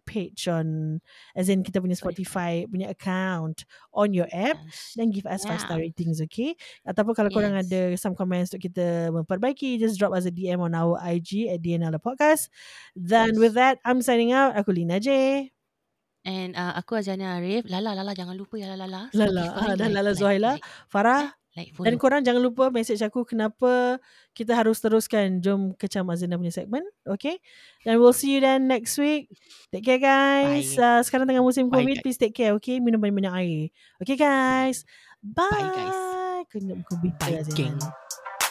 [0.07, 0.99] page on
[1.33, 3.63] as in kita punya Spotify punya account
[3.93, 4.93] on your app Yes.
[4.97, 5.89] then give us five star Yeah.
[5.91, 6.53] ratings okay
[6.83, 7.67] ataupun kalau korang Yes.
[7.69, 11.61] ada some comments untuk kita memperbaiki just drop us a DM on our IG at
[11.63, 12.49] DNL Podcast
[12.97, 13.41] then Yes.
[13.41, 15.49] with that I'm signing out aku Lina J
[16.27, 17.63] And uh, aku Azania Arif.
[17.71, 18.11] Lala, Lala.
[18.11, 19.07] Jangan lupa ya Lala.
[19.15, 20.59] Lala, ah, dan Lala Zuhaila.
[20.91, 21.97] Farah like, dan follow.
[21.97, 23.97] korang jangan lupa message aku kenapa
[24.31, 27.35] kita harus teruskan jom kecam Azina punya segmen okay
[27.81, 29.25] then we'll see you then next week
[29.67, 30.79] take care guys Bye.
[30.79, 32.03] uh, sekarang tengah musim Bye, covid guys.
[32.05, 33.61] please take care okay minum banyak-banyak air
[33.97, 34.85] okay guys
[35.19, 35.97] bye, Bye, guys.
[36.47, 37.57] kena muka bitter Bye, Azina.
[37.57, 37.75] geng.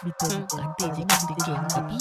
[0.02, 1.62] bitter Hmm, bitter kata je kata bitter, geng.
[1.70, 1.96] Tapi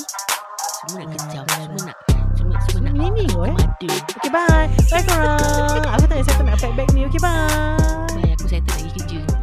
[0.76, 1.44] semua nak kejam.
[1.48, 1.98] Semua nak
[2.36, 3.52] semua semua nak Ini oi.
[3.54, 3.88] madu.
[3.88, 9.35] okay bye bye korang aku tak excited nak pack bag ni okay bye